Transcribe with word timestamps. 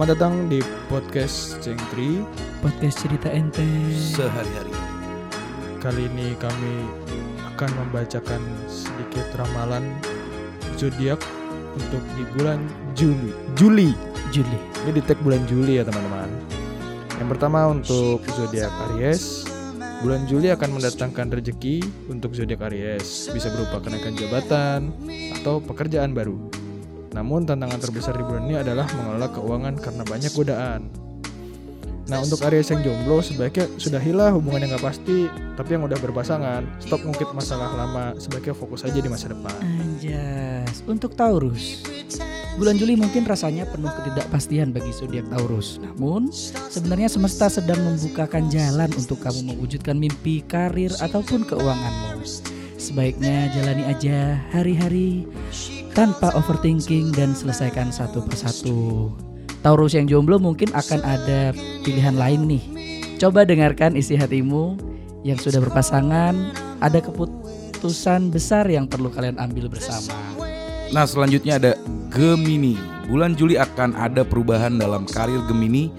Selamat 0.00 0.16
datang 0.16 0.48
di 0.48 0.64
podcast 0.88 1.60
Cengtri. 1.60 2.24
Podcast 2.64 3.04
cerita 3.04 3.28
ente. 3.28 3.68
sehari-hari. 3.92 4.72
Kali 5.76 6.08
ini 6.08 6.32
kami 6.40 6.88
akan 7.52 7.68
membacakan 7.84 8.40
sedikit 8.64 9.28
ramalan 9.36 9.84
zodiak 10.80 11.20
untuk 11.76 12.00
di 12.16 12.24
bulan 12.32 12.64
Juli. 12.96 13.28
Juli. 13.52 13.92
Juli. 14.32 14.56
Ini 14.88 14.96
di 14.96 15.04
tag 15.04 15.20
bulan 15.20 15.44
Juli 15.44 15.76
ya 15.76 15.84
teman-teman. 15.84 16.32
Yang 17.20 17.28
pertama 17.36 17.68
untuk 17.68 18.24
zodiak 18.24 18.72
Aries. 18.96 19.44
Bulan 20.00 20.24
Juli 20.24 20.48
akan 20.48 20.80
mendatangkan 20.80 21.28
rezeki 21.28 22.08
untuk 22.08 22.32
zodiak 22.32 22.64
Aries, 22.72 23.28
bisa 23.36 23.52
berupa 23.52 23.84
kenaikan 23.84 24.16
jabatan 24.16 24.96
atau 25.36 25.60
pekerjaan 25.60 26.16
baru. 26.16 26.59
Namun 27.10 27.46
tantangan 27.46 27.80
terbesar 27.82 28.14
di 28.14 28.24
bulan 28.24 28.46
ini 28.46 28.56
adalah 28.60 28.86
mengelola 28.94 29.28
keuangan 29.34 29.74
karena 29.78 30.02
banyak 30.06 30.32
godaan. 30.34 30.82
Nah 32.10 32.18
untuk 32.26 32.42
Aries 32.42 32.74
yang 32.74 32.82
jomblo 32.82 33.22
sebaiknya 33.22 33.70
sudahilah 33.78 34.34
hubungan 34.34 34.66
yang 34.66 34.74
gak 34.74 34.90
pasti 34.90 35.30
Tapi 35.30 35.78
yang 35.78 35.86
udah 35.86 35.94
berpasangan 35.94 36.82
Stop 36.82 37.06
ngungkit 37.06 37.30
masalah 37.30 37.70
lama 37.70 38.18
Sebaiknya 38.18 38.50
fokus 38.50 38.82
aja 38.82 38.98
di 38.98 39.06
masa 39.06 39.30
depan 39.30 39.54
Anjas. 39.62 40.82
Untuk 40.90 41.14
Taurus. 41.14 41.86
Bulan 42.58 42.76
Juli 42.82 42.98
mungkin 42.98 43.22
rasanya 43.30 43.62
penuh 43.70 43.88
ketidakpastian 43.94 44.74
bagi 44.74 44.90
zodiak 44.90 45.24
Taurus. 45.30 45.78
Namun, 45.78 46.34
sebenarnya 46.68 47.06
semesta 47.06 47.46
sedang 47.46 47.78
membukakan 47.78 48.50
jalan 48.50 48.90
untuk 48.98 49.22
kamu 49.22 49.54
mewujudkan 49.54 49.94
mimpi, 49.94 50.42
karir, 50.44 50.90
ataupun 50.98 51.46
keuanganmu. 51.46 52.20
Sebaiknya 52.76 53.54
jalani 53.54 53.86
aja 53.86 54.36
hari-hari 54.50 55.30
tanpa 55.92 56.30
overthinking 56.38 57.10
dan 57.14 57.34
selesaikan 57.34 57.90
satu 57.90 58.22
persatu. 58.22 59.10
Taurus 59.60 59.92
yang 59.92 60.08
jomblo 60.08 60.40
mungkin 60.40 60.72
akan 60.72 61.00
ada 61.04 61.52
pilihan 61.84 62.16
lain 62.16 62.48
nih. 62.48 62.64
Coba 63.20 63.44
dengarkan 63.44 63.92
isi 63.92 64.16
hatimu 64.16 64.80
yang 65.20 65.36
sudah 65.36 65.60
berpasangan, 65.60 66.32
ada 66.80 66.98
keputusan 67.04 68.32
besar 68.32 68.64
yang 68.72 68.88
perlu 68.88 69.12
kalian 69.12 69.36
ambil 69.36 69.68
bersama. 69.68 70.16
Nah 70.90 71.04
selanjutnya 71.04 71.60
ada 71.60 71.72
Gemini. 72.08 72.80
Bulan 73.10 73.34
Juli 73.34 73.58
akan 73.58 73.98
ada 73.98 74.22
perubahan 74.24 74.78
dalam 74.80 75.04
karir 75.04 75.42
Gemini 75.44 75.92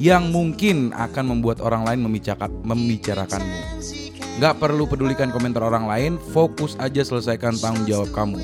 yang 0.00 0.32
mungkin 0.32 0.94
akan 0.96 1.36
membuat 1.36 1.60
orang 1.60 1.84
lain 1.84 2.00
membicarakan, 2.06 2.50
membicarakanmu. 2.64 3.58
Nggak 4.40 4.54
perlu 4.56 4.88
pedulikan 4.88 5.28
komentar 5.28 5.60
orang 5.60 5.84
lain, 5.84 6.12
fokus 6.32 6.78
aja 6.80 7.04
selesaikan 7.04 7.52
tanggung 7.60 7.84
jawab 7.84 8.08
kamu. 8.16 8.40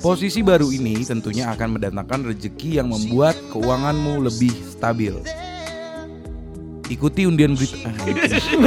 Posisi 0.00 0.40
baru 0.44 0.70
ini 0.70 1.02
tentunya 1.02 1.50
akan 1.52 1.78
mendatangkan 1.78 2.32
rezeki 2.32 2.80
yang 2.82 2.88
membuat 2.92 3.34
keuanganmu 3.52 4.24
lebih 4.24 4.52
stabil. 4.70 5.14
Ikuti 6.86 7.26
undian 7.26 7.58
berita. 7.58 7.90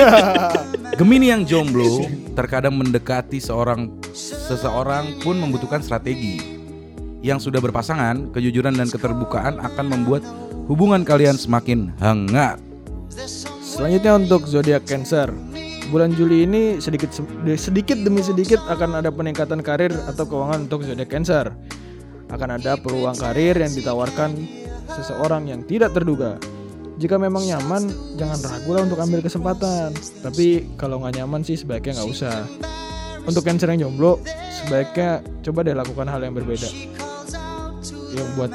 Ah. 0.04 0.52
Gemini 1.00 1.32
yang 1.32 1.48
jomblo 1.48 2.04
terkadang 2.36 2.76
mendekati 2.76 3.40
seorang 3.40 3.88
seseorang 4.12 5.24
pun 5.24 5.40
membutuhkan 5.40 5.80
strategi. 5.80 6.60
Yang 7.24 7.48
sudah 7.48 7.64
berpasangan, 7.64 8.32
kejujuran 8.36 8.76
dan 8.76 8.92
keterbukaan 8.92 9.60
akan 9.64 9.86
membuat 9.88 10.24
hubungan 10.68 11.08
kalian 11.08 11.40
semakin 11.40 11.96
hangat. 12.04 12.60
Selanjutnya 13.64 14.20
untuk 14.20 14.48
zodiak 14.48 14.84
Cancer. 14.84 15.32
Bulan 15.90 16.14
Juli 16.14 16.46
ini 16.46 16.78
sedikit 16.78 17.10
sedikit 17.58 17.98
demi 17.98 18.22
sedikit 18.22 18.62
akan 18.70 19.02
ada 19.02 19.10
peningkatan 19.10 19.66
karir 19.66 19.90
atau 20.06 20.22
keuangan 20.22 20.70
untuk 20.70 20.86
zodiak 20.86 21.10
Cancer. 21.10 21.50
Akan 22.30 22.54
ada 22.54 22.78
peluang 22.78 23.18
karir 23.18 23.58
yang 23.58 23.74
ditawarkan 23.74 24.38
seseorang 24.86 25.50
yang 25.50 25.66
tidak 25.66 25.98
terduga. 25.98 26.38
Jika 27.02 27.18
memang 27.18 27.42
nyaman, 27.42 27.90
jangan 28.22 28.38
ragu 28.38 28.70
lah 28.70 28.86
untuk 28.86 29.02
ambil 29.02 29.26
kesempatan. 29.26 29.90
Tapi 30.22 30.78
kalau 30.78 31.02
nggak 31.02 31.26
nyaman 31.26 31.42
sih 31.42 31.58
sebaiknya 31.58 31.98
nggak 31.98 32.10
usah. 32.14 32.46
Untuk 33.26 33.42
Cancer 33.42 33.74
yang 33.74 33.90
jomblo, 33.90 34.22
sebaiknya 34.62 35.26
coba 35.42 35.66
deh 35.66 35.74
lakukan 35.74 36.06
hal 36.06 36.22
yang 36.22 36.38
berbeda. 36.38 36.70
Yang 38.14 38.30
buat 38.38 38.52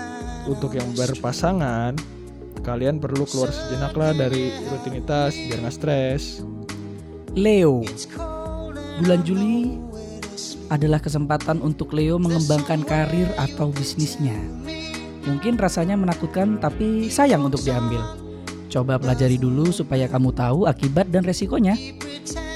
untuk 0.47 0.71
yang 0.79 0.87
berpasangan, 0.95 1.99
kalian 2.63 3.03
perlu 3.03 3.27
keluar 3.27 3.51
sejenak 3.51 3.91
lah 3.99 4.15
dari 4.15 4.55
rutinitas 4.71 5.35
biar 5.35 5.59
nggak 5.67 5.75
stres. 5.75 6.47
Leo. 7.35 7.83
Bulan 9.03 9.27
Juli 9.27 9.75
adalah 10.71 11.03
kesempatan 11.03 11.59
untuk 11.67 11.91
Leo 11.91 12.15
mengembangkan 12.15 12.87
karir 12.87 13.27
atau 13.35 13.75
bisnisnya. 13.75 14.39
Mungkin 15.27 15.59
rasanya 15.59 15.99
menakutkan 15.99 16.63
tapi 16.63 17.11
sayang 17.11 17.43
untuk 17.43 17.59
diambil. 17.67 18.07
Coba 18.71 19.03
pelajari 19.03 19.35
dulu 19.35 19.75
supaya 19.75 20.07
kamu 20.07 20.31
tahu 20.31 20.71
akibat 20.71 21.11
dan 21.11 21.27
resikonya. 21.27 21.75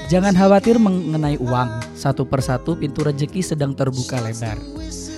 Jangan 0.07 0.31
khawatir 0.31 0.79
mengenai 0.79 1.35
uang. 1.43 1.83
Satu 1.99 2.23
persatu 2.23 2.79
pintu 2.79 3.03
rezeki 3.03 3.43
sedang 3.43 3.75
terbuka 3.75 4.23
lebar. 4.23 4.55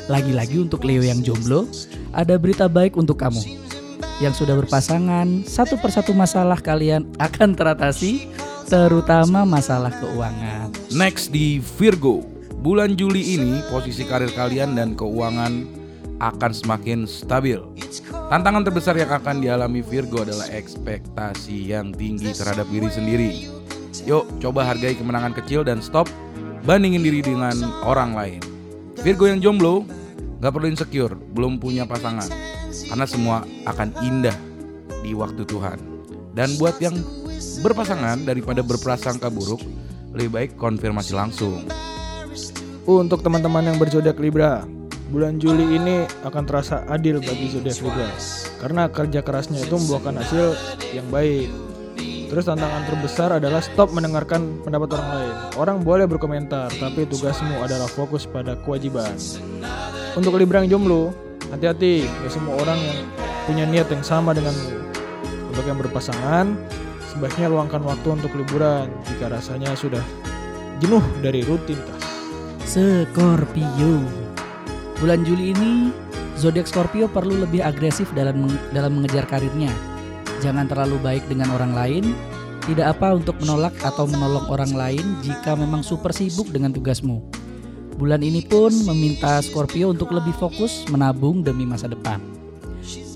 Lagi-lagi 0.09 0.57
untuk 0.57 0.81
Leo 0.89 1.05
yang 1.05 1.21
jomblo, 1.21 1.69
ada 2.17 2.33
berita 2.41 2.65
baik 2.65 2.97
untuk 2.97 3.21
kamu. 3.21 3.61
Yang 4.25 4.41
sudah 4.41 4.57
berpasangan, 4.57 5.45
satu 5.45 5.77
persatu 5.77 6.17
masalah 6.17 6.57
kalian 6.57 7.05
akan 7.21 7.53
teratasi, 7.53 8.29
terutama 8.71 9.43
masalah 9.43 9.91
keuangan. 9.99 10.71
Next 10.95 11.35
di 11.35 11.59
Virgo. 11.59 12.23
Bulan 12.63 12.95
Juli 12.95 13.35
ini 13.35 13.59
posisi 13.67 14.07
karir 14.07 14.31
kalian 14.31 14.79
dan 14.79 14.95
keuangan 14.95 15.67
akan 16.23 16.51
semakin 16.55 17.03
stabil. 17.03 17.59
Tantangan 18.31 18.63
terbesar 18.63 18.95
yang 18.95 19.11
akan 19.11 19.43
dialami 19.43 19.83
Virgo 19.83 20.23
adalah 20.23 20.47
ekspektasi 20.47 21.75
yang 21.75 21.91
tinggi 21.91 22.31
terhadap 22.31 22.63
diri 22.71 22.87
sendiri. 22.87 23.31
Yuk, 24.07 24.23
coba 24.39 24.63
hargai 24.63 24.95
kemenangan 24.95 25.35
kecil 25.35 25.67
dan 25.67 25.83
stop 25.83 26.07
bandingin 26.63 27.03
diri 27.03 27.19
dengan 27.19 27.59
orang 27.83 28.15
lain. 28.15 28.39
Virgo 29.03 29.27
yang 29.27 29.43
jomblo, 29.43 29.83
gak 30.39 30.55
perlu 30.55 30.71
insecure, 30.71 31.19
belum 31.35 31.59
punya 31.59 31.83
pasangan. 31.83 32.29
Karena 32.87 33.03
semua 33.03 33.43
akan 33.67 33.91
indah 33.99 34.37
di 35.03 35.11
waktu 35.11 35.43
Tuhan. 35.43 35.75
Dan 36.31 36.55
buat 36.55 36.79
yang 36.79 36.95
berpasangan 37.59 38.23
daripada 38.23 38.63
berprasangka 38.63 39.27
buruk, 39.27 39.59
lebih 40.15 40.29
baik 40.31 40.51
konfirmasi 40.55 41.11
langsung. 41.11 41.67
Untuk 42.87 43.19
teman-teman 43.19 43.67
yang 43.67 43.77
berzodiak 43.77 44.15
Libra, 44.17 44.63
bulan 45.11 45.37
Juli 45.43 45.75
ini 45.75 46.07
akan 46.23 46.43
terasa 46.47 46.87
adil 46.87 47.19
bagi 47.19 47.51
zodiak 47.51 47.77
Libra 47.83 48.09
karena 48.63 48.87
kerja 48.87 49.19
kerasnya 49.19 49.59
itu 49.59 49.75
membuahkan 49.75 50.15
hasil 50.23 50.45
yang 50.95 51.05
baik. 51.11 51.51
Terus 52.31 52.47
tantangan 52.47 52.87
terbesar 52.87 53.29
adalah 53.43 53.59
stop 53.59 53.91
mendengarkan 53.91 54.63
pendapat 54.63 54.95
orang 54.95 55.09
lain. 55.19 55.35
Orang 55.59 55.77
boleh 55.83 56.07
berkomentar, 56.07 56.71
tapi 56.79 57.03
tugasmu 57.03 57.59
adalah 57.59 57.91
fokus 57.91 58.23
pada 58.23 58.55
kewajiban. 58.63 59.19
Untuk 60.15 60.39
Libra 60.39 60.63
yang 60.63 60.79
jomblo, 60.79 61.11
hati-hati, 61.51 62.07
ya 62.07 62.29
semua 62.31 62.55
orang 62.63 62.79
yang 62.79 62.99
punya 63.43 63.63
niat 63.67 63.87
yang 63.91 63.99
sama 63.99 64.31
denganmu. 64.31 64.79
Untuk 65.51 65.67
yang 65.67 65.75
berpasangan, 65.75 66.55
sebaiknya 67.11 67.51
luangkan 67.51 67.83
waktu 67.83 68.07
untuk 68.15 68.31
liburan 68.39 68.87
jika 69.03 69.27
rasanya 69.27 69.75
sudah 69.75 70.03
jenuh 70.79 71.03
dari 71.19 71.43
rutinitas. 71.43 71.99
Scorpio. 72.63 73.99
Bulan 75.03 75.27
Juli 75.27 75.51
ini, 75.51 75.91
zodiak 76.39 76.71
Scorpio 76.71 77.11
perlu 77.11 77.43
lebih 77.43 77.59
agresif 77.59 78.07
dalam 78.15 78.47
dalam 78.71 79.01
mengejar 79.01 79.27
karirnya. 79.27 79.69
Jangan 80.39 80.71
terlalu 80.71 80.97
baik 81.03 81.27
dengan 81.27 81.51
orang 81.51 81.75
lain. 81.75 82.05
Tidak 82.61 82.85
apa 82.85 83.17
untuk 83.17 83.41
menolak 83.41 83.73
atau 83.81 84.05
menolong 84.05 84.45
orang 84.45 84.69
lain 84.77 85.17
jika 85.25 85.57
memang 85.57 85.81
super 85.81 86.13
sibuk 86.13 86.53
dengan 86.53 86.69
tugasmu. 86.69 87.17
Bulan 87.97 88.21
ini 88.21 88.45
pun 88.45 88.69
meminta 88.85 89.41
Scorpio 89.41 89.89
untuk 89.89 90.13
lebih 90.13 90.31
fokus 90.37 90.85
menabung 90.93 91.41
demi 91.41 91.65
masa 91.65 91.89
depan. 91.89 92.21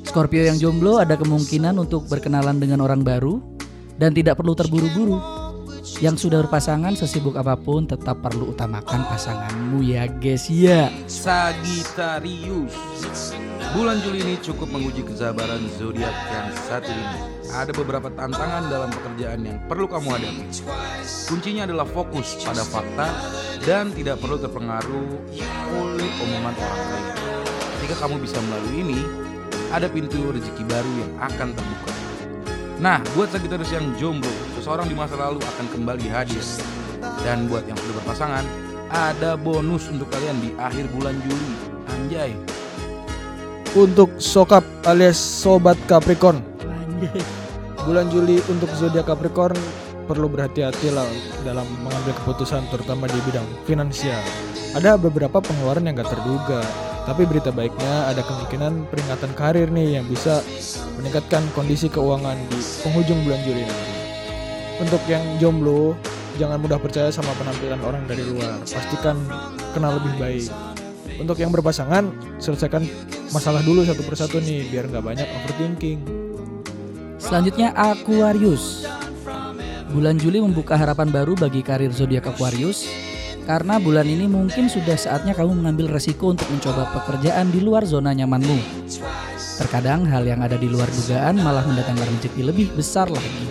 Scorpio 0.05 0.49
yang 0.49 0.57
jomblo 0.57 0.97
ada 0.97 1.13
kemungkinan 1.13 1.77
untuk 1.77 2.09
berkenalan 2.09 2.57
dengan 2.57 2.81
orang 2.81 3.05
baru 3.05 3.54
dan 3.99 4.11
tidak 4.15 4.39
perlu 4.39 4.53
terburu-buru. 4.55 5.19
Yang 6.01 6.27
sudah 6.27 6.41
berpasangan 6.43 6.97
sesibuk 6.97 7.37
apa 7.37 7.53
pun 7.53 7.85
tetap 7.85 8.17
perlu 8.19 8.51
utamakan 8.51 9.05
pasanganmu 9.05 9.85
ya 9.85 10.09
guys 10.09 10.49
ya. 10.49 10.89
Sagittarius. 11.05 12.73
Bulan 13.75 14.01
Juli 14.01 14.23
ini 14.25 14.35
cukup 14.41 14.71
menguji 14.71 15.05
kesabaran 15.05 15.61
zodiak 15.77 16.15
yang 16.31 16.47
satu 16.67 16.89
ini. 16.89 17.19
Ada 17.53 17.71
beberapa 17.71 18.09
tantangan 18.11 18.67
dalam 18.67 18.89
pekerjaan 18.91 19.45
yang 19.45 19.61
perlu 19.69 19.85
kamu 19.85 20.09
hadapi. 20.09 20.47
Kuncinya 21.29 21.69
adalah 21.69 21.85
fokus 21.85 22.39
pada 22.41 22.65
fakta 22.65 23.07
dan 23.63 23.93
tidak 23.93 24.19
perlu 24.19 24.41
terpengaruh 24.41 25.09
oleh 25.79 26.09
omongan 26.23 26.55
orang 26.55 26.87
lain. 26.91 27.07
Ketika 27.77 27.95
kamu 28.07 28.25
bisa 28.25 28.41
melalui 28.41 28.77
ini, 28.79 28.99
ada 29.69 29.85
pintu 29.85 30.33
rezeki 30.33 30.63
baru 30.65 30.91
yang 30.97 31.11
akan 31.21 31.53
terbuka. 31.53 32.14
Nah, 32.75 32.99
buat 33.15 33.31
Sagittarius 33.31 33.71
yang 33.71 33.87
jomblo, 33.95 34.27
seseorang 34.59 34.91
di 34.91 34.95
masa 34.99 35.15
lalu 35.15 35.39
akan 35.39 35.65
kembali 35.71 36.11
hadir. 36.11 36.43
Dan 37.23 37.47
buat 37.47 37.63
yang 37.63 37.79
sudah 37.79 37.95
berpasangan, 38.03 38.43
ada 38.91 39.39
bonus 39.39 39.87
untuk 39.87 40.11
kalian 40.11 40.35
di 40.43 40.51
akhir 40.59 40.91
bulan 40.91 41.15
Juli. 41.23 41.55
Anjay. 41.87 42.35
Untuk 43.75 44.19
sokap 44.19 44.63
alias 44.83 45.15
sobat 45.15 45.79
Capricorn, 45.87 46.43
Anjay. 46.67 47.23
bulan 47.87 48.11
Juli 48.11 48.43
untuk 48.51 48.67
zodiak 48.75 49.07
Capricorn 49.07 49.55
perlu 50.05 50.27
berhati-hati 50.27 50.91
lah 50.91 51.07
dalam 51.47 51.65
mengambil 51.81 52.13
keputusan 52.23 52.67
terutama 52.69 53.07
di 53.07 53.19
bidang 53.23 53.47
finansial. 53.63 54.21
Ada 54.75 54.99
beberapa 54.99 55.39
pengeluaran 55.39 55.87
yang 55.87 55.95
gak 55.95 56.11
terduga, 56.11 56.59
tapi 57.05 57.21
berita 57.29 57.53
baiknya 57.53 58.09
ada 58.09 58.25
kemungkinan 58.25 58.89
peringatan 58.89 59.31
karir 59.37 59.69
nih 59.69 60.01
yang 60.01 60.05
bisa 60.09 60.41
meningkatkan 60.97 61.45
kondisi 61.53 61.85
keuangan 61.85 62.33
di 62.49 62.59
penghujung 62.81 63.21
bulan 63.21 63.41
Juli 63.45 63.61
nanti. 63.61 63.93
Untuk 64.81 64.99
yang 65.07 65.23
jomblo, 65.37 65.93
jangan 66.41 66.59
mudah 66.59 66.81
percaya 66.81 67.13
sama 67.13 67.31
penampilan 67.37 67.79
orang 67.85 68.03
dari 68.09 68.25
luar. 68.25 68.57
Pastikan 68.65 69.15
kenal 69.71 70.01
lebih 70.01 70.13
baik. 70.17 70.49
Untuk 71.15 71.39
yang 71.39 71.53
berpasangan, 71.53 72.09
selesaikan 72.41 72.83
masalah 73.31 73.63
dulu 73.63 73.85
satu 73.87 74.03
persatu 74.03 74.41
nih 74.41 74.67
biar 74.67 74.89
nggak 74.89 75.05
banyak 75.05 75.27
overthinking. 75.29 76.01
Selanjutnya 77.21 77.71
Aquarius. 77.77 78.83
Bulan 79.93 80.19
Juli 80.19 80.43
membuka 80.43 80.75
harapan 80.75 81.07
baru 81.07 81.37
bagi 81.39 81.63
karir 81.63 81.93
zodiak 81.93 82.27
Aquarius 82.27 83.04
karena 83.45 83.77
bulan 83.77 84.09
ini 84.09 84.25
mungkin 84.25 84.65
sudah 84.65 84.97
saatnya 84.97 85.37
kamu 85.37 85.61
mengambil 85.61 85.93
resiko 85.93 86.33
untuk 86.33 86.49
mencoba 86.49 86.89
pekerjaan 86.97 87.53
di 87.53 87.61
luar 87.61 87.85
zona 87.85 88.09
nyamanmu. 88.11 88.57
Terkadang 89.61 90.03
hal 90.09 90.25
yang 90.25 90.41
ada 90.41 90.57
di 90.57 90.65
luar 90.65 90.89
dugaan 90.89 91.39
malah 91.39 91.63
mendatangkan 91.63 92.09
rezeki 92.17 92.41
lebih 92.41 92.67
besar 92.73 93.07
lagi. 93.07 93.45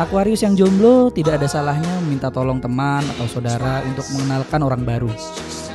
Aquarius 0.00 0.44
yang 0.44 0.56
jomblo 0.56 1.12
tidak 1.12 1.40
ada 1.40 1.48
salahnya 1.48 2.00
meminta 2.04 2.32
tolong 2.32 2.60
teman 2.60 3.04
atau 3.16 3.28
saudara 3.28 3.84
untuk 3.84 4.04
mengenalkan 4.16 4.60
orang 4.64 4.84
baru. 4.84 5.12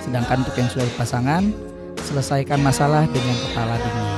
Sedangkan 0.01 0.45
untuk 0.45 0.55
yang 0.57 0.69
sudah 0.69 0.85
berpasangan, 0.93 1.43
selesaikan 2.05 2.61
masalah 2.61 3.05
dengan 3.09 3.35
kepala 3.49 3.75
dingin. 3.81 4.09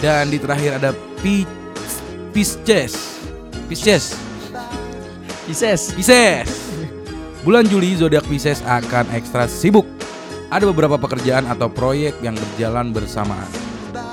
Dan 0.00 0.24
di 0.32 0.38
terakhir 0.40 0.80
ada 0.80 0.90
Pi 1.20 1.48
Pisces. 2.32 3.20
Pisces. 3.68 4.16
Pisces. 5.44 5.92
Pisces. 5.92 6.71
Bulan 7.42 7.66
Juli 7.66 7.98
zodiak 7.98 8.22
Pisces 8.30 8.62
akan 8.62 9.10
ekstra 9.18 9.50
sibuk. 9.50 9.82
Ada 10.46 10.62
beberapa 10.62 10.94
pekerjaan 10.94 11.50
atau 11.50 11.66
proyek 11.66 12.14
yang 12.22 12.38
berjalan 12.38 12.94
bersamaan. 12.94 13.50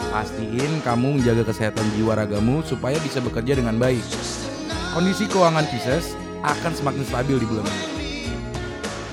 Pastiin 0.10 0.81
kamu 0.81 1.22
menjaga 1.22 1.46
kesehatan 1.46 1.86
jiwa 1.94 2.18
ragamu 2.18 2.66
supaya 2.66 2.98
bisa 2.98 3.22
bekerja 3.22 3.54
dengan 3.62 3.78
baik. 3.78 4.02
Kondisi 4.98 5.30
keuangan 5.30 5.62
Pisces 5.70 6.18
akan 6.42 6.74
semakin 6.74 7.06
stabil 7.06 7.38
di 7.38 7.46
bulan 7.46 7.70
ini. 7.70 7.86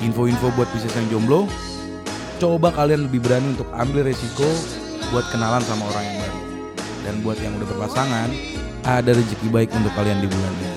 Info-info 0.08 0.48
buat 0.56 0.72
Pisces 0.72 0.96
yang 0.96 1.12
jomblo, 1.12 1.44
coba 2.40 2.72
kalian 2.72 3.12
lebih 3.12 3.20
berani 3.20 3.52
untuk 3.52 3.68
ambil 3.76 4.08
resiko 4.08 4.48
buat 5.12 5.28
kenalan 5.28 5.60
sama 5.68 5.92
orang 5.92 6.04
yang 6.08 6.16
baru. 6.24 6.40
Dan 7.04 7.14
buat 7.20 7.36
yang 7.44 7.52
udah 7.60 7.68
berpasangan, 7.68 8.32
ada 8.80 9.12
rezeki 9.12 9.52
baik 9.52 9.68
untuk 9.76 9.92
kalian 9.92 10.24
di 10.24 10.28
bulan 10.32 10.54
ini. 10.64 10.75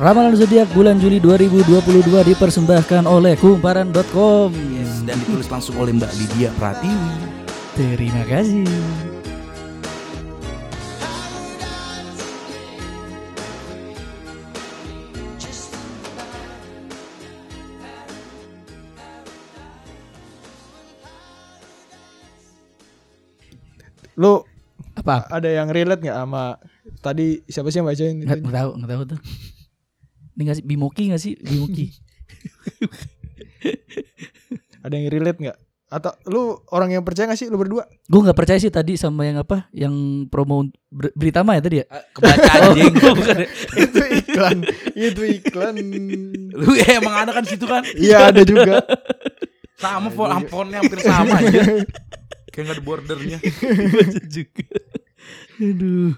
Ramalan 0.00 0.32
zodiak 0.32 0.72
bulan 0.72 0.96
Juli 0.96 1.20
2022 1.20 2.32
dipersembahkan 2.32 3.04
oleh 3.04 3.36
kumparan.com. 3.36 4.48
Yes, 4.72 5.04
dan 5.04 5.20
ditulis 5.20 5.44
langsung 5.52 5.76
oleh 5.76 5.92
Mbak 5.92 6.16
Lydia 6.16 6.48
Pratiwi. 6.56 7.12
Terima 7.76 8.24
kasih. 8.24 8.64
Lu 24.16 24.48
Apa? 24.96 25.28
ada 25.28 25.48
yang 25.52 25.68
relate 25.68 26.00
nggak 26.00 26.16
sama 26.24 26.56
tadi 27.04 27.44
siapa 27.52 27.68
sih 27.68 27.84
yang 27.84 27.88
bacain 27.88 28.16
Nggak, 28.16 28.48
tahu, 28.48 28.70
nggak 28.80 28.90
tahu 28.96 29.04
tuh. 29.12 29.20
Ini 30.40 30.56
sih 30.56 30.64
Bimoki 30.64 31.12
nggak 31.12 31.20
sih 31.20 31.36
Bimoki? 31.36 31.92
Ada 34.80 34.94
yang 34.96 35.12
relate 35.12 35.38
nggak? 35.38 35.58
Atau 35.90 36.14
lu 36.30 36.54
orang 36.70 36.94
yang 36.94 37.02
percaya 37.02 37.26
gak 37.26 37.36
sih 37.36 37.50
lu 37.50 37.58
berdua? 37.58 37.82
Gue 38.06 38.20
nggak 38.22 38.38
percaya 38.38 38.56
sih 38.56 38.70
tadi 38.70 38.94
sama 38.94 39.26
yang 39.26 39.42
apa? 39.42 39.66
Yang 39.74 40.24
promo 40.30 40.70
ber- 40.86 41.10
berita 41.12 41.42
mah 41.42 41.58
ya 41.58 41.62
tadi 41.66 41.76
ya? 41.82 41.86
Kebaca 42.14 42.50
anjing. 42.70 42.94
bukan 42.94 43.36
ya? 43.42 43.48
itu 43.74 44.00
iklan, 44.22 44.58
itu 44.94 45.22
iklan. 45.26 45.76
Lu 46.54 46.72
ya 46.78 47.02
emang 47.02 47.26
ada 47.26 47.34
kan 47.34 47.42
situ 47.42 47.66
kan? 47.66 47.82
Iya 47.98 48.30
ada 48.30 48.46
juga. 48.46 48.86
Sama 49.76 50.14
font 50.14 50.30
amponnya 50.30 50.78
hampir 50.78 51.02
sama 51.02 51.42
aja. 51.42 51.82
Kayak 52.54 52.64
gak 52.64 52.76
ada 52.78 52.82
bordernya. 52.86 53.38
juga. 54.30 54.64
Aduh. 55.58 56.14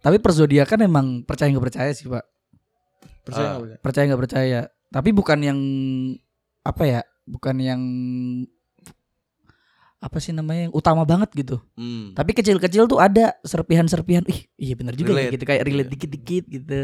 Tapi 0.00 0.16
perzodiakan 0.22 0.86
emang 0.86 1.06
percaya 1.26 1.50
nggak 1.50 1.66
percaya 1.66 1.90
sih 1.90 2.06
pak? 2.06 2.22
Percaya 3.26 3.42
Ah. 3.42 3.50
nggak 3.50 3.60
percaya? 3.60 3.78
Percaya 3.82 4.04
nggak 4.06 4.22
percaya. 4.22 4.60
Tapi 4.86 5.08
bukan 5.10 5.38
yang 5.42 5.58
apa 6.62 6.82
ya? 6.86 7.00
Bukan 7.26 7.56
yang 7.58 7.80
apa 9.96 10.20
sih 10.20 10.30
namanya 10.30 10.68
yang 10.68 10.74
utama 10.76 11.02
banget 11.02 11.32
gitu. 11.34 11.56
Hmm. 11.74 12.12
Tapi 12.12 12.30
kecil-kecil 12.30 12.86
tuh 12.86 13.00
ada 13.00 13.34
serpihan-serpihan. 13.42 14.22
Ih, 14.24 14.44
iya 14.54 14.74
benar 14.76 14.94
juga 14.94 15.10
ya 15.10 15.26
Relate. 15.26 15.34
gitu 15.34 15.44
kayak 15.44 15.62
relate 15.64 15.82
Iya. 15.82 15.94
dikit-dikit 15.96 16.44
gitu. 16.46 16.80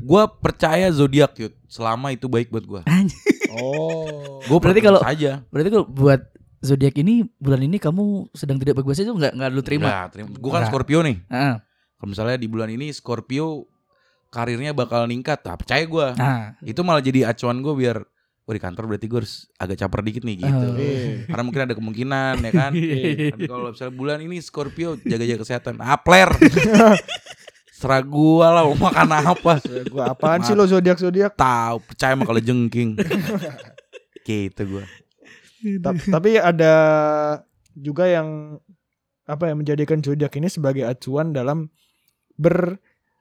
Gua 0.00 0.26
percaya 0.28 0.90
zodiak 0.90 1.32
yud, 1.38 1.54
selama 1.64 2.10
itu 2.10 2.26
baik 2.26 2.50
buat 2.50 2.64
gua. 2.66 2.80
Anjir. 2.84 3.16
Oh. 3.54 4.42
Gua 4.50 4.58
Berarti 4.60 4.82
kalau- 4.82 5.00
aja. 5.00 5.46
Berarti 5.48 5.70
kalau 5.70 5.86
buat 5.86 6.20
zodiak 6.60 6.98
ini 6.98 7.24
bulan 7.38 7.62
ini 7.62 7.78
kamu 7.78 8.34
sedang 8.34 8.58
tidak 8.58 8.76
bagus 8.76 8.98
itu 8.98 9.08
nggak 9.08 9.32
nggak 9.32 9.48
lu 9.48 9.62
terima? 9.62 9.86
Nggak, 9.86 10.06
terima. 10.12 10.28
Gua 10.36 10.50
kan. 10.52 10.68
Scorpio 10.68 11.00
nih. 11.00 11.16
Heeh. 11.24 11.54
Kalau 11.94 12.08
misalnya 12.10 12.36
di 12.36 12.46
bulan 12.46 12.68
ini 12.68 12.90
Scorpio 12.90 13.70
karirnya 14.28 14.76
bakal 14.76 15.08
ningkat, 15.08 15.40
nah, 15.44 15.56
percaya 15.56 15.84
gua. 15.88 16.12
Nah, 16.14 16.56
Itu 16.60 16.84
malah 16.84 17.00
jadi 17.00 17.28
acuan 17.28 17.60
gua 17.60 17.74
biar 17.74 17.98
Oh 18.48 18.56
di 18.56 18.64
kantor 18.64 18.88
berarti 18.88 19.12
gue 19.12 19.20
harus 19.20 19.44
agak 19.60 19.76
caper 19.76 20.00
dikit 20.08 20.24
nih 20.24 20.40
gitu. 20.40 20.66
Oh. 20.72 20.72
Iya. 20.72 21.28
Karena 21.28 21.42
mungkin 21.44 21.62
ada 21.68 21.74
kemungkinan 21.76 22.40
ya 22.40 22.52
kan. 22.56 22.72
Iya. 22.72 23.36
Tapi 23.36 23.44
kalau 23.44 23.76
misalnya 23.76 23.92
bulan 23.92 24.18
ini 24.24 24.40
Scorpio 24.40 24.96
jaga-jaga 25.04 25.44
kesehatan. 25.44 25.76
Apler. 25.84 26.32
Serah 27.76 28.00
gua 28.00 28.48
lah 28.56 28.62
mau 28.64 28.88
makan 28.88 29.08
apa. 29.20 29.60
Gua 29.92 30.16
apaan 30.16 30.40
sih 30.48 30.56
lo 30.56 30.64
zodiak 30.64 30.96
zodiak? 30.96 31.36
Tahu 31.36 31.92
percaya 31.92 32.16
mah 32.16 32.24
kalau 32.24 32.40
jengking. 32.40 32.96
gitu 34.24 34.62
gua. 34.64 34.84
Ta- 35.84 36.08
Tapi 36.16 36.40
ada 36.40 36.74
juga 37.76 38.08
yang 38.08 38.56
apa 39.28 39.44
ya 39.44 39.54
menjadikan 39.60 40.00
zodiak 40.00 40.32
ini 40.40 40.48
sebagai 40.48 40.88
acuan 40.88 41.36
dalam 41.36 41.68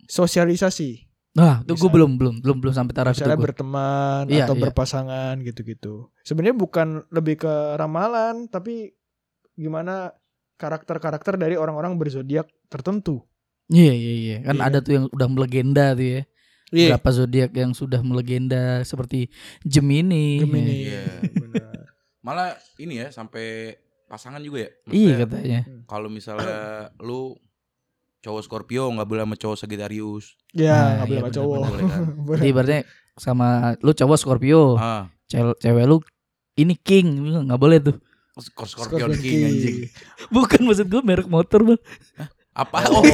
bersosialisasi. 0.07 1.03
nah 1.37 1.61
itu 1.61 1.77
gue 1.77 1.91
belum 1.93 2.17
belum 2.17 2.35
belum 2.41 2.57
belum 2.65 2.73
sampai 2.73 2.93
taraf 2.97 3.13
itu 3.13 3.29
gua. 3.29 3.37
berteman 3.37 4.25
Iya, 4.25 4.49
atau 4.49 4.57
iya. 4.57 4.63
berpasangan 4.65 5.37
gitu-gitu. 5.45 6.09
Sebenarnya 6.25 6.57
bukan 6.57 7.05
lebih 7.13 7.45
ke 7.45 7.53
ramalan, 7.77 8.49
tapi 8.49 8.97
gimana 9.53 10.17
karakter-karakter 10.57 11.37
dari 11.37 11.53
orang-orang 11.53 11.93
berzodiak 11.93 12.49
tertentu. 12.73 13.21
Iya 13.69 13.93
iya 13.93 14.13
iya 14.17 14.37
kan 14.41 14.57
Iya. 14.57 14.65
ada 14.65 14.77
tuh 14.81 14.93
yang 14.97 15.05
udah 15.13 15.27
melegenda 15.29 15.93
tuh 15.93 16.07
ya. 16.07 16.21
Berapa 16.67 17.09
zodiak 17.13 17.51
yang 17.53 17.71
sudah 17.77 18.01
melegenda 18.01 18.81
seperti 18.81 19.29
Gemini. 19.61 20.41
Gemini. 20.41 20.89
Iya. 20.89 21.05
Benar. 21.37 21.85
Malah 22.25 22.57
ini 22.81 22.99
ya 23.05 23.07
sampai 23.13 23.77
pasangan 24.09 24.41
juga 24.41 24.65
ya. 24.65 24.71
Iya 24.89 25.13
katanya. 25.21 25.59
Kalau 25.85 26.09
misalnya 26.09 26.89
lu 26.97 27.37
cowok 28.27 28.41
Scorpio 28.43 28.83
nggak 28.89 29.07
boleh 29.07 29.23
sama 29.23 29.35
cowok 29.35 29.55
Sagittarius. 29.57 30.35
Ya, 30.51 30.75
Nah, 30.75 30.91
nggak 30.93 31.07
boleh 31.07 31.15
iya 31.15 31.23
sama 31.23 31.23
bener, 31.23 31.37
cowok. 31.37 31.57
boleh 31.57 31.83
kan? 31.87 32.03
Jadi 32.35 32.47
ibaratnya 32.49 32.79
sama 33.15 33.47
lu 33.79 33.91
cowok 33.93 34.17
Scorpio, 34.17 34.61
Ah, 34.75 35.07
cewek, 35.25 35.55
cewek 35.57 35.83
lu 35.85 35.97
ini 36.55 36.75
King, 36.75 37.07
nggak 37.41 37.57
boleh 37.57 37.79
tuh. 37.79 37.95
Scorpion 38.37 39.15
King 39.15 39.39
anjing. 39.43 39.77
Bukan 40.35 40.61
maksud 40.61 40.85
gue 40.85 41.01
merek 41.01 41.25
motor 41.25 41.63
bang. 41.63 41.81
Apa? 42.53 42.85
Oh, 42.87 43.05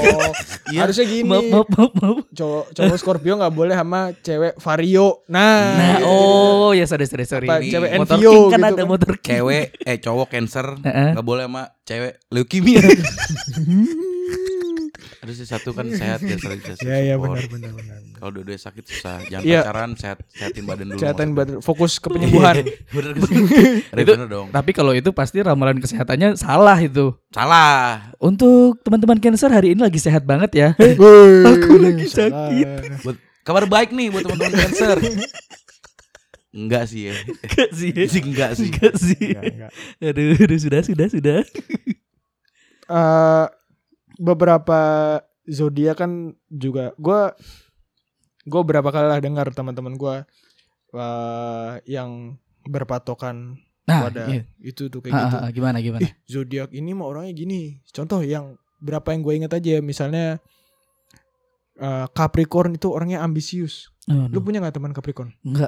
iya. 0.67 0.84
Harusnya 0.84 1.03
gini. 1.03 1.24
Maaf, 1.25 1.43
maaf, 1.46 1.67
maaf, 1.70 1.91
maaf. 1.93 2.17
Cowok 2.29 2.65
cowok 2.72 2.96
Scorpio 2.98 3.36
nggak 3.38 3.51
boleh 3.53 3.72
sama 3.72 4.12
cewek 4.17 4.55
Vario. 4.58 5.24
Nah. 5.25 5.75
Nah, 5.75 5.98
oh 6.01 6.72
ya 6.72 6.84
sorry 6.84 7.03
sorry 7.03 7.24
sorry. 7.24 7.48
Apa, 7.48 7.60
Ini 7.60 7.72
cewek 7.72 7.89
motor 7.93 8.15
Envio 8.15 8.32
king 8.32 8.43
kan 8.46 8.60
gitu 8.60 8.63
ada 8.65 8.75
kan. 8.77 8.88
motor 8.89 9.12
king. 9.15 9.32
cewek 9.34 9.65
eh 9.82 9.98
cowok 9.98 10.27
cancer 10.29 10.65
nggak 10.82 11.24
boleh 11.25 11.43
sama 11.46 11.63
cewek 11.82 12.13
leukemia. 12.27 12.84
Harusnya 15.23 15.47
satu 15.47 15.71
kan 15.71 15.87
sehat 15.87 16.19
ya 16.19 16.35
selalu 16.35 16.59
bisa 16.59 16.73
Iya 16.83 16.97
iya 16.99 17.15
benar 17.15 17.47
benar 17.47 17.71
benar. 17.71 17.97
Kalau 18.13 18.31
dua-duanya 18.35 18.59
sakit 18.59 18.83
susah. 18.83 19.23
Jangan 19.23 19.43
Iya. 19.47 19.59
pacaran, 19.63 19.89
sehat 19.95 20.17
sehatin 20.29 20.63
badan 20.67 20.85
dulu. 20.85 20.99
Maksudnya. 20.99 21.27
badan 21.31 21.55
fokus 21.63 21.95
ke 21.95 22.07
penyembuhan. 22.11 22.55
bener? 22.95 23.13
Re, 23.95 24.03
bener 24.19 24.27
dong. 24.27 24.47
Tapi 24.51 24.71
kalau 24.75 24.91
itu 24.91 25.15
pasti 25.15 25.39
ramalan 25.39 25.79
kesehatannya 25.79 26.35
salah 26.35 26.75
itu. 26.75 27.15
Salah. 27.31 28.11
Untuk 28.19 28.83
teman-teman 28.83 29.15
cancer 29.17 29.47
hari 29.47 29.71
ini 29.71 29.81
lagi 29.81 29.95
sehat 29.95 30.27
banget 30.27 30.51
ya. 30.51 30.67
Aku 31.55 31.73
lagi 31.79 32.03
sakit. 32.03 32.67
Buat 33.07 33.15
kabar 33.41 33.63
baik 33.63 33.95
nih 33.95 34.11
buat 34.11 34.27
teman-teman 34.27 34.59
cancer. 34.59 34.99
Enggak 36.51 36.83
sih 36.85 37.09
ya. 37.09 37.15
Enggak 37.15 37.69
sih. 37.71 37.89
Sih 38.11 38.21
enggak 38.21 38.51
sih. 38.59 38.67
Enggak 38.69 38.93
sih. 38.99 39.25
Aduh, 40.03 40.35
aduh, 40.35 40.59
sudah 40.59 40.83
sudah 40.83 41.07
sudah. 41.07 41.39
Eh, 42.83 43.45
beberapa 44.17 44.79
zodiak 45.46 45.98
kan 46.00 46.12
juga 46.48 46.91
gua 46.96 47.34
gua 48.43 48.62
berapa 48.63 48.89
kali 48.89 49.08
lah 49.08 49.20
dengar 49.20 49.48
teman-teman 49.51 49.96
gua 49.96 50.15
eh, 50.93 51.72
yang 51.88 52.38
berpatokan 52.65 53.58
Nah, 53.84 54.08
pada 54.08 54.32
iya. 54.32 54.48
itu 54.63 54.88
tuh 54.88 55.03
kayak 55.03 55.12
Ah, 55.12 55.22
gitu. 55.27 55.36
ah, 55.36 55.43
ah, 55.43 55.51
gimana 55.51 55.77
gimana? 55.84 56.00
Ih, 56.08 56.15
zodiak 56.24 56.72
ini 56.72 56.96
mah 56.96 57.03
orangnya 57.03 57.36
gini. 57.36 57.84
Contoh 57.91 58.24
yang 58.24 58.55
berapa 58.79 59.12
yang 59.12 59.20
gue 59.20 59.34
inget 59.36 59.51
aja 59.51 59.84
misalnya 59.84 60.39
eh, 61.75 62.05
Capricorn 62.15 62.79
itu 62.79 62.88
orangnya 62.88 63.20
ambisius. 63.20 63.91
Aduh, 64.08 64.32
Lu 64.32 64.39
punya 64.39 64.63
nggak 64.63 64.79
teman 64.79 64.96
Capricorn? 64.96 65.36
enggak. 65.43 65.67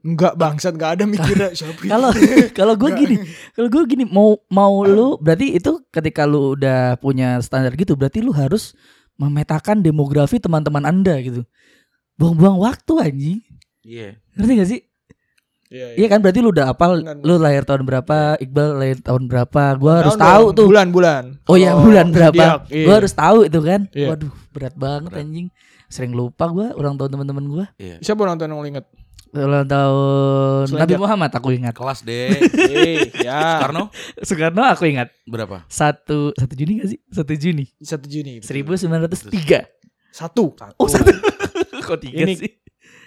Enggak 0.00 0.40
bangsat, 0.40 0.72
nggak 0.72 0.92
ada 0.96 1.04
mikirnya 1.04 1.48
siapa. 1.58 1.84
Kalau 1.84 2.08
kalau 2.58 2.74
gue 2.80 2.90
gini, 2.96 3.16
kalau 3.52 3.68
gue 3.68 3.82
gini 3.84 4.04
mau 4.08 4.40
mau 4.48 4.80
lu 4.88 5.20
berarti 5.20 5.52
itu 5.52 5.84
ketika 5.92 6.24
lu 6.24 6.56
udah 6.56 6.96
punya 6.96 7.36
standar 7.44 7.76
gitu 7.76 7.92
berarti 7.92 8.24
lu 8.24 8.32
harus 8.32 8.72
memetakan 9.20 9.84
demografi 9.84 10.40
teman-teman 10.40 10.88
Anda 10.88 11.20
gitu. 11.20 11.44
Buang-buang 12.16 12.56
waktu 12.56 12.92
anjing. 12.98 13.38
Iya. 13.84 14.16
Ngerti 14.32 14.52
gak 14.56 14.70
sih? 14.72 14.80
Iya, 15.72 15.86
iya. 15.92 16.04
Iya 16.04 16.06
kan 16.08 16.18
berarti 16.20 16.40
lu 16.40 16.52
udah 16.52 16.66
apal 16.68 17.00
Enggak, 17.00 17.20
lu 17.24 17.34
lahir 17.36 17.64
tahun 17.64 17.82
berapa, 17.84 18.16
Iqbal 18.40 18.68
lahir 18.76 18.98
tahun 19.00 19.22
berapa. 19.24 19.62
Gua 19.76 19.92
harus 20.04 20.16
Tahun 20.16 20.24
tahu 20.24 20.44
dong, 20.48 20.56
tuh. 20.56 20.66
Bulan-bulan. 20.68 21.22
Oh 21.48 21.56
iya 21.56 21.72
Kalau 21.72 21.84
bulan 21.84 22.06
berapa? 22.12 22.44
iya. 22.68 22.84
Gua 22.84 22.94
harus 23.00 23.12
tahu 23.12 23.38
itu 23.48 23.60
kan. 23.60 23.80
Iya. 23.92 24.08
Waduh, 24.12 24.32
berat 24.52 24.74
banget 24.76 25.10
Berat. 25.12 25.20
anjing. 25.24 25.46
Sering 25.88 26.12
lupa 26.12 26.48
gua 26.48 26.72
ulang 26.72 26.96
tahun 26.96 27.10
teman-teman 27.12 27.44
gua. 27.48 27.64
Iya. 27.76 28.00
Siapa 28.00 28.20
ulang 28.20 28.36
tahun 28.36 28.52
yang 28.52 28.60
lu 28.60 28.68
inget? 28.68 28.84
Ulang 29.32 29.64
tahun 29.64 30.68
Selain 30.68 30.84
Nabi 30.84 30.94
Muhammad 31.00 31.30
aku 31.32 31.56
ingat. 31.56 31.72
Kelas 31.72 32.04
deh. 32.04 32.36
Eh, 32.72 33.08
ya. 33.24 33.64
Karno 33.64 33.88
Soekarno 34.20 34.60
aku 34.60 34.84
ingat. 34.84 35.08
berapa? 35.24 35.64
Satu 35.66 36.36
satu 36.36 36.52
Juni 36.52 36.84
gak 36.84 36.88
sih? 36.92 37.00
Satu 37.08 37.32
Juni. 37.32 37.64
1 37.80 38.04
Juni. 38.06 38.34
1903. 38.44 39.32
Satu. 40.12 40.52
Oh 40.76 40.84
satu. 40.84 41.08
Kok 41.88 41.98
tiga 41.98 42.28
Ini- 42.28 42.36
sih? 42.36 42.52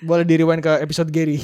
Boleh 0.01 0.25
di 0.25 0.36
rewind 0.36 0.60
ke 0.60 0.82
episode 0.82 1.10
Gary. 1.10 1.38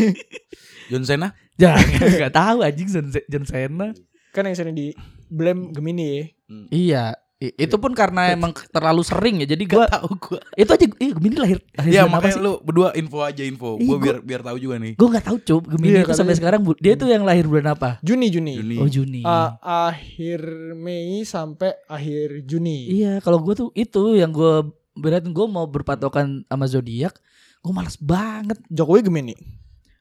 John 0.90 1.04
Cena? 1.04 1.30
Jangan 1.54 1.84
nggak 2.18 2.34
tahu 2.34 2.58
anjing 2.64 2.88
John, 3.28 3.44
Cena. 3.44 3.92
kan 4.30 4.42
yang 4.42 4.56
sering 4.56 4.74
di 4.74 4.90
blame 5.26 5.70
Gemini 5.70 6.06
ya. 6.06 6.24
Iya. 6.70 7.04
I- 7.40 7.56
Itu 7.56 7.80
pun 7.80 7.96
karena 7.96 8.30
emang 8.30 8.52
terlalu 8.68 9.00
sering 9.00 9.40
ya. 9.40 9.48
Jadi 9.48 9.64
gua 9.64 9.88
tahu 9.88 10.12
gua. 10.20 10.40
itu 10.52 10.68
aja 10.68 10.84
ih 10.84 11.10
Gemini 11.16 11.36
lahir 11.40 11.58
lahir 11.72 11.88
Ya 11.90 12.04
makanya 12.04 12.36
sih? 12.36 12.44
lu 12.44 12.60
berdua 12.60 12.92
info 12.92 13.24
aja 13.24 13.40
info. 13.40 13.80
Ih, 13.80 13.88
Gua 13.88 13.96
gua- 13.96 14.04
biar 14.04 14.16
biar 14.20 14.40
tahu 14.44 14.56
juga 14.56 14.76
nih. 14.76 14.92
Gue 14.92 15.08
nggak 15.08 15.24
tahu 15.24 15.36
cup 15.40 15.62
Gemini 15.66 15.88
Iya, 15.90 16.00
itu 16.00 16.08
sampai 16.10 16.14
katanya- 16.14 16.36
sekarang 16.36 16.60
bu- 16.60 16.76
dia 16.76 16.94
tuh 16.94 17.08
yang 17.08 17.24
lahir 17.24 17.44
bulan 17.44 17.72
apa? 17.72 17.96
Juni 18.00 18.28
Juni. 18.28 18.54
Juni. 18.54 18.76
Oh 18.76 18.86
Juni. 18.86 19.20
Ah, 19.24 19.56
akhir 19.88 20.40
Mei 20.74 21.24
sampai 21.24 21.72
akhir 21.86 22.44
Juni. 22.44 22.92
Iya, 22.92 23.18
kalau 23.18 23.40
gue 23.40 23.54
tuh 23.54 23.68
itu 23.72 24.14
yang 24.14 24.30
gue 24.30 24.68
berat 24.92 25.24
gue 25.24 25.46
mau 25.48 25.64
berpatokan 25.64 26.44
sama 26.44 26.68
zodiak, 26.68 27.16
gue 27.58 27.72
malas 27.72 27.96
banget. 27.96 28.60
Jokowi 28.68 29.00
Gemini. 29.02 29.32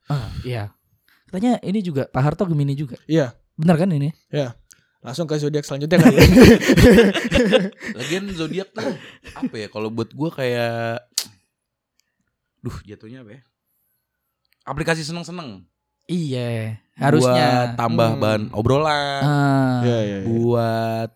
Ah, 0.05 0.27
iya. 0.41 0.75
Katanya 1.24 1.55
ini 1.62 1.79
juga 1.79 2.03
Pak 2.03 2.19
Harto 2.19 2.43
Gemini 2.43 2.74
juga. 2.74 3.00
Iya. 3.05 3.31
Benar 3.53 3.77
kan 3.77 3.88
ini? 3.89 4.12
Langsung 5.00 5.25
ke 5.25 5.36
zodiak 5.36 5.63
selanjutnya 5.63 5.96
kali 5.98 6.12
ya. 6.13 6.24
Lagian 7.98 8.25
zodiak 8.29 8.68
tuh 8.70 8.84
apa 9.32 9.56
ya? 9.56 9.68
Kalau 9.68 9.88
buat 9.88 10.12
gua 10.12 10.27
kayak 10.29 11.08
duh 12.60 12.75
jatuhnya 12.84 13.24
apa 13.24 13.32
ya? 13.34 13.41
Aplikasi 14.63 15.01
seneng-seneng. 15.01 15.63
Iya, 16.03 16.82
harusnya. 16.96 17.48
Buat 17.70 17.77
tambah 17.77 18.10
Hmm. 18.10 18.20
bahan 18.20 18.44
obrolan. 18.51 19.22
Ah, 19.22 19.79
Iya, 19.82 19.98
iya, 20.00 20.18
iya. 20.18 20.25
buat 20.25 21.10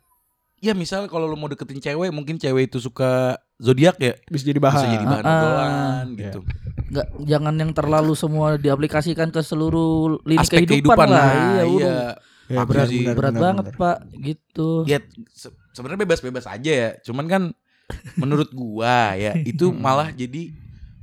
ya 0.58 0.72
misal 0.72 1.12
kalau 1.12 1.28
lu 1.28 1.36
mau 1.36 1.52
deketin 1.52 1.75
cewek 1.78 2.08
mungkin 2.10 2.40
cewek 2.40 2.72
itu 2.72 2.80
suka 2.80 3.36
zodiak 3.58 4.00
ya 4.00 4.16
Bisa 4.25 4.48
jadi 4.48 4.63
bahan. 4.63 4.80
bisa 4.80 4.88
jadi 4.90 5.04
bahan 5.04 5.24
Ah, 5.24 5.32
obrolan 5.34 6.06
Iya. 6.08 6.20
gitu 6.24 6.40
nggak 6.86 7.08
jangan 7.20 7.56
yang 7.58 7.72
terlalu 7.74 8.13
semua 8.13 8.56
diaplikasikan 8.56 9.28
ke 9.28 9.42
seluruh 9.42 10.24
lini 10.24 10.40
aspek 10.40 10.63
kehidupan, 10.63 10.88
kehidupan, 10.94 11.08
lah. 11.10 11.20
nah 11.20 11.34
iya, 11.34 11.42
iya, 11.60 11.68
udah. 11.68 12.04
Ya, 12.45 12.59
Aku 12.59 12.69
berat, 12.69 12.88
sih 12.88 13.01
benar, 13.01 13.15
berat 13.15 13.31
benar, 13.31 13.43
banget 13.45 13.65
benar. 13.65 13.79
Pak, 13.79 13.97
gitu. 14.19 14.69
ya 14.83 15.00
se- 15.29 15.55
sebenarnya 15.71 16.03
bebas-bebas 16.03 16.45
aja 16.45 16.71
ya 16.71 16.89
cuman 17.00 17.25
kan 17.25 17.43
menurut 18.21 18.51
gua 18.51 19.15
ya 19.15 19.31
itu 19.38 19.71
malah 19.71 20.09
jadi 20.09 20.51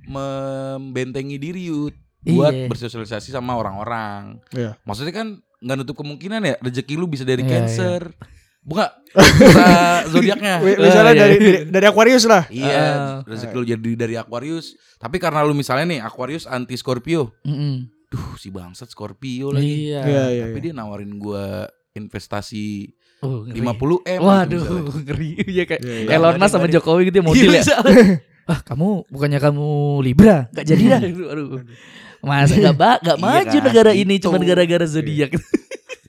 membentengi 0.05 1.37
diri 1.37 1.69
Yud 1.69 1.95
buat 2.23 2.53
Iya. 2.53 2.69
bersosialisasi 2.69 3.31
sama 3.31 3.55
orang-orang 3.55 4.37
Iya. 4.51 4.77
maksudnya 4.83 5.15
kan 5.15 5.29
nggak 5.57 5.77
nutup 5.79 5.97
kemungkinan 5.97 6.41
ya 6.43 6.55
rezeki 6.59 6.95
lu 6.95 7.07
bisa 7.07 7.23
dari 7.23 7.41
Iya, 7.41 7.51
cancer 7.59 8.13
bukan 8.61 8.85
bisa 9.41 9.69
zodiaknya 10.07 10.61
Misalnya 10.61 10.85
Ah, 11.03 11.11
iya. 11.11 11.21
dari, 11.23 11.37
dari 11.39 11.59
dari 11.67 11.87
Aquarius 11.87 12.25
lah. 12.25 12.45
Iya, 12.47 12.77
Ah. 12.77 13.17
rezeki 13.25 13.55
lu 13.55 13.65
jadi 13.67 13.91
dari 13.97 14.15
Aquarius. 14.15 14.73
Tapi 14.97 15.17
karena 15.17 15.41
lu 15.41 15.53
misalnya 15.53 15.89
nih 15.89 16.01
Aquarius 16.01 16.45
anti 16.45 16.77
Scorpio. 16.77 17.33
Mm-mm. 17.43 17.89
Duh, 17.89 18.00
si 18.41 18.49
bangsat 18.49 18.89
Scorpio 18.89 19.53
lagi. 19.53 19.93
Iya. 19.93 20.01
Iya, 20.01 20.25
iya. 20.33 20.45
Tapi 20.49 20.57
iya. 20.57 20.65
dia 20.65 20.73
nawarin 20.73 21.21
gua 21.21 21.69
investasi 21.93 22.97
Oh, 23.21 23.45
ngeri. 23.45 23.61
50 23.61 24.17
M. 24.17 24.21
Waduh, 24.25 24.63
ngeri. 25.05 25.31
Iya 25.45 25.65
kayak 25.69 25.81
Iya, 25.85 25.97
iya. 26.09 26.17
Elon 26.17 26.41
Musk 26.41 26.53
sama 26.57 26.67
Jokowi 26.73 27.13
gitu 27.13 27.21
ya 27.21 27.25
model 27.29 27.53
ya. 27.53 27.63
Wah, 28.49 28.61
kamu 28.73 28.89
bukannya 29.13 29.39
kamu 29.45 29.69
Libra? 30.01 30.49
Gak 30.57 30.65
jadi 30.65 30.83
dah. 30.97 31.01
Aduh. 31.37 31.61
Masa 32.25 32.57
gak, 32.57 32.77
ba 32.77 32.97
gak 33.01 33.21
Iya 33.21 33.25
maju 33.25 33.57
kan, 33.61 33.65
negara 33.69 33.91
ini 33.93 34.17
itu. 34.17 34.25
cuma 34.29 34.41
gara-gara 34.41 34.85
zodiak. 34.89 35.37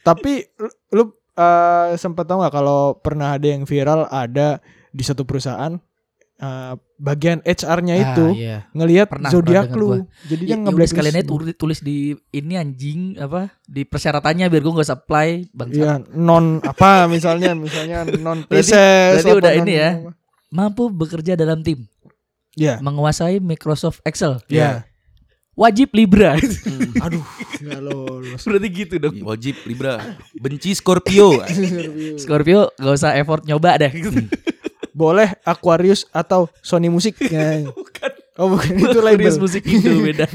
Tapi 0.08 0.48
lu, 0.56 0.70
lu 0.96 1.04
eh, 1.36 2.00
sempat 2.00 2.28
tahu 2.28 2.40
nggak 2.44 2.56
kalau 2.56 2.96
pernah 3.00 3.36
ada 3.36 3.48
yang 3.48 3.68
viral 3.68 4.08
ada 4.08 4.64
di 4.92 5.04
satu 5.04 5.28
perusahaan 5.28 5.76
eh, 6.42 6.74
bagian 6.98 7.40
HR-nya 7.42 7.96
itu 7.96 8.26
Ah, 8.28 8.34
iya. 8.34 8.58
ngelihat 8.72 9.08
Pernah, 9.08 9.30
zodiak 9.30 9.70
lu. 9.72 10.06
Jadi 10.24 10.44
Ya, 10.44 10.48
dia 10.48 10.54
ya 10.54 10.56
nge-blacklist 10.60 10.92
sekalian 10.92 11.16
lu. 11.24 11.54
tulis, 11.54 11.80
di 11.80 11.98
ini 12.30 12.54
anjing 12.56 13.00
apa 13.16 13.54
di 13.64 13.82
persyaratannya 13.84 14.46
biar 14.48 14.62
gue 14.62 14.74
gak 14.76 14.86
usah 14.86 14.98
apply 14.98 15.30
bang. 15.52 15.70
Iya, 15.72 15.94
non 16.12 16.60
apa 16.60 17.06
misalnya 17.06 17.54
misalnya 17.54 18.06
non 18.20 18.42
apa 18.42 18.58
udah 19.32 19.52
non- 19.52 19.62
ini 19.62 19.74
ya. 19.74 19.90
Mampu 20.50 20.90
bekerja 20.90 21.34
dalam 21.34 21.62
tim, 21.62 21.88
Iya. 22.54 22.78
menguasai 22.78 23.40
Microsoft 23.40 24.04
Excel, 24.04 24.44
Iya. 24.46 24.84
wajib 25.54 25.90
Libra. 25.92 26.36
Aduh, 27.06 27.24
enggak 27.58 27.80
lolos. 27.80 28.42
Berarti 28.42 28.68
gitu 28.68 28.96
dong. 28.98 29.16
Wajib 29.24 29.56
Libra. 29.64 30.02
Benci 30.36 30.74
Scorpio. 30.74 31.40
Scorpio 32.22 32.74
gak 32.76 32.94
usah 32.94 33.16
effort 33.16 33.42
nyoba 33.42 33.80
dah. 33.80 33.92
Boleh 35.02 35.34
Aquarius 35.44 36.06
atau 36.12 36.46
Sony 36.62 36.88
Music. 36.88 37.18
Ya. 37.26 37.66
Bukan. 37.66 38.12
Oh, 38.38 38.54
bukan 38.54 38.74
itu 38.76 39.00
label. 39.00 39.26
Aquarius 39.26 39.38
musik 39.40 39.64
itu 39.64 39.90
beda. 40.06 40.30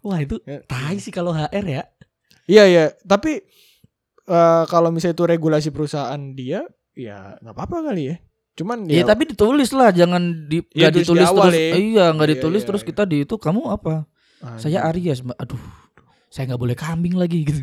Wah 0.00 0.18
itu 0.18 0.38
Ya. 0.42 0.62
tai 0.64 0.96
sih 0.96 1.10
kalau 1.10 1.30
HR 1.30 1.66
ya. 1.66 1.82
Iya, 2.46 2.64
iya, 2.64 2.84
tapi 3.02 3.42
eh, 4.24 4.62
kalau 4.66 4.88
misalnya 4.88 5.12
itu 5.12 5.26
regulasi 5.26 5.68
perusahaan 5.68 6.20
dia, 6.30 6.62
ya 6.94 7.34
nggak 7.36 7.52
apa-apa 7.52 7.90
kali 7.90 8.02
ya. 8.06 8.16
Cuman 8.56 8.86
Iya 8.86 9.02
ya, 9.02 9.04
tapi 9.04 9.28
ditulis 9.28 9.68
lah 9.70 9.90
jangan 9.90 10.22
di 10.46 10.62
Iya, 10.70 10.88
nggak 10.88 10.90
tulis 10.90 10.94
di 10.94 11.00
ditulis 11.04 11.26
awal 11.28 11.46
terus. 11.46 11.58
ya. 11.58 11.74
Iya 11.74 12.04
nggak 12.08 12.24
Iya, 12.24 12.34
ditulis 12.38 12.62
iya, 12.62 12.68
terus 12.70 12.82
iya. 12.82 12.88
kita 12.88 13.02
di 13.04 13.16
itu 13.20 13.34
kamu 13.36 13.60
apa? 13.66 13.94
anjing. 14.38 14.62
Saya 14.62 14.78
Aries. 14.86 15.18
Mbak. 15.20 15.36
Aduh. 15.36 15.62
Saya 16.26 16.42
nggak 16.48 16.60
boleh 16.60 16.76
kambing 16.76 17.14
lagi 17.14 17.38
gitu. 17.48 17.60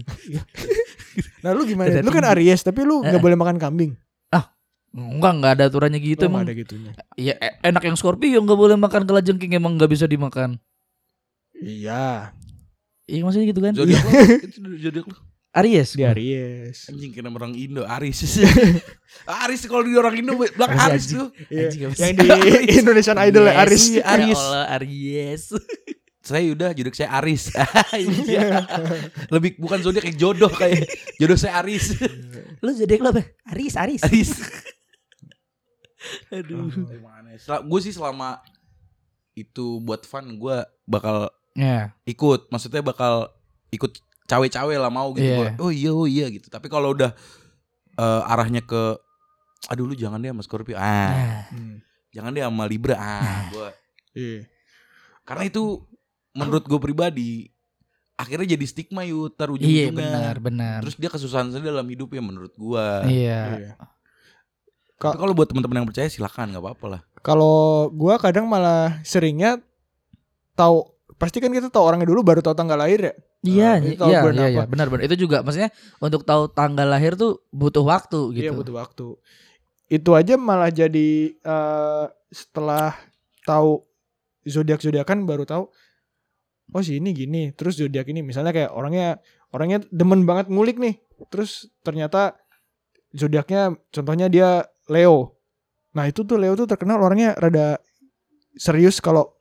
Nah, 1.40 1.52
lu 1.52 1.64
gimana? 1.64 1.96
Lu 1.98 2.10
kan 2.10 2.24
tinggi. 2.24 2.34
Aries, 2.44 2.62
tapi 2.62 2.82
lu 2.82 3.00
nggak 3.02 3.18
Eh. 3.18 3.24
boleh 3.24 3.38
makan 3.38 3.58
kambing. 3.58 3.92
Enggak 4.94 5.34
enggak 5.34 5.52
ada 5.58 5.64
aturannya 5.68 5.98
gitu 5.98 6.26
Oh, 6.26 6.30
emang. 6.30 6.46
ada 6.46 6.54
gitunya. 6.54 6.94
Iya 7.18 7.34
e- 7.38 7.58
enak 7.66 7.82
yang 7.82 7.98
Scorpio 7.98 8.38
nggak 8.38 8.56
boleh 8.56 8.78
makan 8.78 9.04
kelajengking 9.04 9.58
emang 9.58 9.74
nggak 9.74 9.90
bisa 9.90 10.06
dimakan. 10.06 10.62
Iya. 11.54 12.30
Iya 13.04 13.20
maksudnya 13.22 13.50
gitu 13.50 13.60
kan? 13.60 13.74
Zodiak 13.74 14.00
lu. 14.00 14.12
Itu 14.38 14.58
zodiak 14.80 15.06
lu. 15.10 15.16
Aries. 15.54 15.90
Di 15.94 16.02
Aries. 16.02 16.90
Anjing 16.90 17.10
kena 17.10 17.30
orang 17.30 17.54
Indo 17.54 17.86
Aris. 17.86 18.42
Aris 19.46 19.62
kalau 19.66 19.82
di 19.82 19.94
orang 19.94 20.18
Indo 20.18 20.34
Aris 20.34 20.58
anjing. 21.10 21.18
tuh. 21.18 21.28
Iya. 21.50 21.90
Yang 21.94 22.12
di 22.18 22.28
Indonesian 22.74 23.18
Idol 23.22 23.46
ya, 23.46 23.54
Aris. 23.62 23.84
Aries. 23.98 24.34
Ya 24.34 24.50
Allah, 24.50 24.66
Aries. 24.78 25.44
Saya 26.24 26.48
udah 26.50 26.72
jodoh 26.72 26.96
saya 26.96 27.12
Aris. 27.20 27.52
Iya. 28.24 28.64
Lebih 29.28 29.60
bukan 29.60 29.84
zodiak 29.84 30.08
kayak 30.08 30.16
jodoh 30.16 30.48
kayak 30.48 30.88
jodoh 31.20 31.36
saya 31.36 31.60
Aris. 31.60 32.00
Lu 32.64 32.72
zodiak 32.72 33.04
lo 33.04 33.12
apa? 33.12 33.28
Aries, 33.52 33.76
Aries. 33.76 34.02
Aris. 34.08 34.32
Aduh. 36.34 36.70
Gue 37.64 37.80
sih 37.80 37.92
selama 37.92 38.40
itu 39.34 39.80
buat 39.80 40.04
fun 40.04 40.38
gue 40.38 40.58
bakal 40.84 41.30
Ya. 41.54 41.94
ikut. 42.04 42.50
Maksudnya 42.50 42.82
bakal 42.82 43.30
ikut 43.70 43.94
cawe-cawe 44.26 44.74
lah 44.74 44.90
mau 44.90 45.14
gitu. 45.14 45.22
Iya. 45.24 45.54
Gua, 45.54 45.62
Oh 45.62 45.70
iya 45.70 45.92
oh 45.92 46.06
iya 46.06 46.26
gitu. 46.28 46.48
Tapi 46.48 46.66
kalau 46.66 46.94
udah 46.94 47.14
eh, 47.94 48.22
arahnya 48.26 48.62
ke 48.62 48.98
aduh 49.64 49.86
lu 49.86 49.94
jangan 49.94 50.18
deh 50.18 50.28
sama 50.28 50.42
Scorpio. 50.42 50.76
Ah, 50.76 50.82
Nah, 50.82 51.42
Hmm. 51.50 51.78
jangan 52.10 52.32
deh 52.32 52.42
sama 52.42 52.64
Libra. 52.66 52.96
Ah, 52.96 53.48
gua 53.50 53.70
Iya. 54.14 54.46
karena 55.24 55.44
itu 55.46 55.82
menurut 56.34 56.64
gue 56.64 56.78
pribadi 56.78 57.48
akhirnya 58.14 58.54
jadi 58.54 58.66
stigma 58.66 59.02
yuk 59.04 59.34
tar 59.34 59.50
iya 59.56 59.90
benar, 59.90 60.38
benar. 60.38 60.82
Terus 60.82 60.98
dia 60.98 61.08
kesusahan 61.08 61.48
sendiri 61.48 61.70
dalam 61.70 61.86
hidupnya 61.86 62.20
menurut 62.20 62.54
gua. 62.56 63.06
iya. 63.06 63.42
Iya. 63.56 63.74
Tapi 65.02 65.20
kalau 65.20 65.34
buat 65.36 65.48
teman-teman 65.50 65.84
yang 65.84 65.88
percaya 65.90 66.08
silakan 66.08 66.54
nggak 66.54 66.64
apa-apa 66.64 66.86
lah. 66.88 67.02
Kalau 67.24 67.90
gua 67.92 68.20
kadang 68.20 68.48
malah 68.48 69.00
seringnya 69.04 69.60
tahu 70.54 70.94
pasti 71.18 71.40
kan 71.40 71.52
kita 71.52 71.70
tahu 71.70 71.84
orangnya 71.84 72.10
dulu 72.10 72.22
baru 72.26 72.40
tahu 72.44 72.56
tanggal 72.56 72.78
lahir 72.80 73.00
ya. 73.00 73.14
Iya, 73.44 73.72
Nah, 73.76 73.78
iya, 73.84 73.94
iya, 74.00 74.20
iya, 74.24 74.48
iya, 74.56 74.64
benar 74.64 74.88
benar. 74.88 75.04
Itu 75.04 75.28
juga 75.28 75.44
maksudnya 75.44 75.72
untuk 76.00 76.24
tahu 76.24 76.48
tanggal 76.56 76.88
lahir 76.88 77.20
tuh 77.20 77.44
butuh 77.52 77.84
waktu 77.84 78.40
gitu. 78.40 78.44
Iya 78.48 78.52
butuh 78.56 78.76
waktu. 78.80 79.20
Itu 79.92 80.16
aja 80.16 80.40
malah 80.40 80.72
jadi 80.72 81.36
eh, 81.36 82.06
setelah 82.32 82.96
tahu 83.44 83.84
zodiak 84.48 84.80
zodiakan 84.80 85.28
baru 85.28 85.44
tahu 85.44 85.68
oh 86.72 86.82
si 86.84 87.04
ini 87.04 87.12
gini. 87.12 87.52
Terus 87.52 87.76
zodiak 87.84 88.08
ini 88.08 88.24
misalnya 88.24 88.56
kayak 88.56 88.72
orangnya 88.72 89.20
orangnya 89.52 89.84
demen 89.92 90.24
banget 90.24 90.48
ngulik 90.48 90.80
nih. 90.80 91.04
Terus 91.28 91.68
ternyata 91.84 92.40
zodiaknya 93.12 93.76
contohnya 93.92 94.32
dia 94.32 94.66
Leo. 94.86 95.36
Nah 95.92 96.06
itu 96.06 96.22
tuh 96.22 96.36
Leo 96.36 96.54
tuh 96.54 96.66
terkenal 96.66 96.98
orangnya 96.98 97.34
rada 97.34 97.78
serius 98.54 98.98
kalau 98.98 99.34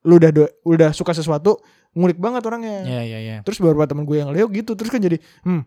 lu 0.00 0.16
udah 0.16 0.30
do- 0.30 0.52
udah 0.62 0.90
suka 0.90 1.10
sesuatu 1.10 1.58
ngulik 1.90 2.16
banget 2.16 2.44
orangnya. 2.44 2.84
Iya, 2.84 3.02
iya, 3.02 3.18
iya. 3.18 3.36
Terus 3.42 3.58
beberapa 3.58 3.84
temen 3.84 4.02
gue 4.02 4.16
yang 4.16 4.30
Leo 4.30 4.46
gitu 4.46 4.72
terus 4.72 4.88
kan 4.88 4.98
jadi 4.98 5.18
hmm 5.42 5.62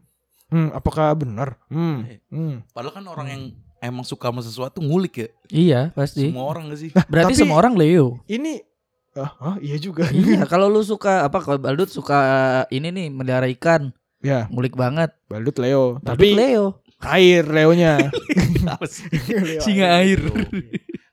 hmm 0.49 0.67
apakah 0.71 1.11
benar? 1.13 1.55
Hmm. 1.67 2.07
hmm. 2.27 2.67
Padahal 2.69 2.93
kan 2.93 3.05
orang 3.05 3.27
yang 3.27 3.43
emang 3.79 4.03
suka 4.03 4.27
sama 4.27 4.41
sesuatu 4.41 4.79
ngulik 4.79 5.13
ya. 5.15 5.27
Iya, 5.47 5.81
pasti. 5.91 6.27
Semua 6.27 6.45
orang 6.45 6.69
gak 6.69 6.79
sih? 6.79 6.89
Berarti 7.07 7.33
Tapi- 7.33 7.39
semua 7.39 7.57
orang 7.57 7.73
Leo. 7.73 8.19
Ini 8.25 8.61
ah 9.11 9.31
ah, 9.35 9.55
iya 9.59 9.75
juga. 9.75 10.07
iya, 10.07 10.47
kalau 10.51 10.67
lu 10.67 10.79
suka 10.81 11.23
apa 11.23 11.39
kalau 11.39 11.59
Baldut 11.59 11.87
suka 11.87 12.15
ini 12.69 12.87
nih 12.89 13.07
melihara 13.09 13.43
ikan, 13.51 13.91
ya, 14.19 14.47
ngulik 14.47 14.71
banget. 14.73 15.11
Baldut 15.27 15.57
Leo. 15.57 15.99
Baldut 15.99 16.07
Tapi 16.15 16.27
Leo. 16.31 16.79
Air 17.07 17.43
Leonya. 17.43 18.11
Leo 19.27 19.59
Singa 19.59 19.99
air. 19.99 20.21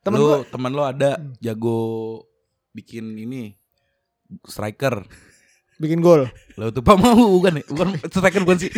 Temen 0.01 0.17
lu 0.17 0.27
gua- 0.27 0.45
teman 0.47 0.71
lo 0.71 0.83
ada 0.83 1.17
jago 1.39 2.23
bikin 2.71 3.15
ini 3.15 3.57
striker. 4.45 5.05
bikin 5.79 6.03
gol. 6.03 6.27
Lo 6.59 6.69
tuh 6.69 6.83
Pak 6.83 6.97
mau 6.97 7.15
bukan 7.15 7.59
ya? 7.59 7.65
Bukan 7.67 7.89
striker 8.05 8.43
bukan 8.43 8.59
sih. 8.59 8.71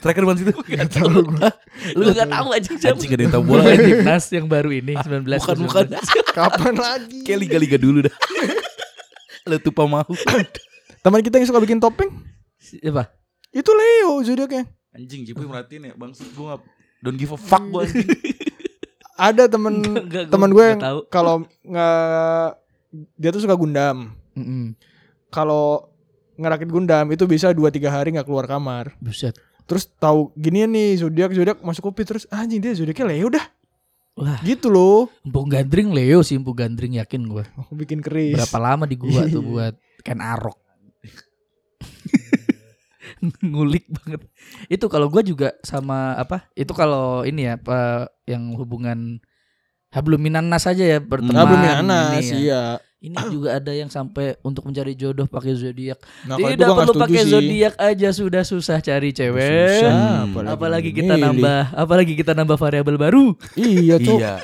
striker 0.00 0.24
bukan 0.24 0.36
sih 0.36 0.44
itu? 0.46 0.54
Gak 0.56 0.88
tahu 0.90 1.28
gue. 1.28 1.48
Lu 1.92 2.08
gak 2.08 2.26
tahu 2.26 2.48
aja 2.50 2.70
siapa. 2.72 2.96
Anjing 2.96 3.10
gak 3.10 3.18
ada 3.18 3.24
yang 3.24 3.34
tahu 3.34 3.44
bola 3.44 3.62
timnas 3.76 4.24
yang 4.30 4.46
baru 4.46 4.70
ini 4.72 4.92
19 4.96 5.28
Bukan 5.28 5.58
bukan. 5.62 5.84
Kapan 6.36 6.74
lagi? 6.74 7.20
Kayak 7.22 7.38
liga-liga 7.44 7.76
dulu 7.76 7.98
dah. 8.02 8.14
Lo 9.44 9.56
tuh 9.58 9.70
Pak 9.70 9.84
mau. 9.84 10.08
Teman 11.00 11.20
kita 11.20 11.36
yang 11.36 11.46
suka 11.46 11.60
bikin 11.60 11.76
topeng 11.76 12.08
Siapa? 12.56 13.12
itu 13.52 13.70
Leo 13.70 14.24
zodiaknya. 14.24 14.64
Anjing 14.94 15.26
Cipuy 15.26 15.46
merhatiin 15.50 15.90
ya 15.90 15.94
Bang 15.98 16.14
gue 16.14 16.46
gak 16.46 16.62
Don't 17.04 17.18
give 17.20 17.34
a 17.34 17.38
fuck 17.38 17.62
gue 17.68 17.82
anjing 17.84 18.08
Ada 19.14 19.46
temen 19.46 19.78
Enggak, 19.78 20.26
teman 20.26 20.50
gua 20.50 20.58
gue 20.58 20.66
yang 20.74 20.80
kalau 21.06 21.46
nggak 21.62 22.64
dia 23.18 23.30
tuh 23.30 23.42
suka 23.42 23.54
Gundam. 23.54 24.10
Mm-mm. 24.34 24.74
Kalau 25.30 25.90
ngerakit 26.34 26.66
Gundam 26.70 27.06
itu 27.14 27.22
bisa 27.26 27.54
2 27.54 27.62
3 27.62 27.94
hari 27.94 28.08
nggak 28.14 28.26
keluar 28.26 28.46
kamar. 28.50 28.94
Buset. 28.98 29.38
Terus 29.70 29.86
tahu 30.02 30.34
gini 30.34 30.66
nih 30.66 30.98
zodiak 30.98 31.30
zodiak 31.30 31.58
masuk 31.62 31.90
kopi 31.90 32.02
terus 32.02 32.26
anjing 32.26 32.58
dia 32.58 32.74
zodiaknya 32.74 33.06
Leo 33.14 33.28
dah. 33.30 33.46
Wah, 34.14 34.38
Gitu 34.46 34.70
loh. 34.70 35.10
Empuk 35.26 35.50
Gandring 35.50 35.90
Leo 35.90 36.22
sih 36.22 36.38
Empuk 36.38 36.54
Gandring 36.58 36.98
yakin. 36.98 37.26
Aku 37.30 37.74
bikin 37.82 37.98
keris. 37.98 38.38
Berapa 38.38 38.58
lama 38.62 38.84
di 38.86 38.98
gua 38.98 39.26
tuh 39.26 39.42
buat 39.42 39.74
Ken 40.02 40.18
Arok. 40.22 40.58
Ngulik 43.52 43.84
banget. 43.90 44.20
Itu 44.66 44.86
kalau 44.86 45.08
gua 45.08 45.20
juga 45.20 45.52
sama 45.60 46.14
apa? 46.14 46.48
Itu 46.52 46.72
kalau 46.72 47.22
ini 47.22 47.46
ya 47.46 47.56
apa 47.56 48.08
yang 48.24 48.54
hubungan 48.54 49.20
habluminan 49.90 50.46
nas 50.46 50.66
aja 50.66 50.82
ya 50.82 50.98
berteman. 50.98 51.34
Nggak 51.34 51.46
belum 51.46 51.64
Anas, 51.86 52.10
ini 52.10 52.26
ya. 52.26 52.36
iya. 52.38 52.62
Ini 53.04 53.20
juga 53.28 53.60
ada 53.60 53.68
yang 53.68 53.92
sampai 53.92 54.32
untuk 54.40 54.64
mencari 54.64 54.96
jodoh 54.96 55.28
pakai 55.28 55.52
zodiak. 55.52 56.00
Nah, 56.24 56.40
Tidak 56.40 56.64
perlu 56.64 56.96
pakai 56.96 57.28
zodiak 57.28 57.76
aja 57.76 58.08
sudah 58.16 58.40
susah 58.40 58.80
cari 58.80 59.12
cewek. 59.12 59.84
Susah, 59.84 60.24
Hmm. 60.24 60.48
Apalagi 60.48 60.88
kita 60.88 61.20
milih. 61.20 61.36
nambah, 61.36 61.60
apalagi 61.76 62.16
kita 62.16 62.32
nambah 62.32 62.56
variabel 62.56 62.96
baru. 62.96 63.36
Iya, 63.60 64.00
Cok. 64.00 64.16
Iya 64.16 64.34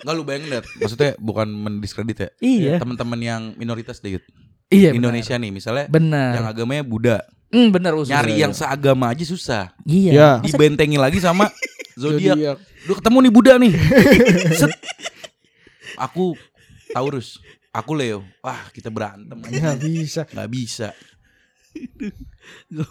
Nggak 0.00 0.14
lu 0.16 0.22
bayangin 0.24 0.48
deh 0.48 0.62
Maksudnya 0.80 1.10
bukan 1.20 1.48
mendiskredit 1.50 2.16
ya 2.16 2.28
Iya. 2.40 2.74
Teman-teman 2.80 3.20
yang 3.20 3.42
minoritas 3.60 4.00
deh. 4.00 4.16
Iya. 4.72 4.96
Indonesia 4.96 5.36
nih 5.36 5.52
misalnya 5.52 5.84
Benar. 5.92 6.40
Yang 6.40 6.46
agamanya 6.56 6.82
Buddha 6.88 7.20
Hmm, 7.56 7.72
benar 7.72 7.96
usus. 7.96 8.12
Nyari 8.12 8.36
yang 8.36 8.52
seagama 8.52 9.08
aja 9.08 9.24
susah 9.24 9.72
Iya. 9.88 10.12
Ya. 10.12 10.30
Dibentengi 10.44 11.00
lagi 11.00 11.16
sama 11.24 11.48
Zodiak. 12.00 12.60
Udah 12.84 12.96
ketemu 13.00 13.18
nih 13.24 13.32
Buddha 13.32 13.54
nih 13.56 13.72
Set. 14.60 14.68
Aku 15.96 16.36
Taurus 16.92 17.40
Aku 17.72 17.96
Leo 17.96 18.20
Wah 18.44 18.68
kita 18.76 18.92
berantem 18.92 19.40
Nggak 19.40 19.80
bisa. 19.80 20.22
Gak 20.28 20.50
bisa 20.52 20.88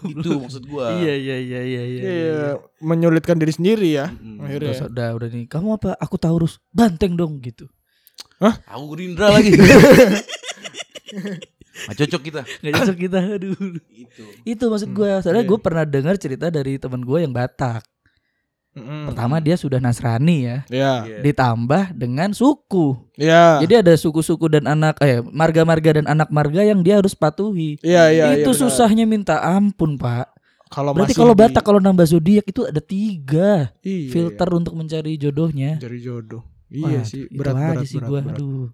Itu 0.02 0.30
maksud 0.42 0.66
gua 0.66 0.98
Iya 0.98 1.14
iya 1.14 1.36
iya 1.38 1.60
iya 1.62 1.82
iya. 1.86 2.02
Iya, 2.02 2.38
menyulitkan 2.82 3.38
diri 3.38 3.50
sendiri 3.50 3.94
ya. 3.94 4.10
Mm-mm. 4.14 4.42
Akhirnya. 4.46 4.74
Terus 4.74 4.82
udah 4.90 5.08
udah 5.18 5.28
nih. 5.30 5.44
Kamu 5.50 5.68
apa? 5.74 5.90
Aku 5.98 6.18
Taurus. 6.22 6.62
Banteng 6.70 7.18
dong 7.18 7.42
gitu. 7.42 7.66
Aku 8.38 8.84
Gerindra 8.94 9.32
lagi 9.32 9.54
Gak 11.86 11.96
cocok 12.00 12.22
kita 12.22 12.40
Gak 12.62 12.72
cocok 12.74 12.96
kita. 12.96 13.18
Aduh. 13.36 13.56
Itu 13.90 14.22
Itu 14.42 14.64
maksud 14.66 14.90
gua. 14.90 15.20
Soalnya 15.20 15.44
iya. 15.44 15.50
gue 15.50 15.58
pernah 15.60 15.84
dengar 15.84 16.14
cerita 16.16 16.48
dari 16.48 16.76
teman 16.76 17.04
gue 17.04 17.18
yang 17.20 17.30
Batak. 17.30 17.84
Mm-mm. 18.76 19.08
Pertama 19.08 19.40
dia 19.40 19.56
sudah 19.56 19.80
Nasrani 19.80 20.44
ya. 20.44 20.56
Ya. 20.68 20.92
Iya. 21.02 21.18
Ditambah 21.24 21.96
dengan 21.96 22.36
suku. 22.36 22.92
Ya. 23.16 23.56
Jadi 23.60 23.80
ada 23.80 23.92
suku-suku 23.96 24.52
dan 24.52 24.68
anak 24.68 25.00
eh 25.00 25.24
marga-marga 25.24 25.96
dan 25.96 26.06
anak 26.06 26.28
marga 26.28 26.60
yang 26.60 26.84
dia 26.84 27.00
harus 27.00 27.16
patuhi. 27.16 27.80
Iya, 27.80 28.12
iya, 28.12 28.24
iya, 28.36 28.44
itu 28.44 28.52
benar. 28.52 28.60
susahnya 28.60 29.08
minta 29.08 29.40
ampun, 29.40 29.96
Pak. 29.96 30.28
Kalau 30.68 30.92
Berarti 30.92 31.16
kalau 31.16 31.32
di- 31.32 31.40
Batak 31.40 31.62
kalau 31.64 31.80
nambah 31.80 32.04
zodiak 32.04 32.44
itu 32.44 32.68
ada 32.68 32.82
tiga 32.82 33.72
iya, 33.80 34.12
filter 34.12 34.48
untuk 34.52 34.76
mencari 34.76 35.16
jodohnya. 35.16 35.78
iya. 35.78 35.80
Cari 35.80 35.98
jodoh. 36.02 36.42
Wah, 36.66 36.90
Iya 36.90 37.00
sih, 37.06 37.24
itu 37.24 37.38
berat 37.38 37.54
aja 37.54 37.66
berat, 37.72 37.86
sih 37.86 37.96
berat, 37.96 38.08
gua. 38.10 38.20
berat. 38.20 38.36
Aduh. 38.36 38.66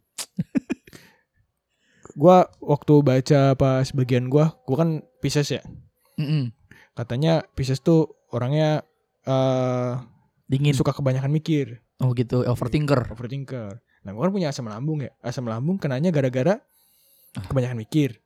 Gua 2.12 2.44
waktu 2.60 2.94
baca 3.00 3.40
pas 3.54 3.86
bagian 3.90 4.28
gua, 4.28 4.52
gua 4.64 4.76
kan 4.78 4.90
Pisces 5.20 5.48
ya. 5.48 5.62
Mm-mm. 6.20 6.52
Katanya 6.92 7.40
Pisces 7.52 7.80
tuh 7.80 8.12
orangnya 8.28 8.84
eh 9.24 9.92
Dingin. 10.44 10.76
suka 10.76 10.92
kebanyakan 10.92 11.32
mikir, 11.32 11.80
Oh 11.96 12.12
gitu, 12.12 12.44
overthinker. 12.44 13.08
overthinker. 13.08 13.80
Nah, 14.04 14.10
gua 14.12 14.28
kan 14.28 14.32
punya 14.34 14.48
asam 14.50 14.68
lambung 14.68 15.00
ya. 15.00 15.14
Asam 15.22 15.48
lambung 15.48 15.80
kenanya 15.80 16.12
gara-gara 16.12 16.60
Ah. 17.32 17.44
kebanyakan 17.48 17.80
mikir. 17.80 18.20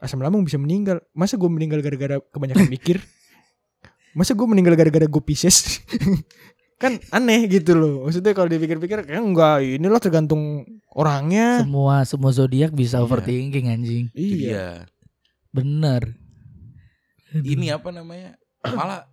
Asam 0.00 0.24
lambung 0.24 0.48
bisa 0.48 0.56
meninggal. 0.56 1.04
Masa 1.12 1.36
gua 1.36 1.52
meninggal 1.52 1.84
gara-gara 1.84 2.16
kebanyakan 2.32 2.72
mikir? 2.72 3.04
Masa 4.16 4.32
gua 4.32 4.48
meninggal 4.48 4.74
gara-gara 4.74 5.04
gue 5.04 5.22
Pisces? 5.22 5.84
kan 6.80 6.96
aneh 7.10 7.44
gitu 7.46 7.76
loh. 7.76 7.94
Maksudnya 8.02 8.32
kalau 8.32 8.48
dipikir-pikir 8.48 9.04
kayak 9.04 9.20
enggak, 9.20 9.60
inilah 9.60 10.00
tergantung 10.00 10.64
orangnya. 10.88 11.60
Semua 11.60 12.02
semua 12.02 12.32
zodiak 12.32 12.72
bisa 12.72 12.96
Iya. 12.96 13.04
overthinking 13.04 13.66
anjing. 13.68 14.04
Iya. 14.10 14.34
Iya 14.34 14.66
Bener. 15.50 16.16
Ini 17.30 17.70
apa 17.72 17.90
namanya 17.90 18.34
Malah 18.60 19.06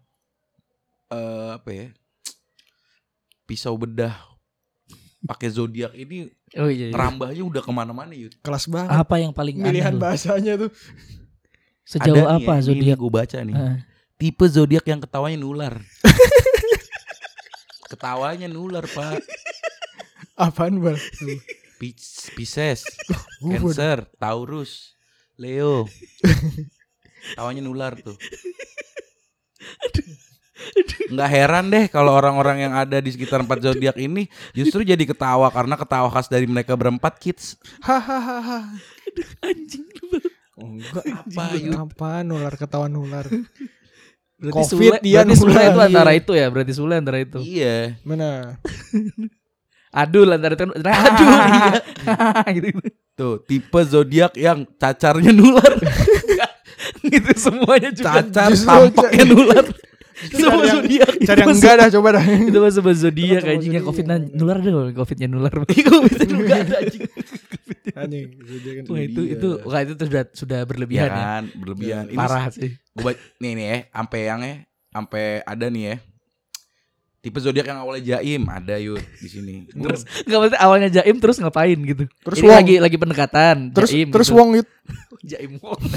eh 1.08 1.50
Apa 1.54 1.70
ya 1.70 1.88
Pisau 3.44 3.76
bedah 3.76 4.16
pakai 5.20 5.50
zodiak 5.50 5.92
ini 5.94 6.30
Oh 6.56 6.66
iya. 6.66 6.88
iya. 6.88 6.94
Rambahnya 6.94 7.42
udah 7.42 7.60
ke 7.60 7.70
mana-mana 7.70 8.12
yuk 8.12 8.32
Kelas 8.40 8.66
banget. 8.66 8.90
Apa 8.92 9.18
yang 9.18 9.30
paling 9.32 9.56
Pilihan 9.56 9.98
bahasanya 9.98 10.56
tuh. 10.58 10.72
Sejauh 11.84 12.26
apa 12.26 12.54
Ini 12.56 12.64
zodiak? 12.64 12.98
gue 12.98 13.12
baca 13.12 13.38
nih 13.40 13.54
Ah. 13.54 13.78
tipe 14.16 14.46
zodiak 14.46 14.84
yang 14.84 14.98
ketawanya 14.98 15.38
nular. 15.38 15.74
ketawanya 17.88 18.48
nular, 18.52 18.86
Pak. 18.86 19.24
Apaan 20.48 20.78
bal? 20.84 21.00
Pis- 21.82 22.30
Pisces, 22.34 22.86
Oh, 23.42 23.50
Cancer, 23.54 24.06
Taurus, 24.18 24.98
Leo. 25.38 25.86
Tawanya 27.38 27.62
nular 27.66 27.94
tuh. 27.98 28.18
Nggak 31.08 31.30
heran 31.30 31.66
deh 31.70 31.86
kalau 31.88 32.18
orang-orang 32.18 32.70
yang 32.70 32.74
ada 32.74 32.98
di 32.98 33.14
sekitar 33.14 33.46
empat 33.46 33.62
zodiak 33.62 33.96
ini 34.02 34.26
justru 34.58 34.82
jadi 34.82 35.00
ketawa 35.06 35.48
karena 35.54 35.78
ketawa 35.78 36.10
khas 36.10 36.28
dari 36.28 36.50
mereka 36.50 36.74
berempat 36.74 37.22
kids. 37.22 37.56
Hahaha. 37.86 38.74
Anjing 39.42 39.86
Enggak 40.58 41.06
Apa, 41.06 41.54
apa 41.86 42.12
nular 42.26 42.54
ketawa 42.58 42.90
nular. 42.90 43.30
Berarti 44.38 44.54
Covid 44.54 44.70
Sule, 44.70 44.98
dia 45.02 45.26
berarti 45.26 45.36
Sule 45.42 45.62
itu 45.66 45.80
antara 45.82 46.12
Iya. 46.14 46.22
itu 46.22 46.32
ya, 46.38 46.48
berarti 46.54 46.74
Sule 46.78 46.94
antara 46.94 47.18
itu. 47.18 47.40
Iya. 47.42 47.78
Mana? 48.06 48.30
Aduh 50.06 50.30
antara 50.30 50.54
itu 50.54 50.62
kan 50.62 50.72
aduh 50.78 51.26
iya. 51.26 51.74
gitu, 52.56 52.66
gitu. 52.70 52.90
Tuh, 53.18 53.36
tipe 53.50 53.82
zodiak 53.82 54.38
yang 54.38 54.62
cacarnya 54.78 55.34
nular. 55.34 55.74
gitu 57.02 57.32
semuanya 57.34 57.90
juga. 57.90 58.22
Cacar 58.22 58.54
tampaknya 58.54 59.26
nular. 59.26 59.66
Semua 60.18 60.66
zodiak. 60.66 61.14
Cari 61.26 61.40
yang 61.42 61.50
enggak 61.50 61.74
dah 61.82 61.88
coba 61.98 62.08
dah. 62.18 62.24
Itu 62.26 62.58
mah 62.62 62.72
sebuah 62.74 62.96
zodiak 62.98 63.42
anjingnya 63.42 63.82
covid 63.82 64.06
nular 64.38 64.58
deh 64.62 64.72
covidnya 64.94 65.28
nular. 65.30 65.54
Covid 65.66 66.30
juga 66.30 66.54
ada 66.62 66.76
anjing. 66.78 67.10
Anjing, 67.94 68.26
zodiak 68.42 68.74
kan 68.76 68.84
Wah 68.88 69.00
itu 69.00 69.22
Iya. 69.22 69.34
itu 69.34 69.50
wah 69.64 69.80
itu 69.80 69.94
tuh 69.94 70.06
sudah 70.06 70.24
sudah 70.32 70.60
Iya 70.60 70.68
berlebihan 70.68 71.08
ya. 71.08 71.18
kan, 71.18 71.44
berlebihan. 71.54 72.04
Ini 72.08 72.18
Parah 72.18 72.46
sih. 72.50 72.72
Gua 72.92 73.12
nih 73.38 73.52
nih 73.54 73.66
ya, 73.66 73.78
sampai 73.90 74.20
yang 74.22 74.40
ya, 74.42 74.54
sampai 74.90 75.24
ada 75.42 75.66
nih 75.68 75.84
ya. 75.86 75.98
Tipe 77.18 77.38
zodiak 77.38 77.66
yang 77.66 77.80
awalnya 77.80 78.04
jaim 78.16 78.44
ada 78.46 78.76
yuk 78.78 79.02
di 79.20 79.28
sini. 79.28 79.56
Terus 79.68 80.06
nggak 80.24 80.38
maksudnya 80.38 80.62
awalnya 80.62 80.90
jaim 80.92 81.16
terus 81.18 81.38
ngapain 81.38 81.76
gitu. 81.78 82.04
Terus 82.24 82.38
Ini 82.38 82.46
Wong. 82.46 82.56
lagi 82.56 82.76
lagi 82.80 82.98
pendekatan. 82.98 83.56
Terus 83.72 83.90
jaim 83.90 84.08
terus 84.10 84.28
gitu. 84.28 84.38
Wong 84.38 84.50
itu 84.56 84.72
jaim 85.36 85.52
Wong. 85.58 85.80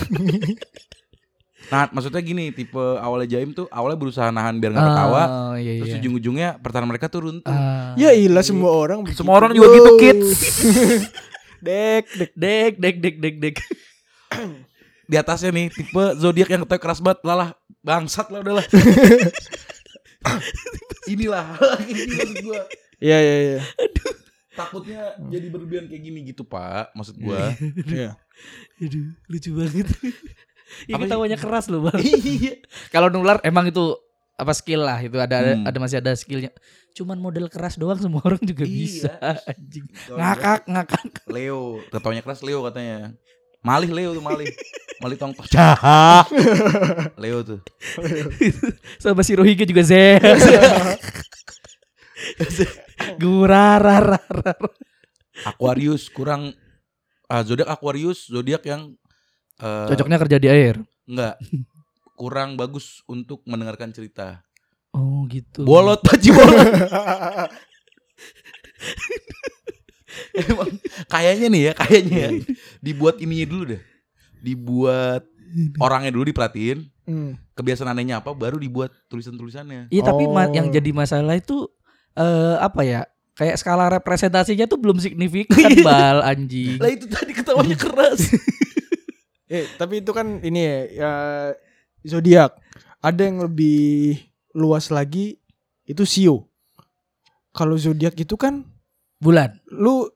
Nah, 1.71 1.87
maksudnya 1.87 2.19
gini, 2.19 2.51
tipe 2.51 2.83
awalnya 2.99 3.31
jaim 3.31 3.55
tuh 3.55 3.71
awalnya 3.71 3.95
berusaha 3.95 4.27
nahan 4.29 4.59
biar 4.59 4.75
nggak 4.75 4.91
ketawa, 4.91 5.23
Oh, 5.23 5.55
iya, 5.55 5.79
terus 5.79 5.95
iya. 5.95 5.99
ujung-ujungnya 6.03 6.49
pertahanan 6.59 6.91
mereka 6.91 7.07
tuh 7.07 7.23
runtuh. 7.23 7.47
Ah. 7.47 7.95
Ya 7.95 8.11
ilah 8.11 8.43
semua 8.43 8.75
orang 8.75 9.07
begitu. 9.07 9.23
Semua 9.23 9.39
orang 9.39 9.55
juga 9.55 9.71
gitu, 9.71 9.91
kids. 9.95 10.35
Dek, 11.61 12.05
dek. 12.17 12.33
dek 12.37 12.73
dek 12.81 12.97
dek 13.01 13.17
dek 13.21 13.37
dek. 13.41 13.57
Di 15.11 15.17
atasnya 15.19 15.51
nih 15.51 15.67
tipe 15.75 16.05
zodiak 16.17 16.49
yang 16.49 16.63
ketawa 16.65 16.81
keras 16.81 17.01
banget, 17.03 17.21
lalah 17.27 17.51
bangsat 17.83 18.31
lah 18.31 18.41
udahlah. 18.41 18.67
Inilah 21.13 21.59
ini 21.91 22.03
maksud 22.15 22.39
gua. 22.45 22.61
Iya 23.01 23.19
iya 23.19 23.37
iya. 23.43 23.61
Takutnya 24.55 25.17
jadi 25.33 25.47
berlebihan 25.51 25.91
kayak 25.91 26.03
gini 26.05 26.19
gitu, 26.31 26.47
Pak. 26.47 26.95
Maksud 26.95 27.19
gua. 27.19 27.51
Iya. 27.89 28.15
Aduh, 28.79 29.11
lucu 29.27 29.51
banget. 29.57 29.89
Ini 30.87 31.03
ketawanya 31.03 31.39
keras 31.41 31.67
loh 31.67 31.91
bang. 31.91 31.99
Iya. 31.99 32.63
Kalau 32.95 33.11
nular 33.11 33.43
emang 33.43 33.67
itu 33.67 33.99
apa 34.41 34.53
skill 34.53 34.81
lah 34.81 34.97
itu 34.99 35.17
ada 35.17 35.37
ada, 35.39 35.53
Hmm. 35.53 35.69
ada 35.69 35.79
masih 35.79 36.01
ada 36.01 36.17
skillnya. 36.17 36.49
Cuman 36.91 37.17
model 37.17 37.47
keras 37.47 37.77
doang 37.77 38.01
semua 38.03 38.25
orang 38.25 38.41
juga 38.41 38.65
Iya. 38.65 38.73
bisa 38.73 39.13
anjing. 39.45 39.87
Ngakak 40.09 40.61
ngakak. 40.65 41.05
Leo, 41.29 41.85
ketawanya 41.89 42.23
keras 42.25 42.41
Leo 42.41 42.65
katanya. 42.65 43.13
Malih 43.61 43.93
Leo 43.93 44.11
tuh 44.13 44.25
malih. 44.25 44.49
Malih 45.01 45.17
tongkol. 45.17 45.49
Jahat. 45.49 46.29
Leo 47.25 47.41
tuh. 47.41 47.61
Sama 49.01 49.25
si 49.25 49.33
Rohige 49.33 49.65
juga 49.65 49.81
Z. 49.81 49.97
Gurara 53.17 54.21
Aquarius 55.41 56.13
kurang 56.13 56.53
ah, 57.27 57.41
zodiak 57.41 57.69
Aquarius 57.69 58.29
zodiak 58.29 58.61
yang 58.61 58.93
eh, 59.57 59.87
Cocoknya 59.89 60.21
kerja 60.21 60.37
di 60.37 60.49
air. 60.53 60.77
enggak 61.09 61.41
kurang 62.21 62.53
bagus 62.55 63.01
untuk 63.07 63.41
mendengarkan 63.43 63.89
cerita. 63.91 64.45
Oh 64.93 65.25
gitu. 65.25 65.65
Bolot 65.65 66.05
paci 66.05 66.29
bolot. 66.29 66.61
Emang 70.35 70.71
kayaknya 71.07 71.47
nih 71.49 71.63
ya, 71.63 71.73
kayaknya 71.73 72.17
ya. 72.19 72.31
Dibuat 72.79 73.17
ininya 73.19 73.47
dulu 73.47 73.63
deh. 73.73 73.83
Dibuat 74.39 75.23
orangnya 75.85 76.13
dulu 76.13 76.29
diperhatiin, 76.29 76.87
Hmm. 77.01 77.35
kebiasaan 77.55 77.91
anehnya 77.91 78.23
apa 78.23 78.31
baru 78.31 78.55
dibuat 78.55 78.95
tulisan-tulisannya. 79.09 79.91
Iya 79.91 80.03
tapi 80.05 80.31
ma- 80.31 80.47
Oh. 80.47 80.55
yang 80.55 80.71
jadi 80.71 80.95
masalah 80.95 81.35
itu 81.35 81.67
eh 82.15 82.57
apa 82.57 82.85
ya? 82.85 83.03
Kayak 83.35 83.57
skala 83.57 83.89
representasinya 83.91 84.69
tuh 84.69 84.77
belum 84.77 85.01
signifikan 85.01 85.59
bal 85.87 86.23
anjing. 86.23 86.77
Lah 86.77 86.87
itu 86.87 87.09
tadi 87.09 87.33
ketawanya 87.33 87.75
keras. 87.75 88.31
Eh, 89.49 89.67
tapi 89.75 89.99
itu 89.99 90.13
kan 90.13 90.39
ini 90.39 90.61
ya, 90.63 90.79
ya 90.87 91.13
zodiak. 92.03 92.57
Ada 93.01 93.27
yang 93.27 93.43
lebih 93.43 94.17
luas 94.53 94.89
lagi 94.89 95.41
itu 95.85 96.05
sio. 96.05 96.49
Kalau 97.51 97.75
zodiak 97.75 98.15
itu 98.15 98.35
kan 98.35 98.63
Bulan. 99.19 99.61
lu 99.69 100.09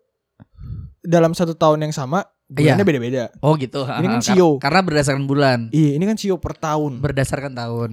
dalam 1.00 1.32
satu 1.32 1.52
tahun 1.52 1.84
yang 1.84 1.92
sama 1.92 2.24
Iya. 2.44 2.76
bulannya 2.76 2.84
beda-beda. 2.86 3.24
Oh 3.40 3.56
gitu. 3.56 3.82
Ini 3.82 4.06
kan 4.06 4.20
kar- 4.20 4.36
sio. 4.36 4.48
Karena 4.60 4.80
berdasarkan 4.80 5.24
bulan. 5.24 5.58
Iya, 5.72 5.96
ini 5.96 6.04
kan 6.04 6.16
sio 6.16 6.36
per 6.36 6.54
tahun. 6.54 7.00
Berdasarkan 7.00 7.52
tahun. 7.52 7.90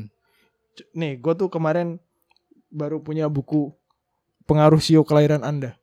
Nih, 0.94 1.18
gue 1.18 1.34
tuh 1.36 1.48
kemarin 1.48 2.00
baru 2.68 3.00
punya 3.00 3.28
buku 3.28 3.72
pengaruh 4.46 4.80
sio 4.80 5.04
kelahiran 5.04 5.42
Anda. 5.42 5.76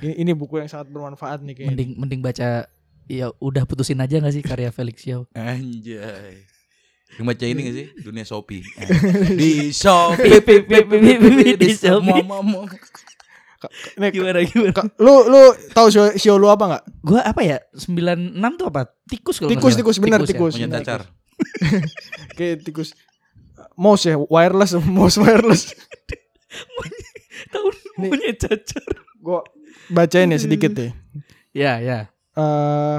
Ini, 0.00 0.16
ini 0.18 0.32
buku 0.32 0.58
yang 0.58 0.68
sangat 0.68 0.88
bermanfaat 0.88 1.40
nih 1.40 1.54
kayaknya. 1.54 1.70
Mending 1.72 1.90
mending 1.96 2.20
baca 2.20 2.68
ya 3.06 3.26
udah 3.36 3.64
putusin 3.64 3.96
aja 3.96 4.18
gak 4.18 4.30
sih 4.30 4.42
karya 4.42 4.68
Felix 4.70 5.00
Yao? 5.04 5.24
Anjay. 5.32 6.44
Yang 7.18 7.26
baca 7.26 7.44
ini 7.44 7.60
gak 7.62 7.74
sih? 7.74 7.86
Dunia 8.00 8.24
Shopee. 8.24 8.62
Di 9.40 9.74
Shopee. 9.74 10.40
Di 11.56 11.70
Shopee. 11.74 12.22
Mama. 12.22 12.68
Nih, 14.00 14.08
Gimana 14.08 14.40
gimana? 14.40 14.72
Ka- 14.72 14.88
lu 14.96 15.28
lu 15.28 15.52
tahu 15.76 15.92
sio, 15.92 16.16
sio 16.16 16.40
lu 16.40 16.48
apa 16.48 16.64
nggak? 16.64 16.82
Gua 17.04 17.20
apa 17.20 17.44
ya? 17.44 17.60
96 17.76 18.56
tuh 18.56 18.66
apa? 18.72 18.88
Tikus 19.04 19.36
kalau 19.36 19.50
Tikus, 19.52 19.74
tikus, 19.76 19.96
benar, 20.00 20.24
ya? 20.24 20.28
tikus. 20.32 20.52
Punya 20.56 20.68
Benar, 20.72 20.80
cacar. 20.80 21.00
Kayak 22.40 22.64
tikus 22.64 22.96
mouse 23.76 24.08
ya, 24.08 24.16
wireless, 24.16 24.72
mouse 24.80 25.20
wireless. 25.20 25.76
Tahun 27.52 27.74
punya 28.00 28.32
cacar. 28.32 28.88
Gua 29.20 29.44
bacain 29.92 30.32
ya 30.32 30.40
sedikit 30.40 30.72
deh. 30.72 30.90
Ya, 31.52 31.84
ya. 31.84 32.08
eh 32.32 32.98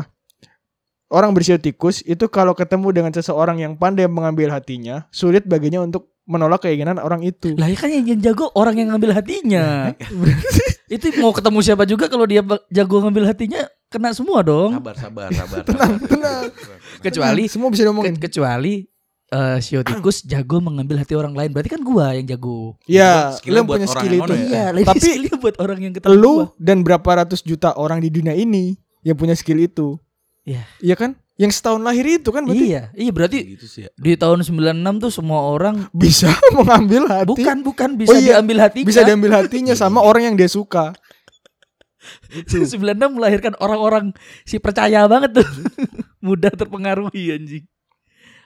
orang 1.12 1.36
bersio 1.36 1.56
tikus 1.56 2.00
itu 2.02 2.26
kalau 2.26 2.52
ketemu 2.52 2.88
dengan 2.92 3.12
seseorang 3.12 3.60
yang 3.60 3.74
pandai 3.76 4.08
mengambil 4.08 4.50
hatinya, 4.50 5.06
sulit 5.10 5.44
baginya 5.44 5.80
untuk 5.80 6.08
menolak 6.24 6.64
keinginan 6.64 6.96
orang 6.96 7.22
itu. 7.22 7.52
Lah 7.54 7.68
ya 7.68 7.76
kan 7.76 7.92
yang, 7.92 8.08
jago 8.18 8.48
orang 8.56 8.80
yang 8.80 8.88
ngambil 8.90 9.12
hatinya. 9.12 9.92
itu 10.88 11.08
mau 11.20 11.32
ketemu 11.32 11.60
siapa 11.62 11.84
juga 11.84 12.08
kalau 12.08 12.24
dia 12.24 12.40
jago 12.70 12.96
ngambil 13.00 13.28
hatinya 13.28 13.62
kena 13.88 14.12
semua 14.12 14.40
dong. 14.40 14.72
Sabar, 14.74 14.96
sabar, 14.96 15.30
sabar. 15.30 15.64
Tenang, 15.68 15.92
sabar, 15.94 16.08
tenang. 16.08 16.42
sabar. 16.48 16.78
Kecuali 17.02 17.44
semua 17.46 17.68
bisa 17.68 17.84
diomongin. 17.84 18.16
ke- 18.16 18.28
kecuali 18.28 18.88
eh 19.28 19.58
Sio 19.60 19.80
tikus 19.80 20.24
jago 20.24 20.60
mengambil 20.60 21.00
hati 21.00 21.16
orang 21.16 21.32
lain. 21.32 21.52
Berarti 21.52 21.72
kan 21.72 21.82
gua 21.82 22.12
yang 22.12 22.28
jago. 22.28 22.76
Ya, 22.84 23.32
Skillnya 23.34 23.64
lu 23.64 23.68
buat 23.68 23.78
punya 23.80 23.88
orang 23.88 23.96
skill 23.98 24.14
itu. 24.14 24.32
ya? 24.32 24.40
Iya, 24.44 24.66
Tapi 24.70 24.84
tapi 24.86 25.00
skillnya 25.02 25.36
buat 25.36 25.56
orang 25.58 25.80
yang 25.80 25.94
ketemu 25.96 26.12
Lu 26.14 26.34
gua. 26.38 26.46
dan 26.60 26.78
berapa 26.84 27.10
ratus 27.18 27.40
juta 27.42 27.72
orang 27.74 28.00
di 28.00 28.08
dunia 28.08 28.32
ini 28.32 28.76
yang 29.02 29.16
punya 29.16 29.32
skill 29.34 29.60
itu. 29.60 29.96
Iya. 30.42 30.64
Iya 30.80 30.96
kan? 30.96 31.12
Yang 31.36 31.58
setahun 31.58 31.82
lahir 31.82 32.06
itu 32.08 32.30
kan 32.30 32.46
berarti 32.46 32.66
Iya, 32.68 32.84
iya 32.94 33.10
berarti 33.10 33.40
Gitu 33.52 33.66
sih 33.66 33.82
ya. 33.86 33.90
di 33.96 34.14
tahun 34.14 34.42
96 34.42 34.62
tuh 35.00 35.12
semua 35.12 35.42
orang 35.44 35.86
bisa 35.96 36.30
mengambil 36.58 37.06
hati. 37.08 37.30
bukan 37.32 37.58
bukan 37.62 37.90
bisa 37.96 38.10
Oh 38.10 38.18
iya, 38.18 38.38
diambil 38.38 38.58
hatinya. 38.62 38.88
Bisa 38.88 39.02
diambil 39.02 39.32
hatinya 39.36 39.74
sama 39.74 40.02
orang 40.10 40.24
yang 40.24 40.36
dia 40.36 40.48
suka. 40.48 40.94
96 42.32 42.82
melahirkan 43.12 43.54
orang-orang 43.58 44.10
si 44.42 44.58
percaya 44.58 45.06
banget 45.06 45.38
tuh. 45.38 45.48
Mudah 46.20 46.50
terpengaruhi 46.50 47.32
anjing. 47.32 47.66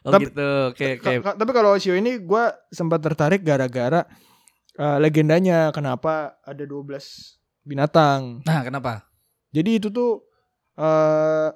Oh 0.03 0.11
Tapi- 0.11 0.27
gitu. 0.29 0.49
Oke, 0.69 0.85
oke. 0.93 1.01
Ka- 1.01 1.23
ka- 1.25 1.37
Tapi 1.37 1.51
kalau 1.51 1.71
Sio 1.75 1.95
ini 1.95 2.19
gue 2.19 2.43
sempat 2.69 2.99
tertarik 2.99 3.41
gara-gara 3.41 4.03
eh, 4.75 4.97
legendanya 4.99 5.71
kenapa 5.71 6.35
ada 6.41 6.61
12 6.61 7.39
binatang. 7.63 8.43
Nah, 8.43 8.61
kenapa? 8.61 9.07
Jadi 9.49 9.79
itu 9.79 9.87
tuh 9.89 10.19
eh 10.75 11.49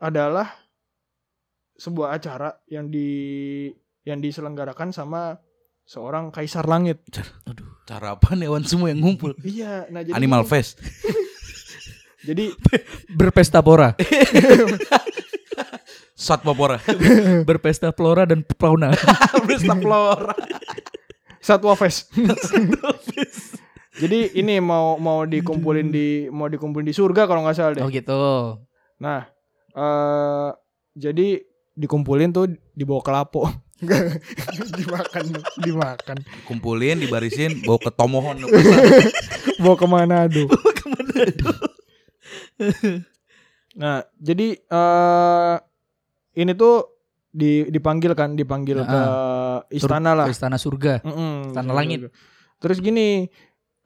adalah 0.00 0.48
sebuah 1.76 2.16
acara 2.16 2.56
yang 2.68 2.88
di 2.88 3.08
yang 4.04 4.18
diselenggarakan 4.18 4.90
sama 4.90 5.36
seorang 5.84 6.32
kaisar 6.32 6.64
langit. 6.64 7.04
Aduh. 7.48 7.68
Cara 7.84 8.14
apa 8.14 8.38
hewan 8.38 8.62
semua 8.62 8.94
yang 8.94 9.02
ngumpul? 9.02 9.34
Iya, 9.42 9.90
nah 9.90 10.00
jadi 10.06 10.14
Animal 10.14 10.46
Fest. 10.46 10.78
Jadi 12.20 12.52
Berpesta 13.18 13.64
pora. 13.64 13.96
Satwa 16.12 16.52
Pora. 16.52 16.76
Berpesta 17.48 17.96
flora 17.96 18.28
dan 18.28 18.44
fauna. 18.60 18.92
Berpesta 19.40 19.72
Flora. 19.80 20.36
Satwa 21.40 21.72
Fest. 21.80 22.12
Jadi 23.96 24.36
ini 24.36 24.60
mau 24.60 25.00
mau 25.00 25.24
dikumpulin 25.24 25.88
di 25.88 26.28
mau 26.28 26.44
dikumpulin 26.52 26.84
di 26.84 26.92
surga 26.92 27.24
kalau 27.24 27.40
nggak 27.40 27.56
salah 27.56 27.72
deh. 27.72 27.84
oh 27.84 27.88
gitu. 27.88 28.20
Nah, 29.00 29.24
eh 29.74 30.50
jadi 30.94 31.28
dikumpulin 31.76 32.30
tuh 32.34 32.46
dibawa 32.76 33.00
ke 33.00 33.10
lapo. 33.12 33.42
dimakan, 34.76 35.24
dimakan. 35.64 36.16
Kumpulin, 36.44 37.00
dibarisin, 37.00 37.64
bawa 37.64 37.80
ke 37.80 37.90
Tomohon. 37.96 38.44
Bawa 39.64 39.76
ke 39.76 39.86
Manado. 39.88 40.44
nah, 43.76 44.04
jadi 44.20 44.56
eh 44.56 45.56
ini 46.36 46.52
tuh 46.56 47.00
di 47.32 47.64
dipanggil 47.68 48.12
kan, 48.12 48.36
dipanggil 48.36 48.84
ke 48.84 49.02
istana 49.72 50.12
lah. 50.12 50.26
Ke 50.28 50.36
istana 50.36 50.56
surga. 50.60 51.00
Mm-mm, 51.00 51.52
Istana 51.52 51.72
surga. 51.72 51.76
langit. 51.76 52.00
Terus 52.60 52.78
gini, 52.84 53.24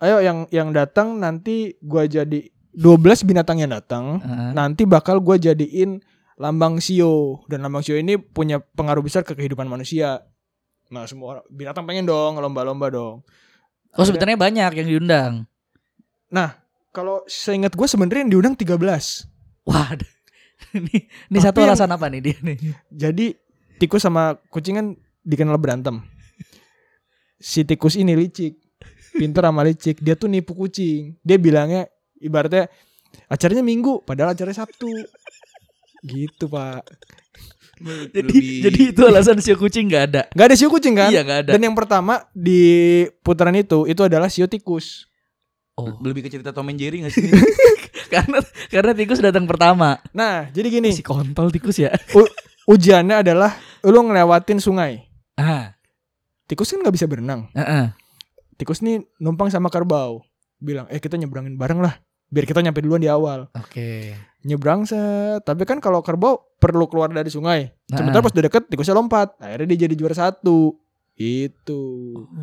ayo 0.02 0.18
yang 0.18 0.50
yang 0.50 0.74
datang 0.74 1.22
nanti 1.22 1.78
gua 1.78 2.10
jadi 2.10 2.53
12 2.74 3.22
binatang 3.22 3.58
yang 3.58 3.70
datang. 3.70 4.18
Heeh. 4.18 4.50
Nanti 4.52 4.82
bakal 4.84 5.18
gua 5.18 5.38
jadiin 5.38 6.02
lambang 6.34 6.82
sio 6.82 7.46
dan 7.46 7.62
lambang 7.62 7.86
sio 7.86 7.94
ini 7.94 8.18
punya 8.18 8.58
pengaruh 8.58 9.00
besar 9.00 9.22
ke 9.22 9.32
kehidupan 9.32 9.64
manusia. 9.64 10.26
Nah, 10.90 11.06
semua 11.06 11.38
orang- 11.38 11.48
binatang 11.48 11.86
pengen 11.86 12.04
dong 12.04 12.36
lomba-lomba 12.36 12.90
dong. 12.90 13.22
Oh 13.94 14.02
sebenarnya 14.02 14.34
banyak 14.34 14.70
yang 14.74 14.88
diundang. 14.90 15.32
Kalau 16.90 17.26
seingat 17.26 17.74
gue 17.74 17.86
sebenarnya 17.86 18.22
yang 18.22 18.32
diundang 18.38 18.54
13. 18.54 18.78
Wah, 19.66 19.90
ini 20.78 21.06
ini 21.30 21.38
Tapi 21.38 21.42
satu 21.42 21.58
yang- 21.62 21.74
alasan 21.74 21.90
apa 21.90 22.06
nih 22.06 22.20
dia 22.22 22.36
nih? 22.38 22.56
Jadi 22.86 23.26
tikus 23.78 24.02
sama 24.02 24.38
kucing 24.50 24.74
kan 24.74 24.86
dikenal 25.22 25.58
berantem. 25.58 26.02
Si 27.38 27.62
tikus 27.62 27.98
ini 27.98 28.14
licik, 28.14 28.58
pinter 29.14 29.42
sama 29.42 29.62
licik. 29.62 29.98
Dia 30.00 30.14
tuh 30.14 30.30
nipu 30.30 30.54
kucing. 30.54 31.18
Dia 31.20 31.34
bilangnya 31.34 31.90
ibaratnya 32.24 32.72
acaranya 33.28 33.60
minggu, 33.60 34.00
padahal 34.02 34.32
acaranya 34.32 34.64
Sabtu. 34.64 34.88
Gitu 36.00 36.48
pak. 36.48 36.82
Jadi 38.14 38.62
jadi 38.62 38.80
itu 38.94 39.02
alasan 39.02 39.42
si 39.42 39.50
kucing 39.52 39.90
nggak 39.90 40.04
ada. 40.08 40.22
Gak 40.30 40.46
ada 40.46 40.54
sio 40.54 40.70
kucing 40.70 40.94
kan? 40.94 41.10
Iya 41.10 41.26
nggak 41.26 41.40
ada. 41.46 41.50
Dan 41.58 41.62
yang 41.66 41.74
pertama 41.74 42.22
di 42.30 43.02
putaran 43.20 43.54
itu 43.58 43.84
itu 43.84 43.98
adalah 44.00 44.30
sio 44.30 44.46
tikus. 44.46 45.10
Oh, 45.74 45.90
Lebih 45.98 46.22
ke 46.22 46.30
cerita 46.30 46.54
Tom 46.54 46.70
and 46.70 46.78
Jerry 46.78 47.02
gak 47.02 47.10
sih? 47.10 47.26
karena 48.14 48.38
karena 48.70 48.92
tikus 48.94 49.18
datang 49.18 49.42
pertama. 49.50 49.98
Nah 50.14 50.46
jadi 50.54 50.70
gini 50.70 50.94
Si 50.94 51.02
kontol 51.02 51.50
tikus 51.50 51.82
ya. 51.82 51.90
ujiannya 52.64 53.26
adalah 53.26 53.58
lu 53.82 54.00
ngelewatin 54.06 54.62
sungai. 54.62 55.02
Ah, 55.34 55.74
Tikus 56.46 56.70
kan 56.70 56.78
nggak 56.78 56.94
bisa 56.94 57.10
berenang. 57.10 57.50
heeh. 57.56 57.90
Tikus 58.54 58.84
nih 58.86 59.02
numpang 59.18 59.50
sama 59.50 59.66
kerbau. 59.66 60.22
Bilang 60.62 60.86
eh 60.94 61.02
kita 61.02 61.18
nyebrangin 61.18 61.58
bareng 61.58 61.82
lah. 61.82 61.98
Biar 62.34 62.44
kita 62.44 62.58
nyampe 62.60 62.82
duluan 62.82 62.98
di 62.98 63.06
awal. 63.06 63.46
Oke. 63.54 64.18
nyebrang 64.42 64.84
set 64.84 65.40
tapi 65.40 65.64
kan 65.64 65.80
kalau 65.80 66.02
kerbau 66.02 66.36
perlu 66.58 66.84
keluar 66.84 67.08
dari 67.08 67.30
sungai 67.30 67.72
Nah. 67.88 67.96
sebentar 67.96 68.20
pas 68.20 68.28
udah 68.28 68.44
deket 68.44 68.68
tikusnya 68.68 68.92
lompat 68.92 69.32
akhirnya 69.38 69.72
dia 69.72 69.88
jadi 69.88 69.94
juara 69.94 70.12
satu 70.12 70.76
itu 71.14 71.80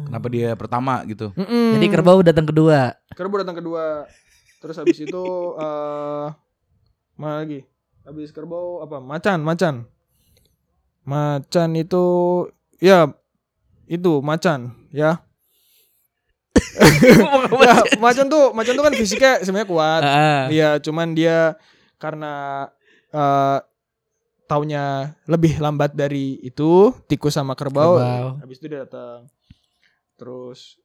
Kenapa 0.08 0.26
dia 0.26 0.56
pertama 0.56 1.06
gitu? 1.06 1.30
Mm-mm. 1.36 1.78
Jadi 1.78 1.86
kerbau 1.88 2.24
datang 2.24 2.48
kedua. 2.48 2.98
kerbau 3.12 3.38
datang 3.38 3.54
kedua 3.54 4.10
terus 4.58 4.78
habis 4.78 4.98
itu 4.98 5.24
eh 5.62 6.28
mana 7.14 7.46
lagi 7.46 7.70
habis 8.02 8.30
kerbau 8.30 8.82
apa 8.82 8.98
macan 8.98 9.42
macan 9.42 9.86
macan 11.04 11.70
itu 11.76 12.04
ya 12.78 13.10
itu 13.86 14.22
macan 14.22 14.74
ya 14.90 15.22
ya 17.62 17.76
macan 18.00 18.26
tuh 18.28 18.52
macan 18.56 18.74
tuh 18.76 18.84
kan 18.86 18.94
fisiknya 18.96 19.34
sebenarnya 19.44 19.70
kuat 19.70 20.02
Iya, 20.52 20.70
cuman 20.84 21.14
dia 21.16 21.56
karena 22.02 22.68
eh 23.12 23.60
taunya 24.52 25.16
lebih 25.32 25.64
lambat 25.64 25.96
dari 25.96 26.36
itu 26.44 26.92
tikus 27.08 27.40
sama 27.40 27.56
kerbau. 27.56 27.96
Kerbau. 27.96 28.28
Habis 28.44 28.60
itu 28.60 28.68
dia 28.68 28.84
datang. 28.84 29.32
Terus 30.20 30.76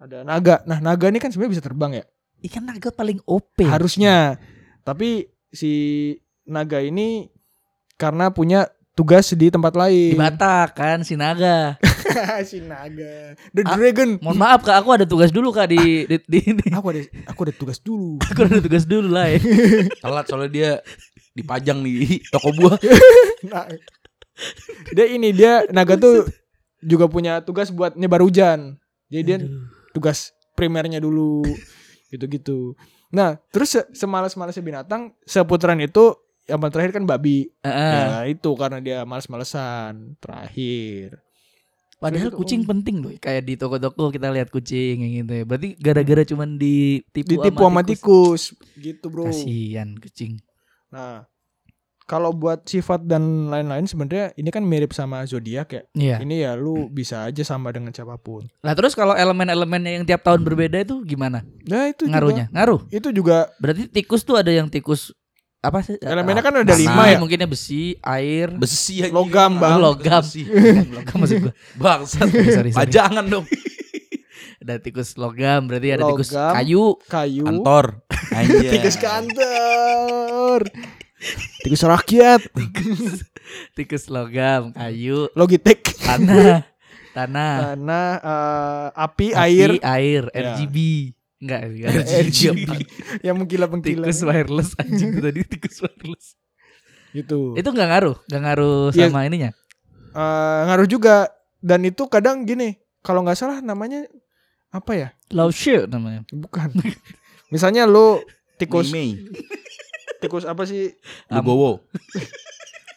ada 0.00 0.24
naga. 0.24 0.64
Nah, 0.64 0.80
naga 0.80 1.12
ini 1.12 1.20
kan 1.20 1.28
sebenarnya 1.28 1.60
bisa 1.60 1.64
terbang 1.64 1.92
ya. 2.00 2.04
ikan 2.48 2.64
naga 2.64 2.88
paling 2.88 3.20
OP. 3.28 3.68
Harusnya. 3.68 4.40
Tapi 4.80 5.28
si 5.52 5.72
naga 6.48 6.80
ini 6.80 7.28
karena 8.00 8.32
punya 8.32 8.72
tugas 8.96 9.28
di 9.36 9.52
tempat 9.52 9.76
di 9.76 9.80
lain. 9.84 10.14
Batak 10.16 10.80
kan 10.80 11.04
si 11.04 11.20
naga. 11.20 11.76
si 12.48 12.58
naga. 12.60 13.34
The 13.50 13.62
Ah. 13.62 13.74
Dragon. 13.74 14.18
Mohon 14.20 14.38
maaf 14.38 14.60
kak, 14.62 14.76
aku 14.76 14.88
ada 14.92 15.04
tugas 15.04 15.30
dulu 15.30 15.50
kak 15.50 15.68
di 15.68 16.04
di, 16.04 16.16
di 16.22 16.38
ini. 16.46 16.66
Aku 16.70 16.90
ada 16.90 17.00
aku 17.26 17.40
ada 17.44 17.52
tugas 17.52 17.78
dulu. 17.78 18.18
Aku 18.30 18.40
ada 18.42 18.58
tugas 18.58 18.84
dulu 18.84 19.08
lah 19.08 19.26
ya. 19.28 19.38
Telat 20.02 20.24
soalnya 20.26 20.50
dia 20.50 20.70
dipajang 21.32 21.80
di 21.80 22.22
toko 22.28 22.48
buah. 22.50 22.78
Nah, 23.46 23.68
dia 24.90 25.06
ini 25.06 25.30
dia 25.30 25.64
naga 25.68 25.96
tuh 25.96 26.24
juga 26.80 27.06
punya 27.06 27.40
tugas 27.40 27.68
buat 27.68 27.94
nyebar 27.94 28.20
hujan. 28.20 28.76
Jadi 29.06 29.22
dia 29.22 29.38
tugas 29.90 30.32
primernya 30.52 30.98
dulu 30.98 31.44
gitu-gitu. 32.08 32.72
Nah, 33.08 33.38
terus 33.48 33.72
se- 33.72 33.88
semalas-malasnya 33.92 34.60
binatang, 34.60 35.14
seputaran 35.22 35.78
itu 35.78 36.16
yang 36.46 36.62
terakhir 36.64 36.94
kan 36.94 37.04
babi. 37.04 37.50
Heeh. 37.60 37.92
Ya, 37.92 38.18
itu 38.26 38.50
karena 38.54 38.78
dia 38.78 38.98
males-malesan 39.02 40.14
terakhir. 40.18 41.18
Padahal 41.96 42.28
Gitu. 42.28 42.36
kucing 42.36 42.62
penting 42.68 43.00
loh. 43.00 43.12
Kayak 43.16 43.42
di 43.48 43.54
toko-toko 43.56 44.12
kita 44.12 44.28
lihat 44.28 44.52
kucing 44.52 45.00
yang 45.00 45.12
gitu 45.24 45.32
ya. 45.32 45.44
Berarti 45.48 45.68
gara-gara 45.80 46.22
cuman 46.28 46.60
ditipu, 46.60 47.40
Ditipu 47.40 47.60
sama 47.64 47.80
tikus 47.80 48.52
gitu, 48.76 49.08
Bro. 49.08 49.32
Kasihan 49.32 49.96
kucing. 49.96 50.36
Nah, 50.92 51.24
kalau 52.06 52.30
buat 52.30 52.62
sifat 52.62 53.02
dan 53.02 53.50
lain-lain 53.50 53.82
sebenarnya 53.88 54.30
ini 54.38 54.48
kan 54.54 54.62
mirip 54.62 54.94
sama 54.94 55.26
zodiak 55.26 55.68
ya. 55.74 55.82
Iya. 55.96 56.16
Ini 56.22 56.34
ya 56.46 56.52
lu 56.54 56.86
bisa 56.86 57.26
aja 57.26 57.42
sama 57.42 57.74
dengan 57.74 57.90
siapa 57.90 58.14
pun. 58.14 58.46
Lah 58.62 58.78
terus 58.78 58.94
kalau 58.94 59.18
elemen-elemennya 59.18 59.98
yang 59.98 60.04
tiap 60.06 60.22
tahun 60.22 60.46
berbeda 60.46 60.86
itu 60.86 61.02
gimana? 61.02 61.42
Nah, 61.66 61.90
itu 61.90 62.06
Ngaruhnya? 62.06 62.46
Ngaruh. 62.54 62.86
juga 62.86 62.94
itu 62.94 63.08
juga 63.10 63.36
Berarti 63.58 63.90
tikus 63.90 64.22
tuh 64.22 64.38
ada 64.38 64.54
yang 64.54 64.70
tikus 64.70 65.10
apa 65.66 65.82
sih? 65.82 65.98
Elemennya 65.98 66.42
kan 66.42 66.54
ada 66.62 66.74
lima 66.74 67.02
ya? 67.06 67.18
Mungkinnya 67.18 67.44
besi, 67.44 67.98
air, 67.98 68.54
Besi 68.54 69.02
aja. 69.02 69.10
Logam, 69.10 69.58
Bang. 69.58 69.82
logam. 69.82 70.22
Besi. 70.22 70.46
logam 70.96 71.16
maksud 71.18 71.36
gua. 71.42 71.52
Bangsat. 71.74 72.28
Sorry, 72.30 72.50
sorry. 72.54 72.70
Pajangan 72.70 73.26
dong. 73.26 73.44
Ada 74.66 74.82
tikus 74.82 75.14
logam, 75.14 75.70
berarti 75.70 75.94
ada 75.94 76.02
tikus 76.10 76.34
Logam. 76.34 76.52
kayu. 76.58 76.84
kayu. 77.06 77.44
Kantor. 77.46 77.86
Tikus 78.74 78.96
kantor. 78.98 80.60
Tikus 81.62 81.82
rakyat. 81.86 82.40
Tikus 83.78 84.10
logam, 84.10 84.74
kayu, 84.74 85.30
Logitech. 85.38 85.86
tanah, 86.02 86.66
tanah, 87.14 87.54
Tanah, 87.78 88.08
eh, 88.18 88.86
api, 88.98 89.26
api, 89.30 89.38
air, 89.38 89.70
air, 89.80 90.22
Ya. 90.34 90.58
Enggak, 91.46 91.60
enggak 91.70 91.92
RGB. 92.26 92.66
yang 93.22 93.36
mengkilap 93.40 93.70
mengkilap. 93.70 94.10
Tikus 94.10 94.20
wireless 94.20 94.74
anjing 94.76 95.14
itu 95.14 95.20
tadi 95.30 95.40
tikus 95.46 95.78
wireless. 95.78 96.34
Gitu. 97.14 97.54
Itu 97.54 97.68
enggak 97.70 97.88
ngaruh, 97.88 98.16
enggak 98.26 98.42
ngaruh 98.42 98.82
Iya. 98.90 99.06
sama 99.06 99.24
ininya. 99.24 99.50
Eh, 100.10 100.60
ngaruh 100.66 100.88
juga. 100.90 101.30
Dan 101.62 101.86
itu 101.86 102.02
kadang 102.06 102.42
gini. 102.42 102.74
Kalau 103.00 103.22
nggak 103.22 103.38
salah 103.38 103.62
namanya 103.62 104.04
apa 104.68 104.92
ya? 104.92 105.08
Love 105.30 105.54
shit 105.54 105.86
namanya. 105.86 106.26
Bukan. 106.28 106.74
Misalnya 107.48 107.86
lu 107.86 108.18
tikus 108.56 108.90
Mei. 108.90 109.14
tikus 110.18 110.42
apa 110.42 110.66
sih? 110.66 110.90
Lugowo. 111.30 111.86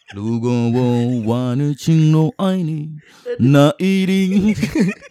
Lugowo 0.09 0.85
wanacing 1.21 2.09
no 2.09 2.33
aini 2.35 2.97
na 3.37 3.77
iring. 3.77 4.57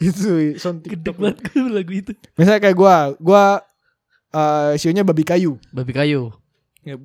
itu 0.03 0.59
sound 0.59 0.83
Gede 0.83 1.07
TikTok. 1.07 1.17
banget 1.17 1.39
gue 1.47 1.71
lagu 1.71 1.93
itu. 1.95 2.13
Misalnya 2.35 2.61
kayak 2.61 2.75
gua, 2.75 2.97
gua 3.17 3.45
eh 4.29 4.75
sionya 4.75 5.07
babi 5.07 5.23
kayu. 5.23 5.55
Babi 5.71 5.95
kayu. 5.95 6.35
Ya, 6.83 6.99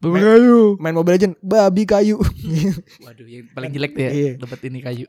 Babi 0.00 0.16
main- 0.16 0.26
kayu. 0.26 0.60
Main 0.76 0.92
Mobile 0.92 1.16
Legend 1.16 1.34
babi 1.40 1.84
kayu. 1.84 2.20
Waduh, 3.04 3.24
yang 3.24 3.48
paling 3.52 3.72
jelek 3.72 3.92
tuh 3.92 4.04
ya. 4.04 4.10
Iya. 4.12 4.32
Dapat 4.36 4.58
ini 4.68 4.78
kayu. 4.80 5.04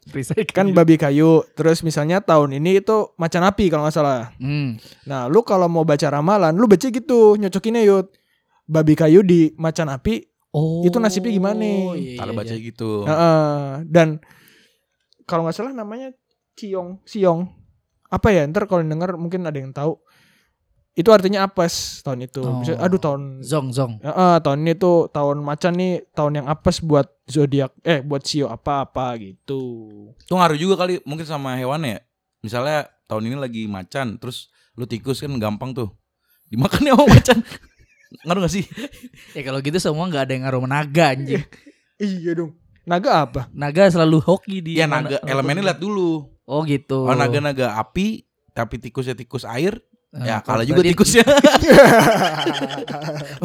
Kan 0.52 0.68
kayu. 0.68 0.76
babi 0.76 0.96
kayu. 0.96 1.32
Terus 1.52 1.84
misalnya 1.84 2.20
tahun 2.20 2.56
ini 2.56 2.80
itu 2.80 3.12
macan 3.16 3.44
api 3.44 3.68
kalau 3.68 3.84
nggak 3.84 3.96
salah. 3.96 4.32
Hmm. 4.36 4.80
Nah, 5.04 5.28
lu 5.28 5.44
kalau 5.44 5.68
mau 5.68 5.84
baca 5.84 6.08
ramalan, 6.08 6.56
lu 6.56 6.64
baca 6.64 6.88
gitu, 6.88 7.36
nyocokinnya 7.36 7.84
yud. 7.84 8.08
Babi 8.64 8.96
kayu 8.96 9.20
di 9.20 9.52
macan 9.56 9.92
api. 9.92 10.31
Oh. 10.52 10.84
Itu 10.84 11.00
nasibnya 11.00 11.32
gimana? 11.32 11.64
Iya, 11.96 12.20
Kalau 12.20 12.34
iya, 12.36 12.40
baca 12.44 12.54
iya. 12.54 12.60
gitu. 12.60 12.90
Heeh. 13.08 13.88
dan 13.88 14.20
kalau 15.24 15.48
nggak 15.48 15.56
salah 15.56 15.72
namanya 15.72 16.12
Ciong, 16.60 17.00
Siong. 17.08 17.48
Apa 18.12 18.36
ya? 18.36 18.44
Ntar 18.44 18.68
kalau 18.68 18.84
denger 18.84 19.16
mungkin 19.16 19.48
ada 19.48 19.56
yang 19.56 19.72
tahu. 19.72 19.96
itu 20.92 21.08
artinya 21.08 21.48
apes 21.48 22.04
tahun 22.04 22.28
itu. 22.28 22.44
Oh. 22.44 22.60
Bisa, 22.60 22.76
aduh 22.76 23.00
tahun 23.00 23.40
Zong 23.48 23.72
Zong. 23.72 24.04
Ya, 24.04 24.12
eh, 24.12 24.38
tahun 24.44 24.68
ini 24.68 24.76
tuh 24.76 25.08
tahun 25.08 25.40
macan 25.40 25.80
nih 25.80 26.04
tahun 26.12 26.44
yang 26.44 26.48
apes 26.52 26.84
buat 26.84 27.08
zodiak 27.32 27.72
eh 27.88 28.04
buat 28.04 28.28
sio 28.28 28.52
apa-apa 28.52 29.16
gitu. 29.24 29.64
Itu 30.20 30.36
ngaruh 30.36 30.60
juga 30.60 30.84
kali 30.84 31.00
mungkin 31.08 31.24
sama 31.24 31.56
hewannya 31.56 31.96
ya. 31.96 32.00
Misalnya 32.44 32.92
tahun 33.08 33.24
ini 33.24 33.38
lagi 33.40 33.64
macan, 33.72 34.20
terus 34.20 34.52
lu 34.76 34.84
tikus 34.84 35.24
kan 35.24 35.32
gampang 35.40 35.72
tuh. 35.72 35.96
Dimakan 36.52 36.84
ya 36.84 36.92
sama 37.00 37.08
macan. 37.08 37.38
ngaruh 38.24 38.42
gak 38.46 38.54
sih? 38.54 38.66
Ya 39.36 39.42
kalau 39.42 39.60
gitu 39.64 39.78
semua 39.80 40.06
nggak 40.06 40.24
ada 40.28 40.32
yang 40.36 40.44
ngaruh 40.46 40.66
naga 40.66 41.16
anjing. 41.16 41.44
Iya 42.02 42.34
dong. 42.34 42.58
Naga 42.82 43.30
apa? 43.30 43.42
Naga 43.54 43.86
selalu 43.88 44.26
hoki 44.26 44.58
di 44.60 44.82
Iya 44.82 44.90
mana- 44.90 45.06
naga 45.06 45.18
elemennya 45.22 45.70
lihat 45.70 45.80
dulu. 45.80 46.34
Oh 46.50 46.66
gitu. 46.66 47.06
Kalau 47.06 47.14
naga-naga 47.14 47.78
api 47.78 48.26
tapi 48.52 48.82
tikusnya 48.82 49.14
tikus 49.14 49.46
air, 49.46 49.78
Eh, 50.12 50.28
ya 50.28 50.44
kalau 50.44 50.60
kalah 50.60 50.66
juga 50.68 50.84
tikusnya. 50.84 51.24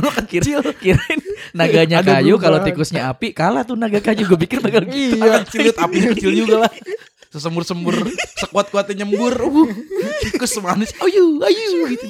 Lu 0.02 0.10
kan 0.10 0.26
kecil. 0.26 0.58
Kirain 0.82 1.20
naganya 1.54 2.02
kayu 2.02 2.42
kalau 2.42 2.58
tikusnya 2.58 3.06
api 3.06 3.30
kalah 3.30 3.62
tuh 3.62 3.78
naga 3.78 4.02
kayu 4.02 4.26
gue 4.26 4.34
pikir 4.34 4.58
bakal 4.58 4.82
gitu. 4.90 5.14
iya. 5.14 5.46
kecil 5.46 5.70
lihat 5.70 5.78
apinya 5.78 6.10
kecil 6.10 6.32
juga 6.34 6.66
lah. 6.66 6.72
Sesembur-sembur 7.36 7.92
sekuat-kuatnya 8.40 9.04
nyembur. 9.04 9.36
Uh, 9.36 9.68
tikus 10.24 10.56
semanis. 10.56 10.96
Ayo, 11.04 11.36
ayo 11.44 11.84
gitu. 11.92 12.04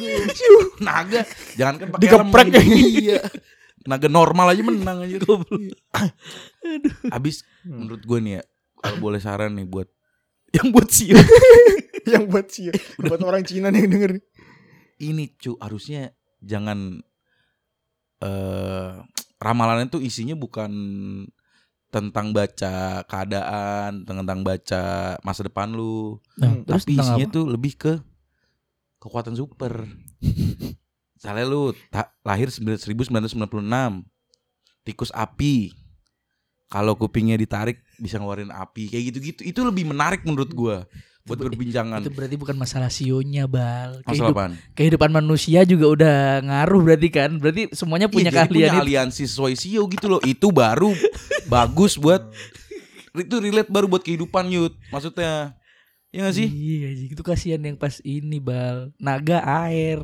Naga 0.79 1.27
jangan 1.59 1.75
kan 1.83 1.89
pakai 1.91 2.03
Digeprek. 2.07 2.47
Iya. 3.03 3.19
Naga 3.87 4.07
normal 4.07 4.55
aja 4.55 4.63
menang 4.63 5.03
aja. 5.03 5.19
Abis 7.11 7.43
menurut 7.67 8.03
gue 8.07 8.19
nih 8.23 8.33
ya, 8.39 8.43
kalau 8.79 8.99
boleh 9.03 9.19
saran 9.19 9.59
nih 9.59 9.67
buat 9.67 9.91
yang 10.55 10.71
buat 10.71 10.89
sio 10.89 11.19
yang 12.13 12.31
buat 12.31 12.47
sio. 12.49 12.73
buat 13.03 13.21
orang 13.23 13.43
Cina 13.43 13.69
nih 13.69 13.85
yang 13.85 13.91
denger. 13.93 14.13
ini 15.03 15.37
cu 15.37 15.59
harusnya 15.61 16.15
jangan 16.41 17.03
eh 18.25 18.93
ramalannya 19.37 19.93
tuh 19.93 20.01
isinya 20.01 20.33
bukan 20.33 20.73
tentang 21.89 22.35
baca 22.35 23.03
keadaan, 23.07 24.05
tentang 24.05 24.41
baca 24.43 25.17
masa 25.23 25.47
depan 25.47 25.71
lu. 25.73 26.19
Nah, 26.37 26.61
terus 26.67 26.85
Tapi 26.85 26.99
isinya 26.99 27.27
apa? 27.27 27.35
tuh 27.35 27.45
lebih 27.49 27.73
ke 27.79 27.93
kekuatan 29.01 29.39
super. 29.39 29.87
Misalnya 31.17 31.45
lu 31.49 31.73
ta- 31.89 32.13
lahir 32.21 32.53
1996, 32.53 33.17
tikus 34.85 35.11
api. 35.15 35.73
Kalau 36.67 36.99
kupingnya 36.99 37.39
ditarik 37.39 37.79
bisa 37.97 38.19
ngeluarin 38.19 38.51
api 38.51 38.91
kayak 38.91 39.15
gitu-gitu. 39.15 39.41
Itu 39.47 39.63
lebih 39.63 39.87
menarik 39.87 40.27
menurut 40.27 40.51
gua 40.51 40.77
buat 41.27 41.39
perbincangan. 41.39 42.03
Itu 42.03 42.15
berarti 42.15 42.37
bukan 42.39 42.55
masalah 42.55 42.91
sionya 42.91 43.51
bal. 43.51 44.03
Kehidup- 44.03 44.55
kehidupan 44.75 45.11
manusia 45.11 45.67
juga 45.67 45.87
udah 45.91 46.17
ngaruh 46.43 46.81
berarti 46.83 47.09
kan. 47.11 47.31
Berarti 47.39 47.71
semuanya 47.75 48.07
punya 48.07 48.31
Iya, 48.31 48.47
keahlian 48.47 48.71
punya 48.71 48.83
aliansi 48.83 49.27
sesuai 49.27 49.55
sio 49.59 49.83
gitu 49.91 50.07
loh. 50.07 50.23
Itu 50.23 50.55
baru 50.55 50.95
bagus 51.47 51.99
buat 51.99 52.31
itu 53.17 53.37
relate 53.43 53.71
baru 53.71 53.91
buat 53.91 54.03
kehidupan 54.03 54.51
Yud. 54.51 54.75
Maksudnya 54.91 55.59
Iya 56.15 56.31
gak 56.31 56.37
sih? 56.39 56.49
Iya 56.49 56.87
anjing. 56.95 57.11
itu 57.13 57.23
kasihan 57.27 57.61
yang 57.61 57.77
pas 57.77 57.99
ini 58.01 58.39
bal. 58.39 58.95
Naga 58.97 59.43
air. 59.67 59.99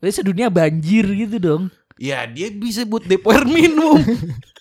Berarti 0.00 0.24
sedunia 0.24 0.48
banjir 0.48 1.04
gitu 1.06 1.36
dong. 1.36 1.62
Ya 2.00 2.24
dia 2.24 2.48
bisa 2.50 2.84
buat 2.84 3.04
depo 3.04 3.28
air 3.30 3.44
minum. 3.44 3.96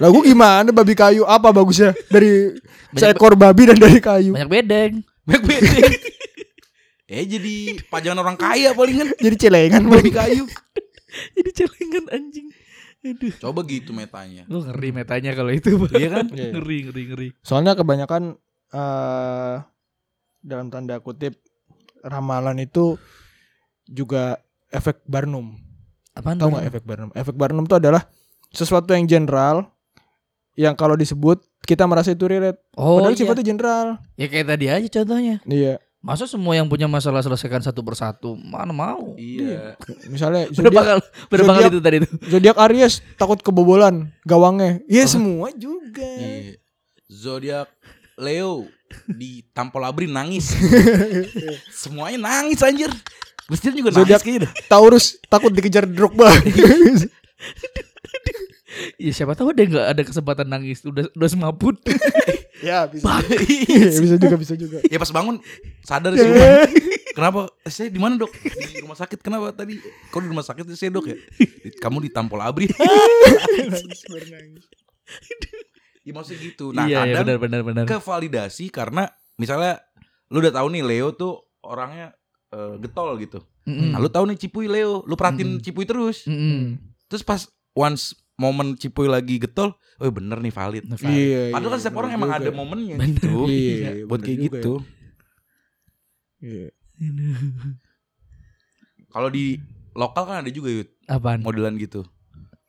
Lagu 0.00 0.18
gimana 0.24 0.68
babi 0.72 0.94
kayu 0.96 1.22
apa 1.24 1.52
bagusnya 1.52 1.92
dari 2.08 2.56
Banyak- 2.92 3.00
seekor 3.00 3.36
babi 3.36 3.68
dan 3.68 3.78
dari 3.78 4.00
kayu. 4.00 4.32
Banyak 4.32 4.50
bedeng. 4.50 4.92
Banyak 5.24 5.44
bedeng. 5.44 5.92
Eh 7.12 7.28
jadi 7.28 7.76
pajangan 7.92 8.24
orang 8.24 8.40
kaya 8.40 8.72
palingan 8.72 9.12
Jadi 9.20 9.36
celengan 9.36 9.84
babi 9.84 10.08
kayu. 10.08 10.48
Jadi 11.36 11.50
celengan 11.52 12.08
anjing. 12.08 12.48
Aduh. 13.04 13.34
Coba 13.36 13.60
gitu 13.68 13.92
metanya. 13.92 14.48
Lu 14.48 14.64
ngeri 14.64 14.96
metanya 14.96 15.36
kalau 15.36 15.52
itu 15.52 15.76
Bal. 15.76 15.92
Iya 15.92 16.08
kan? 16.08 16.26
Ngeri 16.56 16.88
ngeri 16.88 17.02
ngeri. 17.12 17.28
Soalnya 17.44 17.76
kebanyakan 17.76 18.40
eh 18.72 19.56
dalam 20.40 20.72
tanda 20.72 21.04
kutip 21.04 21.36
ramalan 22.00 22.56
itu 22.64 22.96
juga 23.84 24.40
efek 24.72 25.04
Barnum. 25.04 25.52
Apaan? 26.16 26.40
Tahu 26.40 26.48
nggak 26.48 26.66
efek 26.72 26.84
Barnum? 26.88 27.10
Efek 27.12 27.36
Barnum 27.36 27.68
itu 27.68 27.76
adalah 27.76 28.08
sesuatu 28.56 28.96
yang 28.96 29.04
general 29.04 29.68
yang 30.54 30.74
kalau 30.74 30.94
disebut 30.94 31.40
kita 31.62 31.86
merasa 31.86 32.10
itu 32.10 32.24
relate. 32.24 32.58
Oh 32.74 32.98
Padahal 32.98 33.12
iya. 33.12 33.18
sifatnya 33.18 33.44
general. 33.46 33.86
Ya 34.14 34.26
kayak 34.26 34.46
tadi 34.48 34.64
aja 34.68 34.88
contohnya. 35.00 35.36
Iya. 35.44 35.74
Masa 36.02 36.26
semua 36.26 36.58
yang 36.58 36.66
punya 36.66 36.90
masalah 36.90 37.22
selesaikan 37.22 37.62
satu 37.62 37.78
persatu? 37.80 38.34
Mana 38.34 38.74
mau? 38.74 39.14
Iya. 39.14 39.78
Misalnya 40.06 40.50
Berapa 40.52 40.74
zodiak, 40.74 40.86
kali 41.30 41.46
Zodiak- 41.46 41.70
itu 41.70 41.78
tadi 41.78 41.96
itu? 42.02 42.08
zodiak 42.26 42.56
Aries 42.58 42.94
takut 43.14 43.38
kebobolan 43.38 44.10
gawangnya. 44.22 44.82
Iya 44.86 45.06
semua 45.06 45.54
juga. 45.54 46.02
Iya. 46.02 46.58
Zodiak 47.06 47.68
Leo 48.18 48.66
di 49.08 49.46
tampol 49.54 49.86
abri 49.86 50.04
nangis. 50.04 50.52
Semuanya 51.82 52.18
nangis 52.20 52.60
anjir. 52.60 52.90
Christian 53.46 53.72
juga 53.72 53.94
nangis 53.94 54.02
Zodiak- 54.02 54.22
kayaknya. 54.26 54.50
Taurus 54.66 55.16
takut 55.30 55.48
dikejar 55.48 55.86
Drogba. 55.86 56.28
Ya 58.96 59.12
siapa 59.12 59.32
tahu 59.32 59.52
dia 59.52 59.66
nggak 59.66 59.86
ada 59.94 60.02
kesempatan 60.02 60.46
nangis 60.46 60.82
udah 60.82 61.06
udah 61.12 61.28
semaput. 61.28 61.76
ya 62.66 62.86
bisa. 62.86 63.06
Iya, 63.42 63.86
bisa 64.04 64.16
juga 64.16 64.36
bisa 64.36 64.54
juga. 64.54 64.78
Ya 64.86 64.98
pas 64.98 65.10
bangun 65.10 65.38
sadar 65.82 66.14
sih. 66.14 66.26
Kenapa? 67.16 67.52
Eh, 67.60 67.68
Saya 67.68 67.92
di 67.92 68.00
mana 68.00 68.16
dok? 68.16 68.32
Di 68.32 68.80
rumah 68.80 68.96
sakit. 68.96 69.20
Kenapa 69.20 69.52
tadi? 69.52 69.76
Kau 70.08 70.18
di 70.18 70.28
rumah 70.32 70.40
sakit 70.40 70.64
saya 70.72 70.88
dok 70.88 71.12
ya? 71.12 71.16
Kamu 71.76 72.00
di 72.00 72.08
tampol 72.08 72.40
abri. 72.40 72.66
Nangis, 72.72 74.00
baru 74.08 74.26
nangis. 74.32 74.64
ya 76.02 76.10
maksudnya 76.10 76.40
gitu. 76.40 76.72
Nah 76.72 76.88
iya, 76.88 77.04
iya 77.04 77.20
kadang 77.20 77.38
benar 77.38 77.60
benar 77.62 77.84
benar. 77.84 77.84
kevalidasi 77.86 78.72
karena 78.72 79.06
misalnya 79.36 79.78
lu 80.32 80.40
udah 80.40 80.50
tahu 80.50 80.66
nih 80.72 80.82
Leo 80.82 81.12
tuh 81.12 81.36
orangnya 81.62 82.16
eh, 82.50 82.74
getol 82.80 83.14
gitu. 83.20 83.44
Mm-mm. 83.62 83.94
Nah, 83.94 84.02
lu 84.02 84.10
tahu 84.10 84.26
nih 84.26 84.38
Cipuy 84.40 84.66
Leo, 84.66 85.06
lu 85.06 85.14
perhatiin 85.14 85.60
Mm-mm. 85.60 85.62
Cipuy 85.62 85.86
terus. 85.86 86.26
Mm-mm. 86.26 86.80
Terus 87.06 87.22
pas 87.22 87.44
once 87.76 88.16
momen 88.42 88.74
Cipuy 88.74 89.06
lagi 89.06 89.38
getol, 89.38 89.78
oh 90.02 90.10
bener 90.10 90.42
nih 90.42 90.50
valid. 90.50 90.84
Iya, 90.98 91.54
Padahal 91.54 91.62
iya, 91.62 91.70
kan 91.70 91.78
setiap 91.78 91.96
orang 92.02 92.10
bener 92.10 92.18
emang 92.18 92.30
juga. 92.34 92.42
ada 92.42 92.50
momennya 92.50 92.96
Bener. 92.98 93.14
gitu. 93.14 93.30
Iya, 93.46 93.90
buat 94.02 94.18
bener 94.18 94.26
kayak 94.26 94.38
juga 94.42 94.58
gitu. 94.58 94.72
Iya. 96.42 96.66
Kalau 99.12 99.28
di 99.28 99.44
lokal 99.92 100.22
kan 100.24 100.36
ada 100.42 100.50
juga 100.50 100.68
yud 100.72 100.88
Apaan? 101.06 101.40
modelan 101.44 101.76
gitu. 101.76 102.02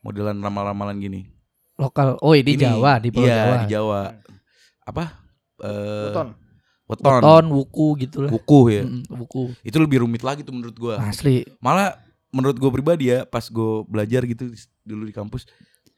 Modelan 0.04 0.38
ramalan-ramalan 0.44 1.00
gini. 1.00 1.22
Lokal. 1.80 2.20
Oh, 2.20 2.36
di 2.36 2.44
Ini, 2.44 2.60
Jawa, 2.60 3.00
di 3.00 3.10
Pulau 3.10 3.26
iya, 3.26 3.38
Jawa. 3.40 3.56
di 3.58 3.68
Jawa. 3.72 4.02
Apa? 4.84 5.04
Eh, 5.64 6.06
Weton. 6.12 6.28
Weton. 6.86 7.22
Weton, 7.24 7.46
wuku 7.56 7.88
gitu 8.04 8.18
lah. 8.28 8.30
Kuku 8.30 8.60
ya. 8.70 8.84
Mm-mm, 8.84 9.08
wuku. 9.16 9.56
Itu 9.64 9.80
lebih 9.80 10.04
rumit 10.04 10.22
lagi 10.22 10.44
tuh 10.44 10.52
menurut 10.54 10.76
gua. 10.76 11.00
Asli. 11.00 11.48
Malah 11.64 11.96
menurut 12.34 12.58
gue 12.58 12.72
pribadi 12.72 13.06
ya 13.08 13.24
pas 13.24 13.46
gue 13.46 13.72
belajar 13.86 14.26
gitu 14.26 14.50
dulu 14.82 15.06
di 15.06 15.13
kampus 15.13 15.46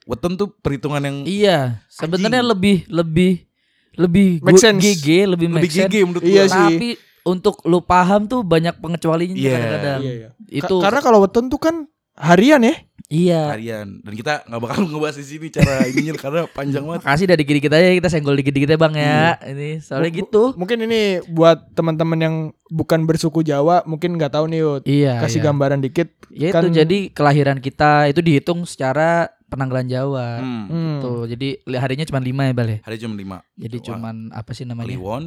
weton 0.03 0.35
tuh 0.35 0.51
perhitungan 0.53 0.99
yang 0.99 1.17
Iya, 1.23 1.81
sebenarnya 1.87 2.43
lebih 2.43 2.85
lebih 2.85 3.47
lebih 3.95 4.43
Make 4.43 4.59
sense. 4.59 4.77
GG, 4.77 5.07
lebih 5.25 5.47
make 5.47 5.63
lebih 5.63 5.71
sense. 5.71 5.87
GG 5.87 5.95
menurut 6.03 6.21
Iya 6.21 6.43
gue 6.43 6.51
sih. 6.51 6.67
Tapi 6.69 6.89
untuk 7.25 7.55
lu 7.63 7.79
paham 7.79 8.27
tuh 8.27 8.43
banyak 8.43 8.77
pengecualiannya 8.77 9.33
Iya. 9.33 9.51
kadang-kadang. 9.55 10.01
Iya, 10.03 10.13
iya. 10.13 10.29
Itu 10.45 10.75
Ka- 10.77 10.83
karena 10.85 10.99
kalau 10.99 11.23
weton 11.23 11.47
tuh 11.47 11.57
kan 11.57 11.75
harian 12.15 12.63
ya. 12.63 12.75
iya. 13.05 13.53
harian 13.53 14.01
dan 14.01 14.13
kita 14.15 14.33
nggak 14.43 14.61
bakal 14.61 14.81
ngebahas 14.89 15.15
di 15.15 15.25
sini 15.27 15.47
cara 15.47 15.85
ininya 15.85 16.17
karena 16.17 16.41
panjang 16.49 16.81
banget 16.81 17.01
Makasih 17.03 17.25
dari 17.27 17.39
dikit-dikit 17.39 17.71
aja 17.71 17.87
kita 17.93 18.09
senggol 18.09 18.35
dikit-dikit 18.35 18.69
ya 18.71 18.79
Bang 18.79 18.93
ya. 18.95 19.05
Iya. 19.05 19.29
Ini 19.51 19.69
soalnya 19.79 20.09
Bu- 20.09 20.17
gitu. 20.19 20.43
Mungkin 20.55 20.77
ini 20.81 21.01
buat 21.27 21.69
teman-teman 21.71 22.17
yang 22.17 22.35
bukan 22.67 23.05
bersuku 23.05 23.43
Jawa 23.43 23.85
mungkin 23.85 24.17
nggak 24.17 24.33
tahu 24.33 24.49
nih 24.49 24.59
Yud. 24.59 24.81
Iya. 24.83 25.21
Kasih 25.21 25.39
iya. 25.39 25.45
gambaran 25.45 25.79
dikit. 25.79 26.09
Ya 26.33 26.49
itu 26.49 26.57
kan- 26.57 26.73
jadi 26.73 26.97
kelahiran 27.11 27.59
kita 27.59 28.09
itu 28.09 28.19
dihitung 28.19 28.65
secara 28.65 29.29
penanggalan 29.45 29.85
Jawa. 29.85 30.41
hmm. 30.41 30.63
Hmm. 30.65 30.97
Tuh, 30.99 31.29
jadi 31.29 31.61
li- 31.61 31.77
harinya 31.79 32.03
cuma 32.03 32.17
lima 32.17 32.49
ya 32.49 32.53
Bal 32.57 32.69
ya. 32.69 32.79
hari 32.81 32.97
jam 32.97 33.13
5 33.13 33.21
Jadi 33.53 33.77
Wah. 33.77 33.85
cuman 33.85 34.15
apa 34.33 34.51
sih 34.51 34.65
namanya? 34.65 34.89
Kliwon 34.89 35.25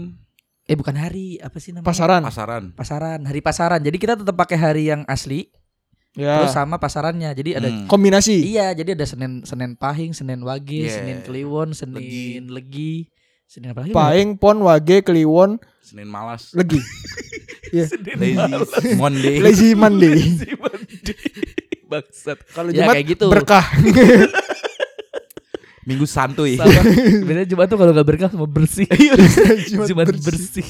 Eh 0.68 0.76
bukan 0.76 1.00
hari, 1.00 1.40
apa 1.40 1.56
sih 1.56 1.72
namanya? 1.72 1.88
Pasaran. 1.88 2.20
pasaran 2.20 2.64
Pasaran, 2.76 3.20
hari 3.24 3.40
pasaran. 3.40 3.80
Jadi 3.80 3.96
kita 3.96 4.20
tetap 4.20 4.36
pakai 4.36 4.58
hari 4.58 4.84
yang 4.84 5.00
asli 5.08 5.48
Ya. 6.12 6.40
terus 6.40 6.52
sama 6.52 6.76
pasarannya. 6.76 7.30
Jadi 7.30 7.50
ada 7.54 7.68
Hmm. 7.68 7.84
kombinasi. 7.84 8.40
Iya, 8.42 8.72
jadi 8.72 8.92
ada 8.92 9.04
Senin 9.04 9.42
Senin 9.42 9.74
Pahing, 9.74 10.12
Senin 10.12 10.40
Wage, 10.40 10.82
Yeah. 10.82 10.94
Senin 10.94 11.18
Kliwon, 11.22 11.72
Senin 11.72 11.94
Legi. 11.96 12.40
Legi, 12.42 12.94
Senin 13.44 13.70
apa 13.70 13.82
lagi? 13.82 13.92
Paing, 13.92 14.34
Pon, 14.34 14.58
Wage, 14.60 15.02
Kliwon, 15.02 15.60
Senin 15.80 16.06
malas 16.06 16.50
Legi. 16.52 16.80
lazy 17.68 18.40
Monday 18.94 19.36
Lazy 19.38 19.70
Monday. 19.74 20.16
Bangsat. 21.90 22.40
Kalau 22.48 22.68
Ya, 22.68 22.84
Jumat 22.84 22.94
kayak 22.94 23.06
gitu. 23.08 23.26
berkah. 23.28 23.64
minggu 25.88 26.04
santuy 26.04 26.60
Sama. 26.60 26.84
Biasanya 27.24 27.48
Jumat 27.48 27.66
tuh 27.66 27.78
kalau 27.78 27.92
nggak 27.92 28.04
berkah 28.06 28.28
sama 28.28 28.44
bersih. 28.44 28.84
Jumat 29.68 29.88
Jumat 29.88 30.06
bersih. 30.10 30.60
bersih. 30.60 30.66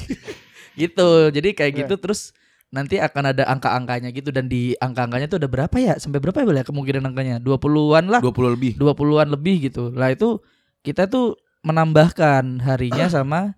gitu. 0.76 1.08
Jadi 1.32 1.48
kayak 1.52 1.72
Ya. 1.72 1.78
gitu 1.82 1.94
terus 1.96 2.30
nanti 2.68 3.00
akan 3.00 3.32
ada 3.32 3.48
angka-angkanya 3.48 4.12
gitu 4.12 4.28
dan 4.28 4.46
di 4.46 4.76
angka-angkanya 4.76 5.26
tuh 5.28 5.38
ada 5.40 5.48
berapa 5.48 5.76
ya? 5.80 5.96
Sampai 5.96 6.20
berapa 6.20 6.44
ya 6.44 6.46
boleh 6.46 6.64
kemungkinan 6.64 7.04
angkanya? 7.08 7.36
20-an 7.40 8.04
lah. 8.12 8.20
20 8.20 8.54
lebih. 8.56 8.72
20-an 8.76 9.28
lebih 9.32 9.72
gitu. 9.72 9.88
Lah 9.92 10.12
itu 10.12 10.40
kita 10.84 11.08
tuh 11.08 11.36
menambahkan 11.64 12.60
harinya 12.62 13.08
sama 13.16 13.56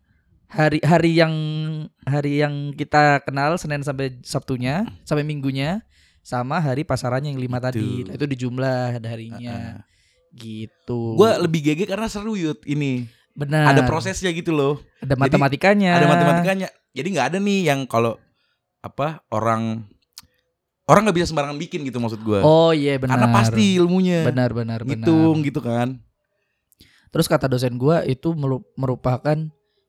hari-hari 0.50 1.18
yang 1.18 1.34
hari 2.02 2.42
yang 2.42 2.74
kita 2.74 3.22
kenal 3.22 3.54
Senin 3.58 3.82
sampai 3.86 4.18
Sabtunya, 4.26 4.86
sampai 5.06 5.22
Minggunya 5.22 5.82
sama 6.20 6.60
hari 6.60 6.86
pasarannya 6.86 7.32
yang 7.34 7.42
lima 7.42 7.58
tadi. 7.58 8.06
Nah, 8.06 8.14
itu 8.14 8.26
dijumlah 8.26 8.98
harinya. 9.02 9.82
Gitu. 10.30 11.18
Gue 11.18 11.30
lebih 11.42 11.64
GG 11.64 11.90
karena 11.90 12.06
seru 12.06 12.38
Yud 12.38 12.62
ini. 12.66 13.06
benar. 13.30 13.72
Ada 13.72 13.86
prosesnya 13.86 14.28
gitu 14.34 14.52
loh. 14.52 14.82
ada 15.00 15.16
Jadi, 15.16 15.22
matematikanya. 15.22 15.96
Ada 15.96 16.06
matematikanya. 16.10 16.68
Jadi 16.92 17.08
nggak 17.14 17.26
ada 17.32 17.38
nih 17.40 17.60
yang 17.72 17.86
kalau 17.86 18.18
apa 18.80 19.20
orang 19.28 19.84
orang 20.88 21.06
nggak 21.06 21.16
bisa 21.22 21.30
sembarangan 21.30 21.58
bikin 21.60 21.86
gitu 21.86 22.02
maksud 22.02 22.20
gue. 22.24 22.40
Oh 22.42 22.74
iya 22.74 22.98
benar. 22.98 23.20
Karena 23.20 23.28
pasti 23.30 23.78
ilmunya. 23.78 24.26
benar 24.26 24.50
benar 24.50 24.82
benar. 24.82 24.98
Ngitung 24.98 25.36
gitu 25.46 25.60
kan. 25.62 26.00
Terus 27.10 27.26
kata 27.26 27.50
dosen 27.50 27.74
gua 27.74 28.06
itu 28.06 28.30
merupakan 28.78 29.38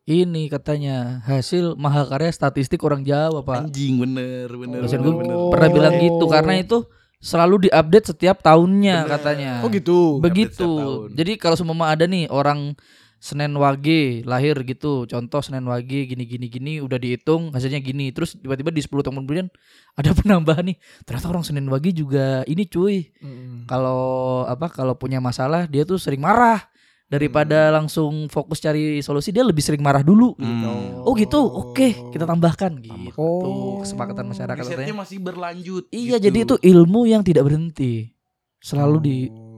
ini 0.09 0.49
katanya 0.49 1.21
hasil 1.29 1.77
mahakarya 1.77 2.33
statistik 2.33 2.81
orang 2.81 3.05
Jawa, 3.05 3.45
Pak. 3.45 3.69
Anjing 3.69 4.01
bener 4.01 4.49
bener. 4.49 4.81
Dosen 4.81 5.05
bener, 5.05 5.05
gua 5.05 5.13
bener. 5.21 5.37
pernah 5.53 5.69
Oh. 5.69 5.73
bilang 5.77 5.95
gitu 6.01 6.25
karena 6.25 6.53
itu 6.57 6.77
selalu 7.21 7.69
diupdate 7.69 8.09
setiap 8.09 8.41
tahunnya 8.41 9.05
katanya. 9.05 9.51
Oh 9.61 9.69
gitu. 9.69 10.17
Begitu. 10.17 10.65
Tahun. 10.65 11.13
Jadi 11.13 11.37
kalau 11.37 11.53
semua 11.53 11.93
ada 11.93 12.09
nih 12.09 12.25
orang 12.33 12.73
Senin 13.21 13.53
Wage 13.53 14.25
lahir 14.25 14.57
gitu, 14.65 15.05
contoh 15.05 15.45
Senin 15.45 15.69
Wage 15.69 16.09
gini 16.09 16.25
gini 16.25 16.49
gini 16.49 16.73
udah 16.81 16.97
dihitung 16.97 17.53
hasilnya 17.53 17.77
gini. 17.77 18.09
Terus 18.09 18.33
tiba-tiba 18.33 18.73
di 18.73 18.81
10 18.81 19.05
tahun 19.05 19.13
kemudian 19.13 19.47
ada 20.01 20.09
penambahan 20.11 20.65
nih. 20.65 20.77
Ternyata 21.05 21.29
orang 21.29 21.45
Senin 21.45 21.69
Wage 21.69 21.93
juga 21.93 22.41
ini 22.49 22.65
cuy. 22.65 23.13
Mm. 23.21 23.69
Kalau 23.69 24.01
apa 24.43 24.73
kalau 24.73 24.97
punya 24.97 25.21
masalah 25.21 25.69
dia 25.69 25.85
tuh 25.85 26.01
sering 26.01 26.17
marah 26.17 26.65
daripada 27.05 27.67
Hmm. 27.67 27.75
langsung 27.77 28.31
fokus 28.31 28.57
cari 28.57 29.03
solusi 29.03 29.29
dia 29.29 29.43
lebih 29.43 29.59
sering 29.59 29.83
marah 29.83 29.99
dulu. 29.99 30.31
gitu. 30.33 30.71
Hmm. 30.71 31.03
Oh 31.03 31.11
gitu, 31.13 31.37
oke 31.43 32.09
kita 32.09 32.23
tambahkan 32.23 32.71
gitu. 32.79 33.11
Oh. 33.19 33.83
Kesepakatan 33.83 34.31
masyarakat 34.31 34.63
Risetnya 34.63 34.87
katanya. 34.87 34.95
masih 34.97 35.17
berlanjut. 35.19 35.83
Iya, 35.91 36.17
gitu. 36.17 36.25
jadi 36.25 36.37
itu 36.41 36.55
ilmu 36.57 37.05
yang 37.05 37.21
tidak 37.21 37.45
berhenti. 37.45 38.15
Selalu 38.57 38.97
di 38.97 39.17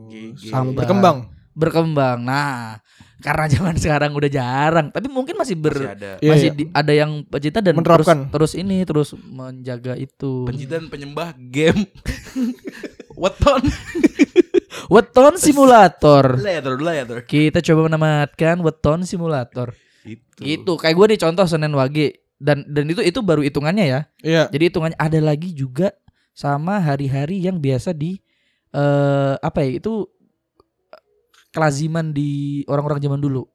GG. 0.09 0.49
Sambar. 0.49 0.81
berkembang. 0.81 1.17
berkembang. 1.53 2.25
Nah, 2.25 2.81
karena 3.23 3.45
zaman 3.47 3.75
sekarang 3.75 4.11
udah 4.11 4.27
jarang, 4.27 4.91
tapi 4.91 5.07
mungkin 5.07 5.39
masih 5.39 5.55
ber 5.55 5.73
masih 5.73 5.89
ada 5.89 6.11
Iya, 6.19 6.29
masih 6.29 6.49
iya. 6.51 6.57
di- 6.59 6.69
ada 6.69 6.93
yang 6.93 7.11
pecinta 7.23 7.59
dan 7.59 7.73
Menerapkan. 7.73 8.27
terus 8.27 8.51
terus 8.51 8.53
ini 8.53 8.83
terus 8.83 9.09
menjaga 9.17 9.95
itu. 9.95 10.43
pencinta 10.43 10.75
dan 10.75 10.91
penyembah 10.91 11.31
game. 11.39 11.87
Weton. 13.13 13.61
Weton 14.93 15.33
simulator. 15.37 16.35
Leather, 16.35 16.75
leather. 16.75 17.19
Kita 17.23 17.61
coba 17.61 17.87
menamatkan 17.87 18.59
weton 18.59 19.05
simulator. 19.05 19.71
Itu. 20.03 20.41
Gitu. 20.43 20.71
Kayak 20.75 20.95
gue 20.97 21.05
nih 21.15 21.19
contoh 21.21 21.45
Senin 21.45 21.71
Wage 21.71 22.07
dan 22.35 22.65
dan 22.67 22.89
itu 22.89 22.99
itu 22.99 23.19
baru 23.23 23.39
hitungannya 23.39 23.85
ya. 23.87 24.01
Iya. 24.19 24.43
Jadi 24.51 24.63
hitungannya 24.67 24.99
ada 24.99 25.19
lagi 25.23 25.53
juga 25.53 25.93
sama 26.33 26.81
hari-hari 26.81 27.39
yang 27.39 27.61
biasa 27.61 27.93
di 27.93 28.17
eh 28.73 29.35
apa 29.37 29.61
ya 29.61 29.77
itu 29.77 30.09
kelaziman 31.53 32.09
di 32.09 32.61
orang-orang 32.65 32.97
zaman 32.99 33.21
dulu. 33.21 33.45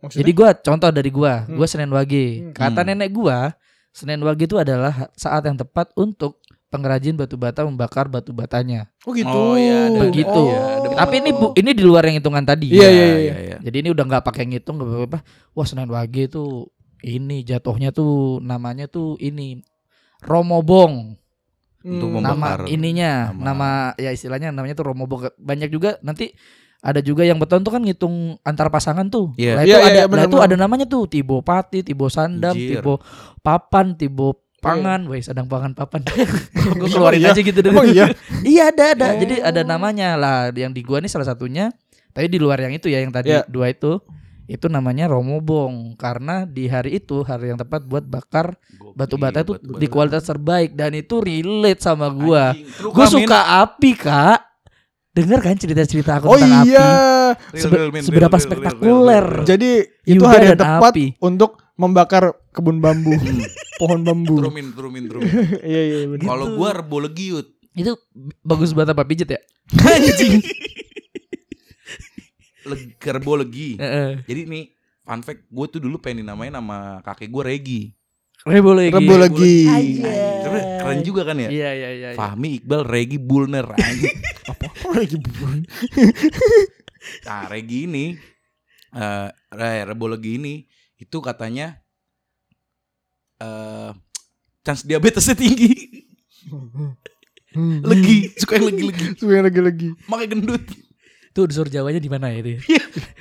Maksudnya? 0.00 0.20
Jadi 0.22 0.30
gua 0.30 0.48
contoh 0.54 0.90
dari 0.94 1.10
gua, 1.10 1.44
Hmm. 1.44 1.56
gua 1.58 1.66
Senin 1.66 1.90
Wage. 1.90 2.24
Hmm. 2.40 2.52
Kata 2.54 2.80
Hmm. 2.80 2.88
nenek 2.94 3.10
gua, 3.10 3.52
Senin 3.90 4.22
Wage 4.22 4.46
itu 4.46 4.56
adalah 4.56 5.10
saat 5.14 5.42
yang 5.42 5.58
tepat 5.58 5.90
untuk 5.94 6.38
pengrajin 6.68 7.14
batu 7.14 7.38
bata 7.38 7.62
membakar 7.62 8.10
batu 8.10 8.34
batanya. 8.34 8.90
Oh 9.06 9.14
gitu. 9.14 9.30
Oh, 9.30 9.54
iya, 9.54 9.86
Begitu. 9.90 10.42
iya, 10.50 10.58
ada 10.82 11.06
Tapi 11.06 11.14
ini 11.22 11.30
bu, 11.30 11.46
ini 11.54 11.70
di 11.70 11.82
luar 11.82 12.02
yang 12.04 12.18
hitungan 12.18 12.42
tadi. 12.42 12.74
Iya, 12.74 12.88
iya, 12.90 13.06
iya. 13.14 13.34
iya. 13.38 13.56
Jadi 13.62 13.76
ini 13.78 13.88
udah 13.94 14.04
nggak 14.04 14.24
pakai 14.26 14.42
ngitung 14.50 14.82
nggak 14.82 14.90
apa-apa. 14.90 15.18
Wah 15.54 15.66
Senin 15.66 15.86
Wage 15.86 16.26
itu 16.26 16.66
ini 17.00 17.42
jatuhnya 17.42 17.94
tuh 17.94 18.42
namanya 18.42 18.90
tuh 18.90 19.14
ini 19.18 19.62
Romobong. 20.20 21.14
Untuk 21.84 22.08
Hmm. 22.08 22.16
membakar. 22.16 22.64
nama 22.64 22.64
ininya 22.64 23.10
nama- 23.28 23.44
nama 23.44 23.68
ya 24.00 24.08
istilahnya 24.08 24.48
namanya 24.50 24.72
tuh 24.72 24.88
Romobong 24.88 25.28
banyak 25.36 25.68
juga 25.68 26.00
nanti 26.00 26.32
ada 26.84 27.00
juga 27.00 27.24
yang 27.24 27.40
beton 27.40 27.64
tuh 27.64 27.72
kan 27.72 27.80
ngitung 27.80 28.36
antar 28.44 28.68
pasangan 28.68 29.08
tuh. 29.08 29.32
Iya. 29.40 29.56
Lah 29.56 29.62
itu 29.64 29.72
Iya, 29.72 29.78
iya, 29.80 29.86
ada 29.88 29.94
iya, 29.96 30.04
lah 30.04 30.10
benar, 30.12 30.26
itu 30.28 30.36
ada 30.36 30.54
namanya 30.60 30.84
tuh 30.84 31.08
Tibo 31.08 31.40
Pati, 31.40 31.80
Tibo 31.80 32.12
Sandam, 32.12 32.52
Anjir. 32.52 32.84
Tibo 32.84 33.00
Papan, 33.40 33.96
Tibo 33.96 34.44
Pangan, 34.60 35.04
weh 35.12 35.20
sedang 35.20 35.44
pangan 35.44 35.76
papan. 35.76 36.00
Gue 36.80 36.88
Oh, 36.88 36.88
keluarin 36.88 37.20
iya? 37.20 37.36
aja 37.36 37.40
gitu 37.44 37.60
dari 37.60 37.76
Oh 37.76 37.84
iya. 37.84 38.08
Iya 38.52 38.72
ada 38.72 38.84
ada. 38.96 39.06
Oh. 39.12 39.20
Jadi 39.20 39.36
ada 39.40 39.60
namanya 39.60 40.16
lah 40.16 40.48
yang 40.56 40.72
di 40.72 40.80
gua 40.80 41.04
nih 41.04 41.12
salah 41.12 41.28
satunya. 41.28 41.68
Tapi 42.16 42.32
di 42.32 42.40
luar 42.40 42.60
yang 42.64 42.72
itu 42.72 42.88
ya 42.88 43.04
yang 43.04 43.12
tadi 43.12 43.28
Iya. 43.32 43.44
dua 43.44 43.68
itu 43.72 44.00
itu 44.44 44.68
namanya 44.68 45.08
Romobong 45.08 45.96
karena 45.96 46.44
di 46.44 46.68
hari 46.68 47.00
itu 47.00 47.24
hari 47.24 47.52
yang 47.52 47.60
tepat 47.60 47.84
buat 47.84 48.04
bakar 48.04 48.56
batu 48.92 49.16
bata 49.16 49.40
itu 49.40 49.56
di 49.56 49.88
kualitas 49.88 50.24
terbaik 50.24 50.72
dan 50.72 50.92
itu 50.92 51.20
relate 51.20 51.80
sama 51.80 52.08
gua. 52.08 52.56
Gue 52.80 53.04
suka 53.04 53.64
api 53.64 53.92
kak. 53.96 54.53
Dengar 55.14 55.38
kan 55.40 55.54
cerita-cerita 55.54 56.18
aku 56.18 56.26
Oh 56.26 56.34
tentang 56.34 56.66
iya. 56.66 56.86
api. 57.30 57.54
Sebe- 57.54 58.02
seberapa 58.02 58.34
spektakuler. 58.34 59.46
Jadi 59.46 59.70
itu 60.04 60.18
Yuga 60.18 60.26
hari 60.28 60.46
yang 60.48 60.58
tepat 60.58 60.90
api. 60.90 61.06
untuk 61.20 61.62
membakar 61.74 62.34
kebun 62.50 62.78
bambu, 62.78 63.14
pohon 63.80 64.02
bambu. 64.02 64.42
Turumin, 64.42 64.74
turumin, 64.74 65.06
turumin. 65.06 65.30
Iya 65.64 65.80
iya 65.80 65.98
benar. 66.08 66.26
Kalau 66.28 66.46
gua 66.54 66.70
rebo 66.74 66.98
legi 66.98 67.30
Yud. 67.30 67.46
Itu 67.72 67.94
bagus 68.40 68.70
buat 68.70 68.86
apa 68.86 69.02
pijet 69.02 69.30
ya? 69.30 69.40
Anjing. 69.88 70.42
Leg- 72.64 72.96
Rebo 72.98 73.32
legi. 73.36 73.76
Heeh. 73.76 74.24
Jadi 74.24 74.40
nih 74.46 74.64
fun 75.04 75.20
fact 75.20 75.46
gue 75.46 75.66
tuh 75.68 75.78
dulu 75.78 76.00
pengen 76.00 76.24
dinamain 76.24 76.48
nama 76.48 76.98
kakek 77.02 77.28
gue 77.28 77.42
Regi. 77.44 77.82
Rebo 78.44 78.76
lagi. 78.76 78.92
Rebo 78.92 79.14
lagi. 79.16 79.54
Keren 80.78 81.00
juga 81.00 81.24
kan 81.24 81.36
ya? 81.40 81.48
Iya 81.48 81.70
iya 81.72 81.88
iya. 81.90 82.08
iya. 82.12 82.18
Fahmi 82.18 82.60
Iqbal 82.60 82.84
Regi 82.84 83.16
Bulner. 83.16 83.64
Apa 83.72 84.88
lagi 84.92 85.16
bubur? 85.16 85.64
Nah 87.24 87.48
Regi 87.48 87.88
ini 87.88 88.06
eh 88.94 89.28
Re- 89.48 89.84
Rebo 89.88 90.06
legi 90.06 90.36
ini 90.36 90.54
itu 90.94 91.18
katanya 91.18 91.80
eh 93.40 93.90
chance 94.60 94.84
diabetesnya 94.84 95.32
tinggi. 95.34 95.72
Legi, 97.86 98.34
suka 98.34 98.58
yang 98.58 98.66
legi-legi. 98.66 99.06
Suka 99.22 99.38
lagi 99.38 99.60
lagi. 99.62 99.88
Makanya 100.10 100.28
gendut. 100.34 100.64
Tuh 101.30 101.46
unsur 101.46 101.70
Jawanya 101.70 102.02
di 102.02 102.10
mana 102.10 102.28
ya 102.28 102.42
itu? 102.42 102.58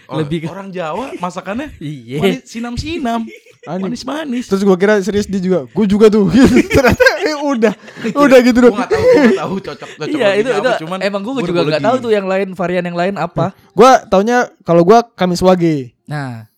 Oh, 0.04 0.20
Lebih 0.20 0.52
orang 0.52 0.68
Jawa 0.68 1.16
masakannya 1.16 1.72
Iya. 1.80 2.44
sinam-sinam. 2.44 3.24
Anjing. 3.64 3.88
Manis-manis. 3.88 4.46
Terus 4.52 4.62
gua 4.62 4.76
kira 4.76 5.00
serius 5.00 5.24
dia 5.24 5.40
juga. 5.40 5.64
Gua 5.72 5.86
juga 5.88 6.12
tuh. 6.12 6.28
Ternyata 6.76 7.04
eh, 7.24 7.38
udah. 7.40 7.74
Udah 8.28 8.40
gitu 8.44 8.60
Gue 8.60 8.68
dong. 8.68 8.76
gak 8.76 8.92
tahu, 8.92 9.00
gue 9.00 9.24
gak 9.24 9.40
tahu 9.40 9.56
cocok 9.64 9.90
cocok 9.96 10.08
Iya 10.12 10.30
itu 10.36 10.50
itu 10.52 10.60
apa, 10.68 10.80
cuman 10.84 11.00
emang 11.00 11.22
gue 11.24 11.34
gua 11.40 11.44
juga 11.48 11.62
legi. 11.64 11.80
tahu 11.80 11.96
tuh 12.04 12.12
yang 12.12 12.28
lain 12.28 12.48
varian 12.52 12.84
yang 12.84 12.98
lain 13.00 13.16
apa. 13.16 13.56
Gua 13.80 14.04
taunya 14.04 14.52
kalau 14.68 14.84
gua 14.84 15.08
Kamis 15.08 15.40
Wage. 15.40 15.96
Nah, 16.04 16.52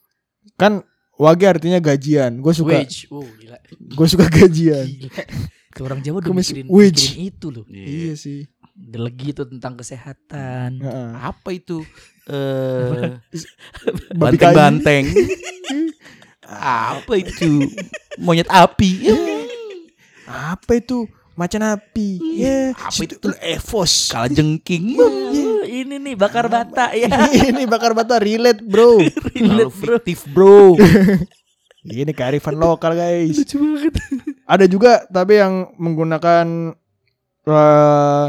Kan 0.57 0.81
Wage 1.15 1.45
artinya 1.45 1.77
gajian. 1.77 2.41
Gua 2.41 2.51
suka 2.51 2.81
wage. 2.81 3.05
Oh 3.13 3.21
gila. 3.21 3.55
gua 3.93 4.07
suka 4.09 4.25
gajian. 4.25 4.89
Gila. 4.89 5.21
Orang 5.75 5.99
Jawa 6.01 6.23
udah 6.23 6.29
Kumis 6.31 6.49
mikirin, 6.49 6.65
wage. 6.71 7.03
mikirin 7.13 7.29
itu 7.29 7.47
loh. 7.51 7.65
Iya. 7.69 7.85
Iya 7.85 8.13
sih. 8.17 8.39
Legi 8.75 9.27
itu 9.31 9.43
tentang 9.45 9.77
kesehatan. 9.77 10.81
Heeh. 10.81 11.09
Apa 11.21 11.49
itu? 11.53 11.85
Eh 12.25 13.15
kayu. 13.29 14.17
banteng-banteng. 14.17 15.05
Apa 16.45 17.13
itu? 17.17 17.65
Monyet 18.17 18.47
api. 18.47 19.09
Apa 20.25 20.77
itu? 20.77 21.05
Macan 21.35 21.67
api. 21.67 22.15
Ya, 22.39 22.71
Apa 22.71 23.01
itu? 23.01 23.19
Evos. 23.43 24.07
Kala 24.07 24.31
jengking. 24.31 24.95
Oh, 24.95 25.11
ini 25.67 25.99
nih 25.99 26.15
bakar 26.15 26.47
bata 26.47 26.95
ya. 26.95 27.11
Ini 27.51 27.67
bakar 27.67 27.91
bata 27.91 28.15
relate, 28.17 28.63
Bro. 28.63 29.03
Terlalu 29.35 29.67
fiktif 29.67 30.23
bro. 30.25 30.79
Ini 31.85 32.15
kearifan 32.15 32.55
lokal, 32.55 32.95
guys. 32.95 33.35
Lucu 33.35 33.59
banget. 33.59 33.93
Ada 34.47 34.65
juga 34.65 35.03
tapi 35.05 35.37
yang 35.37 35.75
menggunakan 35.75 36.71
eh, 37.45 38.25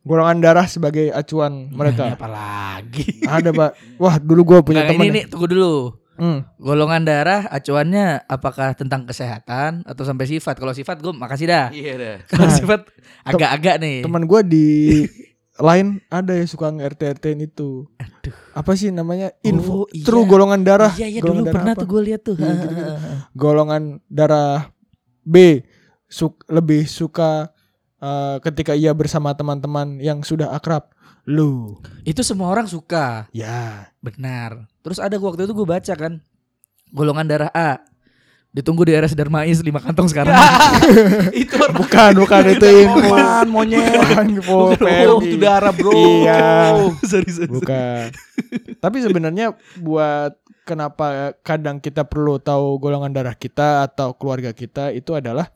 golongan 0.00 0.38
darah 0.40 0.66
sebagai 0.66 1.12
acuan 1.12 1.68
mereka. 1.70 2.16
Apalagi. 2.16 3.20
Ada, 3.22 3.52
Pak. 3.52 4.00
Wah, 4.00 4.16
dulu 4.16 4.42
gua 4.42 4.58
punya 4.64 4.82
Nah, 4.82 4.90
teman. 4.90 5.06
ini 5.06 5.12
nih 5.12 5.24
tunggu 5.28 5.46
dulu. 5.46 5.74
Hmm. 6.16 6.40
Golongan 6.56 7.04
darah 7.04 7.44
acuannya 7.46 8.24
apakah 8.24 8.72
tentang 8.72 9.04
kesehatan 9.04 9.84
atau 9.84 10.02
sampai 10.02 10.26
sifat? 10.26 10.56
Kalau 10.56 10.72
sifat 10.72 10.98
gue 10.98 11.12
makasih 11.12 11.46
dah. 11.46 11.68
Iya 11.70 11.92
dah. 11.96 12.16
Kalau 12.30 12.48
Nah, 12.48 12.56
sifat 12.56 12.80
agak-agak 13.22 13.76
nih. 13.78 13.98
Teman 14.00 14.24
gua 14.24 14.40
di 14.40 15.04
lain 15.56 16.04
ada 16.08 16.36
yang 16.36 16.44
suka 16.44 16.68
nge-RT-RT 16.68 17.24
itu. 17.42 17.88
Aduh. 17.96 18.34
Apa 18.52 18.76
sih 18.76 18.92
namanya? 18.92 19.32
Info. 19.40 19.84
Oh, 19.84 19.86
iya. 19.88 20.04
True 20.04 20.24
golongan 20.24 20.60
darah. 20.60 20.92
Iya 20.92 21.08
iya 21.08 21.20
golongan 21.20 21.36
dulu 21.36 21.46
darah 21.46 21.56
pernah 21.56 21.72
apa? 21.72 21.80
tuh 21.80 21.88
gue 21.88 22.00
lihat 22.04 22.20
tuh. 22.22 22.36
Iya, 22.36 22.52
gitu-gitu. 22.54 22.92
Golongan 23.32 23.82
darah 24.06 24.72
B 25.22 25.64
suk- 26.06 26.44
lebih 26.46 26.84
suka 26.84 27.52
eh, 27.96 28.36
ketika 28.40 28.72
ia 28.72 28.92
bersama 28.92 29.32
teman-teman 29.32 29.96
yang 29.98 30.20
sudah 30.20 30.52
akrab. 30.52 30.92
Lu, 31.26 31.82
Itu 32.06 32.22
semua 32.22 32.54
orang 32.54 32.70
suka. 32.70 33.26
ya. 33.34 33.90
Benar. 33.98 34.70
Terus 34.86 35.02
ada 35.02 35.18
waktu 35.18 35.42
itu 35.42 35.52
gue 35.52 35.66
baca 35.66 35.94
kan. 35.98 36.22
Golongan 36.94 37.26
darah 37.26 37.50
A. 37.50 37.82
Ditunggu 38.54 38.86
di 38.86 38.94
RS 38.94 39.18
Darmais 39.18 39.58
5 39.58 39.68
kantong 39.82 40.06
sekarang. 40.08 40.32
itu 41.34 41.58
Bukan, 41.76 42.12
bukan 42.16 42.42
itu. 42.54 42.86
Apaan, 42.88 43.46
monyet? 43.50 43.84
Bukan 43.90 44.26
info 44.32 44.70
Oh, 44.78 45.18
itu 45.18 45.36
darah 45.36 45.74
bro. 45.74 45.90
Iya. 45.92 46.78
sorry, 47.10 47.28
sorry. 47.28 47.50
Bukan. 47.50 48.14
Tapi 48.78 48.96
sebenarnya 49.02 49.50
buat 49.82 50.38
kenapa 50.62 51.34
kadang 51.42 51.82
kita 51.82 52.06
perlu 52.06 52.38
tahu 52.38 52.78
golongan 52.78 53.10
darah 53.10 53.34
kita 53.34 53.82
atau 53.82 54.14
keluarga 54.14 54.54
kita 54.54 54.94
itu 54.94 55.10
adalah 55.12 55.50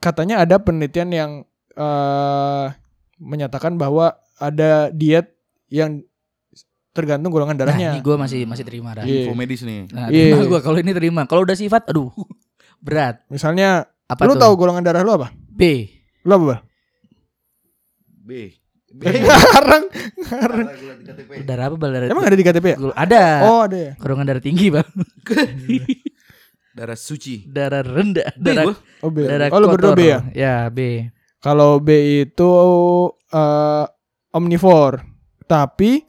katanya 0.00 0.40
ada 0.42 0.58
penelitian 0.58 1.08
yang 1.12 1.30
eh, 1.72 2.66
menyatakan 3.18 3.78
bahwa 3.78 4.18
ada 4.38 4.88
diet 4.88 5.34
yang 5.68 6.00
tergantung 6.90 7.30
golongan 7.30 7.54
Nah, 7.54 7.62
darahnya. 7.64 7.90
ini 7.92 8.00
gue 8.00 8.16
masih 8.16 8.40
masih 8.42 8.64
terima 8.64 8.90
dah. 8.92 9.04
Iya. 9.04 9.22
Info 9.22 9.34
medis 9.34 9.62
nih. 9.62 9.86
Nah, 9.90 10.08
Iya. 10.08 10.34
terima 10.34 10.44
gue 10.48 10.60
kalau 10.60 10.78
ini 10.78 10.92
terima. 10.92 11.22
Kalau 11.24 11.42
udah 11.42 11.54
sifat, 11.54 11.86
aduh, 11.86 12.10
berat. 12.84 13.22
Misalnya, 13.28 13.86
Apa 14.04 14.24
lu 14.24 14.34
tuh? 14.34 14.42
tahu 14.42 14.52
golongan 14.56 14.82
darah 14.82 15.02
lu 15.02 15.14
apa? 15.14 15.30
B. 15.30 15.86
Lu 16.22 16.32
apa? 16.34 16.66
B. 18.24 18.30
B. 18.88 19.02
Ngarang, 19.04 19.84
ngarang. 20.16 20.66
Darah 21.44 21.64
apa 21.68 21.76
bal? 21.76 21.90
Darah 21.92 22.08
Emang 22.08 22.24
ada 22.24 22.34
di 22.34 22.42
KTP 22.42 22.66
ya? 22.72 22.76
Ada. 22.96 23.22
Oh, 23.44 23.60
ada 23.62 23.76
ya. 23.76 23.92
Golongan 24.00 24.24
darah 24.26 24.42
tinggi 24.42 24.72
bang. 24.72 24.88
Darah 26.78 26.94
suci. 26.94 27.42
darah 27.44 27.82
rendah. 27.82 28.30
B 28.32 28.44
Darah, 28.44 28.64
gua. 28.70 28.74
Oh, 29.02 29.10
B. 29.10 29.26
darah 29.26 29.50
Oh, 29.50 29.58
lu 29.58 29.66
berdua 29.68 29.92
kotor. 29.92 29.98
B 29.98 30.02
ya? 30.06 30.18
Ya 30.30 30.54
B. 30.70 31.10
Kalau 31.38 31.82
B 31.82 31.88
itu 32.22 32.52
eh 33.28 33.84
omnivore. 34.38 35.02
Tapi 35.50 36.06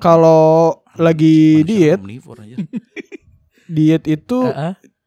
kalau 0.00 0.80
lagi 0.96 1.60
Manusia 1.60 2.00
diet, 2.00 2.00
diet 3.76 4.04
itu 4.08 4.48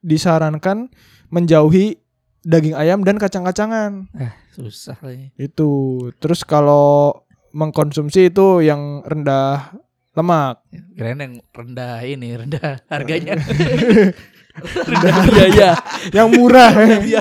disarankan 0.06 0.94
menjauhi 1.34 1.98
daging 2.46 2.78
ayam 2.78 3.02
dan 3.02 3.18
kacang-kacangan. 3.18 4.08
Susah 4.54 4.98
lagi. 5.02 5.34
Itu. 5.36 5.98
Terus 6.22 6.46
kalau 6.46 7.26
mengkonsumsi 7.54 8.30
itu 8.30 8.62
yang 8.62 9.02
rendah 9.06 9.74
lemak. 10.14 10.62
Keren 10.98 11.20
yang 11.22 11.34
rendah 11.54 12.04
ini 12.04 12.30
rendah 12.36 12.82
harganya. 12.94 13.40
rendah 14.60 15.16
biaya. 15.32 15.72
yang 16.12 16.28
murah. 16.34 16.74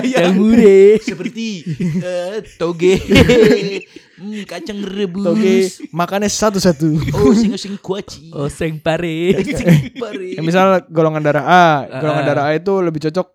yang 0.03 0.35
murah. 0.35 0.99
Seperti 0.99 1.63
eh, 2.03 2.43
toge. 2.59 2.99
Hmm, 4.19 4.43
kacang 4.43 4.83
rebus. 4.83 5.23
Oke, 5.25 5.55
makannya 5.89 6.27
satu-satu. 6.27 6.91
Oh, 7.15 7.31
sing-sing 7.31 7.79
kuaci. 7.79 8.29
Oseng 8.29 8.77
pare. 8.77 9.39
Pare. 10.03 10.27
Ya, 10.35 10.43
misal 10.43 10.83
golongan 10.91 11.23
darah 11.23 11.45
A, 11.47 11.67
golongan 11.97 12.23
Ah. 12.23 12.27
darah 12.27 12.45
A 12.47 12.51
itu 12.53 12.73
lebih 12.79 12.99
cocok 13.07 13.27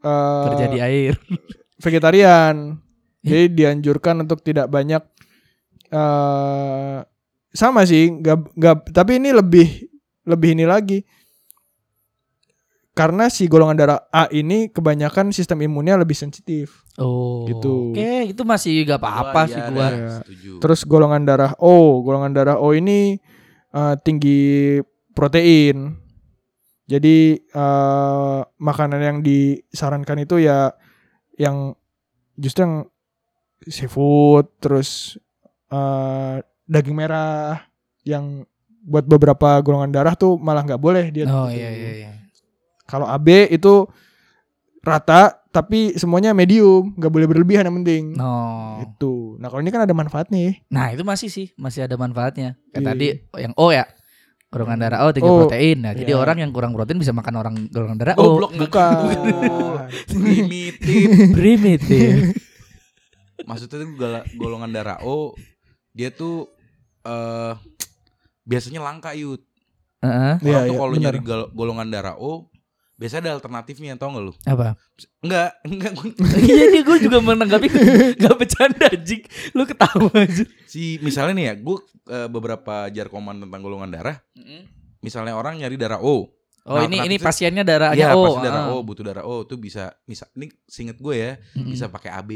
eh, 0.00 0.44
Kerja 0.46 0.66
di 0.70 0.78
air. 0.78 1.14
vegetarian. 1.84 2.78
Jadi 3.20 3.50
dianjurkan 3.52 4.22
untuk 4.22 4.38
tidak 4.40 4.70
banyak 4.70 5.02
eh 5.90 6.98
sama 7.50 7.82
sih, 7.82 8.12
nggak 8.12 8.54
nggak 8.54 8.74
tapi 8.92 9.18
ini 9.18 9.34
lebih 9.34 9.66
lebih 10.24 10.54
ini 10.54 10.64
lagi. 10.64 11.02
Karena 12.96 13.28
si 13.28 13.44
golongan 13.44 13.76
darah 13.76 14.00
A 14.08 14.24
ini 14.32 14.72
kebanyakan 14.72 15.28
sistem 15.28 15.60
imunnya 15.60 16.00
lebih 16.00 16.16
sensitif. 16.16 16.80
Oh. 16.96 17.44
Gitu. 17.44 17.92
Oke, 17.92 18.32
itu 18.32 18.40
masih 18.40 18.88
gak 18.88 19.04
apa-apa 19.04 19.44
Wah, 19.44 19.52
sih 19.52 19.60
iya, 19.60 19.68
gua. 19.68 19.88
Iya. 19.92 20.10
Setuju. 20.24 20.52
Terus 20.64 20.80
golongan 20.88 21.22
darah 21.28 21.52
O, 21.60 22.00
golongan 22.00 22.32
darah 22.32 22.56
O 22.56 22.72
ini 22.72 23.20
eh, 23.76 23.94
tinggi 24.00 24.80
protein. 25.12 25.92
Jadi 26.88 27.36
eh, 27.36 28.40
makanan 28.48 29.00
yang 29.04 29.18
disarankan 29.20 30.24
itu 30.24 30.40
ya 30.40 30.72
yang 31.36 31.76
justru 32.40 32.64
yang 32.64 32.88
seafood, 33.68 34.56
terus 34.56 35.20
eh, 35.68 36.40
daging 36.64 36.96
merah 36.96 37.60
yang 38.08 38.48
buat 38.88 39.04
beberapa 39.04 39.60
golongan 39.60 39.92
darah 39.92 40.16
tuh 40.16 40.40
malah 40.40 40.64
nggak 40.64 40.80
boleh 40.80 41.12
dia. 41.12 41.28
Oh 41.28 41.52
gitu. 41.52 41.60
iya 41.60 41.70
iya 41.76 41.92
iya. 41.92 42.10
Kalau 42.86 43.04
AB 43.04 43.28
itu 43.50 43.86
rata 44.80 45.42
tapi 45.50 45.96
semuanya 45.96 46.30
medium, 46.30 46.94
nggak 46.94 47.08
boleh 47.08 47.26
berlebihan 47.26 47.64
yang 47.64 47.76
penting. 47.80 48.14
No. 48.14 48.78
Itu. 48.78 49.34
Nah 49.36 49.48
kalau 49.48 49.58
ini 49.58 49.70
kan 49.70 49.82
ada 49.82 49.92
manfaat 49.92 50.28
nih. 50.28 50.62
Nah, 50.68 50.92
itu 50.92 51.02
masih 51.02 51.26
sih, 51.26 51.50
masih 51.54 51.82
ada 51.82 51.96
manfaatnya. 51.96 52.54
Kayak 52.70 52.76
Iya. 52.76 52.88
tadi 52.88 53.06
yang 53.42 53.54
O 53.56 53.68
ya. 53.68 53.84
Golongan 54.46 54.78
darah 54.78 55.02
O 55.02 55.10
tinggi 55.10 55.26
Oh, 55.26 55.42
protein. 55.42 55.82
Nah, 55.82 55.90
jadi 55.90 56.12
iya. 56.12 56.20
orang 56.20 56.38
yang 56.38 56.50
kurang 56.50 56.70
protein 56.70 56.96
bisa 56.96 57.10
makan 57.10 57.34
orang 57.34 57.54
golongan 57.66 57.98
darah 57.98 58.14
O. 58.16 58.36
blok 58.36 58.52
nggak 58.52 58.68
Bukan. 58.68 58.92
gitu. 59.10 59.32
Primitif. 60.12 61.08
Primitif. 61.32 62.14
Maksudnya 63.48 63.76
tuh 63.76 63.88
golongan 64.36 64.70
darah 64.70 64.98
O 65.02 65.34
dia 65.90 66.10
tuh 66.10 66.46
eh 67.02 67.52
biasanya 68.44 68.80
langka 68.80 69.12
yut. 69.12 69.42
Heeh. 69.98 70.36
Orang 70.36 70.44
Iya, 70.44 70.58
tuh 70.60 70.68
iya, 70.68 70.78
kalau 70.78 70.92
benar. 70.92 71.02
nyari 71.02 71.20
golongan 71.50 71.88
darah 71.88 72.16
O 72.16 72.46
biasanya 72.96 73.22
ada 73.22 73.32
alternatifnya 73.36 73.94
tau 73.94 74.08
gak 74.10 74.24
lu? 74.24 74.32
Apa? 74.42 74.72
Enggak, 75.20 75.50
enggak 75.62 75.92
gua- 75.96 76.16
Iya 76.34 76.64
nih 76.70 76.82
gue 76.82 76.96
juga 76.98 77.18
menanggapi 77.20 77.66
Gak 78.22 78.34
bercanda 78.34 78.88
anjing 78.88 79.22
Lu 79.52 79.62
ketawa 79.62 80.08
aja 80.12 80.44
si 80.64 80.96
misalnya 80.98 81.34
nih 81.34 81.46
ya, 81.46 81.54
gue 81.56 81.78
beberapa 82.26 82.88
jarkoman 82.88 83.40
tentang 83.40 83.60
golongan 83.60 83.88
darah. 83.88 84.16
Misalnya 84.98 85.32
orang 85.32 85.56
nyari 85.56 85.76
darah 85.76 86.00
O. 86.00 86.32
Oh 86.66 86.74
Nah, 86.74 86.82
ini 86.82 86.98
ini 87.00 87.16
pasiennya 87.16 87.62
darahnya 87.62 88.10
Iya, 88.10 88.18
O 88.18 88.26
pasti 88.26 88.40
darah 88.42 88.62
ah. 88.64 88.72
O, 88.72 88.82
butuh 88.82 89.04
darah 89.04 89.22
O 89.22 89.42
tuh 89.42 89.54
bisa 89.54 89.94
misal 90.02 90.26
ini 90.34 90.50
singet 90.64 90.98
gue 90.98 91.14
ya, 91.14 91.32
Mm-mm. 91.54 91.70
bisa 91.70 91.86
pakai 91.86 92.10
AB. 92.12 92.30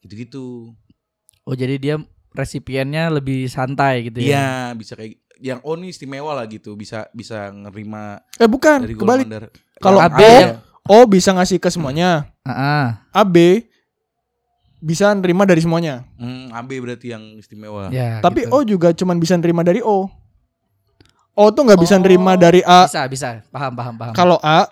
Gitu-gitu. 0.00 0.74
Oh 1.42 1.54
jadi 1.54 1.74
dia 1.76 1.96
resipiennya 2.32 3.08
lebih 3.08 3.44
santai 3.46 4.08
gitu 4.08 4.18
ya 4.18 4.26
Iya, 4.26 4.48
bisa 4.72 4.92
kayak 4.94 5.20
yang 5.42 5.58
O 5.66 5.74
nih 5.74 5.90
istimewa 5.90 6.32
lah 6.32 6.46
gitu, 6.46 6.78
bisa 6.78 7.10
bisa 7.10 7.50
nerima 7.50 8.22
Eh 8.38 8.46
bukan, 8.46 8.86
dari 8.86 8.94
kebalik. 8.94 9.26
Kalau 9.82 9.98
Yang 9.98 10.06
AB 10.08 10.20
O, 10.22 10.30
yang- 10.38 10.60
O 10.82 10.98
bisa 11.04 11.30
ngasih 11.34 11.58
ke 11.58 11.66
semuanya. 11.66 12.30
Ah, 12.42 12.50
ah. 12.50 12.86
AB 13.12 13.66
bisa 14.78 15.10
nerima 15.14 15.42
dari 15.42 15.62
semuanya. 15.62 16.06
Hmm, 16.14 16.50
AB 16.50 16.70
berarti 16.78 17.10
yang 17.10 17.22
istimewa. 17.38 17.90
Ya, 17.90 18.18
Tapi 18.18 18.46
gitu. 18.46 18.54
O 18.54 18.58
juga 18.62 18.90
cuman 18.90 19.18
bisa 19.18 19.34
nerima 19.34 19.62
dari 19.62 19.78
O. 19.78 20.06
O 21.32 21.44
tuh 21.50 21.62
nggak 21.64 21.80
bisa 21.80 21.96
Oh, 21.96 22.02
nerima 22.02 22.34
dari 22.34 22.62
A. 22.62 22.86
Bisa 22.86 23.06
bisa 23.06 23.28
Paham 23.48 23.72
paham 23.72 23.94
paham 23.96 24.12
Kalau 24.12 24.38
A 24.38 24.66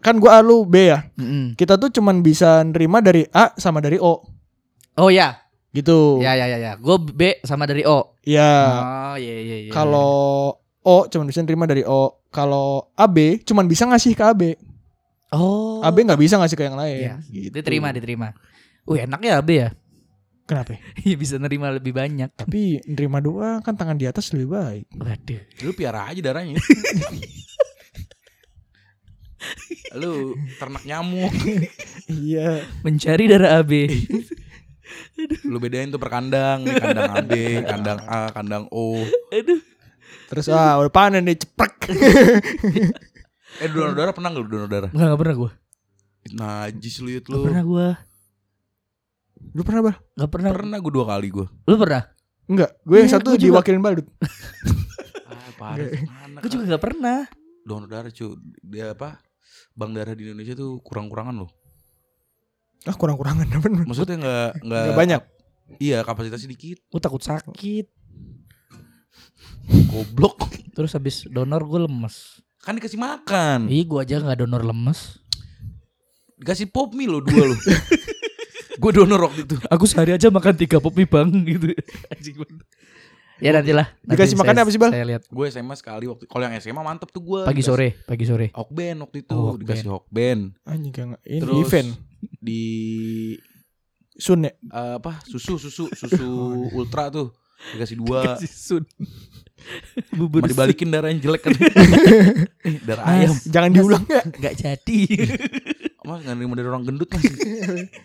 kan 0.00 0.20
gua 0.20 0.38
A 0.38 0.44
lu 0.44 0.64
B 0.64 0.92
ya. 0.92 1.08
Mm-mm. 1.16 1.56
Kita 1.56 1.76
tuh 1.76 1.88
cuman 1.88 2.20
bisa 2.20 2.60
nerima 2.62 3.00
dari 3.00 3.24
A 3.32 3.56
sama 3.56 3.80
dari 3.80 3.96
O. 3.96 4.20
Oh 4.94 5.08
ya 5.08 5.40
Gitu. 5.68 6.24
Ya 6.24 6.32
ya 6.32 6.48
ya 6.48 6.56
ya 6.56 6.72
Gue 6.80 6.96
B 6.96 7.36
sama 7.44 7.68
dari 7.68 7.84
O 7.84 8.16
Ya. 8.24 8.52
Oh 9.12 9.16
iya 9.20 9.36
iya 9.40 9.56
iya 9.68 9.72
Kalau 9.72 10.56
O 10.80 10.96
cuman 11.04 11.28
bisa 11.28 11.44
nerima 11.44 11.68
dari 11.68 11.84
O. 11.84 12.16
Kalau 12.32 12.88
AB 12.96 13.44
cuman 13.44 13.68
bisa 13.68 13.84
ngasih 13.84 14.16
ke 14.16 14.24
AB. 14.24 14.42
Oh 15.36 15.84
AB 15.84 16.08
nggak 16.08 16.20
bisa 16.20 16.40
ngasih 16.40 16.56
ke 16.56 16.64
yang 16.64 16.76
lain. 16.80 16.96
Iya, 17.04 17.14
Gitu. 17.28 17.52
Diterima 17.52 17.92
diterima 17.92 18.32
Wih 18.88 19.04
enak 19.04 19.20
ya 19.20 19.36
B 19.44 19.50
ya 19.60 19.68
Kenapa? 20.48 20.80
Iya 21.04 21.16
bisa 21.22 21.36
nerima 21.36 21.68
lebih 21.68 21.92
banyak 21.92 22.32
Tapi 22.32 22.80
nerima 22.88 23.20
doang 23.20 23.60
kan 23.60 23.76
tangan 23.76 24.00
di 24.00 24.08
atas 24.08 24.32
lebih 24.32 24.56
baik. 24.56 24.88
Waduh 24.96 25.42
Lu 25.68 25.76
piara 25.76 26.08
aja 26.08 26.20
darahnya. 26.24 26.56
Lu 30.00 30.32
ternak 30.56 30.84
nyamuk. 30.88 31.32
Iya. 32.08 32.64
Mencari 32.80 33.28
darah 33.28 33.60
AB 33.60 33.84
Lu 35.44 35.58
bedain 35.58 35.88
tuh 35.88 36.00
per 36.00 36.08
kandang, 36.08 36.64
nih 36.64 36.76
kandang 36.76 37.10
AB, 37.10 37.32
kandang 37.64 38.00
A, 38.04 38.20
kandang 38.30 38.64
O. 38.70 38.98
Aduh 39.30 39.60
Terus 40.28 40.48
ah 40.48 40.76
udah 40.76 40.92
panen 40.92 41.24
nih 41.24 41.36
ceprek. 41.36 41.74
Eh 43.58 43.66
donor 43.66 43.96
darah 43.96 44.14
pernah 44.14 44.30
gak 44.30 44.38
lu 44.38 44.46
donor 44.46 44.70
darah? 44.70 44.90
Enggak, 44.92 45.06
enggak 45.08 45.20
pernah 45.24 45.34
gue 45.34 45.50
Najis 46.30 46.94
lu 47.02 47.10
yut 47.10 47.26
Gak 47.26 47.32
lu. 47.32 47.42
pernah 47.48 47.64
gue 47.64 47.86
Lu 49.50 49.62
pernah 49.66 49.82
bah? 49.82 49.96
Gak 50.14 50.30
pernah 50.30 50.50
Pernah 50.54 50.78
gue 50.78 50.92
dua 50.92 51.06
kali 51.08 51.28
gue. 51.32 51.46
Lu 51.66 51.74
pernah? 51.74 52.02
Enggak. 52.46 52.70
Gue 52.86 52.96
yang 53.02 53.10
Iya, 53.10 53.14
satu 53.18 53.34
gua 53.34 53.40
diwakilin 53.40 53.82
Baldut. 53.82 54.06
Ah, 55.28 55.50
parah. 55.58 55.90
Gue 56.38 56.50
juga 56.52 56.64
gak 56.70 56.82
pernah 56.86 57.26
donor 57.66 57.88
darah 57.90 58.12
cuy. 58.12 58.36
Dia 58.62 58.94
apa? 58.94 59.18
Bank 59.74 59.90
darah 59.92 60.14
di 60.14 60.22
Indonesia 60.30 60.54
tuh 60.54 60.78
kurang-kurangan 60.80 61.34
loh. 61.34 61.50
Ah 62.84 62.94
kurang-kurangan 62.94 63.46
bener. 63.64 63.84
Maksudnya 63.84 64.16
nggak 64.18 64.50
nggak 64.62 64.84
Gak 64.84 64.96
banyak. 64.96 65.22
Iya 65.78 65.98
kapasitasnya 66.02 66.48
dikit. 66.48 66.78
Gue 66.86 67.00
takut 67.00 67.20
sakit 67.20 67.86
Goblok. 69.88 70.48
Terus 70.72 70.94
habis 70.94 71.26
donor 71.26 71.60
gue 71.62 71.84
lemes 71.84 72.40
Kan 72.62 72.76
dikasih 72.76 72.96
makan. 72.96 73.66
Ih 73.68 73.84
gue 73.84 73.98
aja 73.98 74.18
gak 74.18 74.38
donor 74.38 74.62
lemes 74.62 75.18
dikasih 76.38 76.70
pop 76.70 76.94
mie 76.94 77.10
lo 77.10 77.18
dua 77.18 77.50
lo. 77.50 77.56
gue 78.82 78.90
donor 78.94 79.26
waktu 79.26 79.42
itu. 79.42 79.58
Aku 79.66 79.90
sehari 79.90 80.14
aja 80.14 80.30
makan 80.30 80.54
tiga 80.54 80.78
pop 80.78 80.94
mie 80.94 81.02
bang 81.04 81.26
gitu. 81.42 81.74
Anjing 82.14 82.38
banget. 82.38 82.62
ya 83.38 83.50
nantilah. 83.50 83.86
nanti 84.06 84.14
Dikasih 84.14 84.34
makannya 84.38 84.62
apa 84.62 84.70
sih, 84.70 84.78
Bal? 84.78 84.90
Saya 84.94 85.06
lihat 85.06 85.22
Gue 85.26 85.46
SMA 85.50 85.74
sekali 85.74 86.06
waktu. 86.06 86.30
Kalau 86.30 86.42
yang 86.46 86.54
SMA 86.58 86.78
mantep 86.78 87.10
tuh 87.10 87.22
gue. 87.22 87.40
pagi 87.42 87.62
sore, 87.62 87.98
pagi 88.06 88.22
sore. 88.22 88.54
Hokben 88.54 89.02
waktu 89.02 89.26
itu 89.26 89.34
Oh, 89.34 89.54
Hokben. 89.54 89.66
dikasih 89.66 89.88
hokben. 89.90 90.38
Anjing 90.62 90.92
kayak 90.94 91.18
ini 91.26 91.42
Terus 91.42 91.58
event. 91.58 91.90
Di 92.38 92.62
Sun 94.18 94.42
ya. 94.42 94.50
eh, 94.50 94.94
apa 94.98 95.22
susu 95.22 95.62
susu 95.62 95.86
susu 95.94 96.28
ultra 96.78 97.06
tuh 97.06 97.30
dikasih 97.74 97.96
dua. 98.02 98.34
sun. 98.42 98.82
Bubur 100.14 100.46
Mau 100.46 100.50
dibalikin 100.50 100.86
darahnya 100.90 101.18
jelek 101.18 101.42
kan. 101.42 101.54
eh, 102.66 102.78
darah 102.86 103.04
ayam. 103.10 103.34
Mas, 103.34 103.42
Jangan 103.50 103.70
diulang 103.74 104.04
ya. 104.06 104.22
Gak 104.38 104.54
jadi. 104.54 105.00
Mas 106.06 106.22
nggak 106.22 106.34
nerima 106.38 106.54
dari 106.54 106.68
orang 106.70 106.86
gendut 106.86 107.10
mas. 107.10 107.26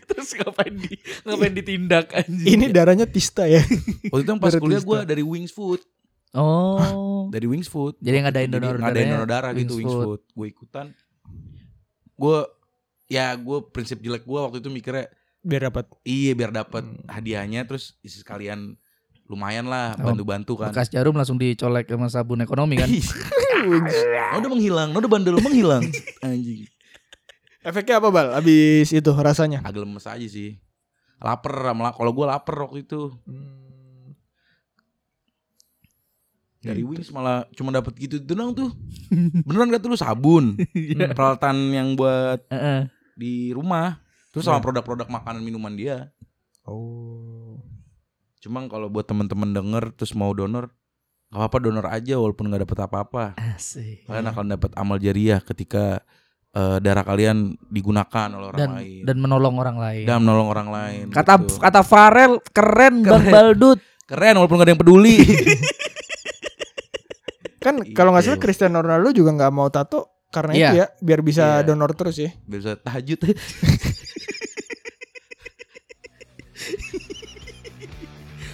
Terus 0.09 0.29
ngapain 0.33 0.73
di 0.73 0.97
ngapain 1.23 1.53
ditindak 1.53 2.09
anjing? 2.17 2.49
Ini 2.57 2.65
darahnya 2.73 3.05
Tista 3.05 3.45
ya. 3.45 3.61
Waktu 4.09 4.21
itu 4.25 4.31
yang 4.33 4.41
pas 4.41 4.57
Darah 4.57 4.61
kuliah 4.65 4.81
gue 4.81 4.99
dari 5.05 5.21
Wings 5.21 5.53
Food. 5.53 5.85
Oh. 6.33 7.29
Dari 7.29 7.45
Wings 7.45 7.69
Food. 7.69 8.01
Jadi 8.01 8.25
ngadain 8.25 8.49
donor 8.49 8.81
ngadain 8.81 8.89
darahnya 8.89 9.13
donor 9.13 9.29
darah 9.29 9.51
gitu 9.53 9.77
Wings 9.77 9.85
Wings 9.85 9.93
Food. 9.93 10.05
Food. 10.09 10.21
Gue 10.33 10.47
ikutan. 10.49 10.85
Gue 12.17 12.37
ya 13.05 13.33
gue 13.33 13.57
prinsip 13.69 13.99
jelek 13.99 14.23
gue 14.23 14.39
waktu 14.39 14.57
itu 14.57 14.67
mikirnya 14.67 15.07
Biar 15.39 15.67
dapat. 15.67 15.91
iya 16.03 16.31
biar 16.31 16.51
dapat 16.51 16.83
Hmm. 16.83 17.03
hadiahnya 17.05 17.63
terus 17.63 17.99
isi 17.99 18.19
sekalian 18.19 18.79
lumayan 19.25 19.65
lah 19.65 19.95
Oh, 19.97 20.11
bantu-bantu 20.11 20.55
kan. 20.57 20.71
Bekas 20.71 20.87
jarum 20.87 21.13
langsung 21.13 21.35
dicolek 21.35 21.87
sama 21.87 22.07
sabun 22.07 22.39
ekonomi 22.39 22.75
kan. 22.75 22.87
Nah, 22.87 24.35
udah 24.39 24.49
menghilang, 24.49 24.91
nah, 24.91 24.99
udah 24.99 25.09
bandel 25.09 25.39
menghilang. 25.39 25.83
Anjing. 26.23 26.67
Efeknya 27.59 27.99
apa 27.99 28.11
bal? 28.11 28.27
Abis 28.33 28.91
itu 28.91 29.07
rasanya. 29.09 29.63
Agak 29.63 29.83
lemes 29.83 30.03
aja 30.03 30.27
sih. 30.27 30.59
Laper 31.17 31.55
sama 31.55 31.91
kalau 31.91 32.11
gue 32.11 32.25
laper 32.25 32.55
waktu 32.61 32.83
itu. 32.83 33.15
Hmm. 33.23 33.62
Dari 36.63 36.79
Gitu. 36.79 36.89
Wings 36.89 37.09
malah 37.09 37.43
cuma 37.51 37.69
dapat 37.69 37.91
gitu 37.93 38.17
doang 38.17 38.51
tuh. 38.51 38.71
Beneran 39.45 39.67
gak 39.69 39.81
tuh 39.81 39.91
lu 39.91 39.99
sabun, 39.99 40.55
Iya. 40.71 41.11
peralatan 41.11 41.55
yang 41.69 41.87
buat 41.93 42.47
Heeh. 42.47 42.87
di 43.13 43.51
rumah. 43.51 43.99
Terus 44.31 44.43
sama 44.43 44.57
Iya. 44.57 44.65
produk-produk 44.65 45.07
makanan 45.07 45.39
minuman 45.39 45.73
dia. 45.73 46.09
Oh. 46.63 47.59
Cuma 48.39 48.63
kalau 48.65 48.87
buat 48.87 49.03
temen-temen 49.03 49.51
denger 49.51 49.91
terus 49.93 50.11
mau 50.11 50.31
donor, 50.31 50.71
gak 51.29 51.37
apa-apa 51.37 51.57
donor 51.59 51.85
aja 51.85 52.15
walaupun 52.15 52.47
gak 52.47 52.63
dapet 52.63 52.79
apa-apa. 52.81 53.23
Asik. 53.37 54.03
Kalian 54.05 54.25
akan 54.25 54.45
dapat 54.49 54.71
amal 54.73 54.97
jariah 54.97 55.39
ketika 55.39 55.99
eh, 56.49 56.77
darah 56.79 57.01
kalian 57.01 57.57
digunakan 57.65 58.29
oleh 58.29 58.47
orang 58.47 58.59
Dan 58.59 58.71
lain 58.77 59.01
dan 59.03 59.17
menolong 59.17 59.55
orang 59.57 59.73
lain. 59.75 60.05
dan 60.05 60.21
menolong 60.21 60.47
orang 60.47 60.69
lain. 60.69 61.05
Kata 61.09 61.41
gitu. 61.41 61.57
kata 61.57 61.81
Farel 61.81 62.37
keren, 62.47 63.01
Bang 63.01 63.25
Keren. 63.25 63.33
Baldut. 63.33 63.79
keren 64.03 64.33
walaupun 64.35 64.55
gak 64.55 64.65
ada 64.65 64.71
yang 64.71 64.79
peduli. 64.79 65.17
Kan 67.63 67.79
kalau 67.95 68.11
nggak 68.11 68.23
salah 68.25 68.37
Iya. 68.37 68.43
Cristiano 68.43 68.77
Ronaldo 68.77 69.09
juga 69.09 69.31
nggak 69.31 69.49
mau 69.49 69.67
tato 69.67 69.99
karena 70.27 70.51
Iya. 70.51 70.59
itu 70.59 70.75
ya, 70.75 70.85
biar 70.99 71.21
bisa 71.21 71.43
Iya. 71.57 71.63
donor 71.65 71.91
terus 71.95 72.17
ya. 72.17 72.29
Bisa 72.43 72.75
tahajud. 72.75 73.19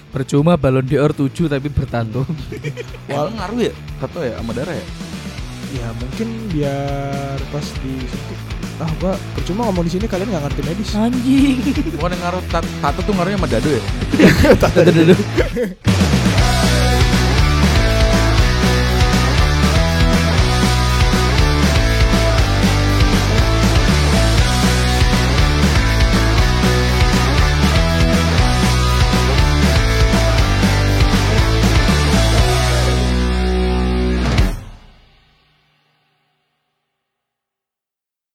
Percuma 0.10 0.57
Ballon 0.57 0.82
d'Or 0.82 1.14
7 1.14 1.45
tapi 1.47 1.70
bertato. 1.70 2.26
Emang 3.05 3.30
ngaruh 3.32 3.62
ya 3.62 3.74
tato 4.01 4.20
ya 4.22 4.34
sama 4.41 4.51
darah 4.57 4.74
ya? 4.74 4.86
Ya 5.70 5.88
mungkin 5.93 6.28
biar 6.49 7.38
pas 7.53 7.66
di 7.86 7.93
ah 8.80 8.89
gua 8.97 9.14
percuma 9.38 9.68
ngomong 9.70 9.86
di 9.86 9.91
sini 9.91 10.05
kalian 10.10 10.34
nggak 10.34 10.43
ngerti 10.49 10.62
medis. 10.66 10.89
Anjing. 10.97 11.62
Bukan 11.93 12.10
yang 12.10 12.22
ngaruh 12.26 12.41
tat- 12.49 12.74
tato 12.82 12.99
tuh 13.05 13.14
ngaruhnya 13.14 13.38
sama 13.38 13.47
dado 13.47 13.70
ya? 13.70 13.82
Aduh, 14.82 15.03
aduh. 15.05 15.20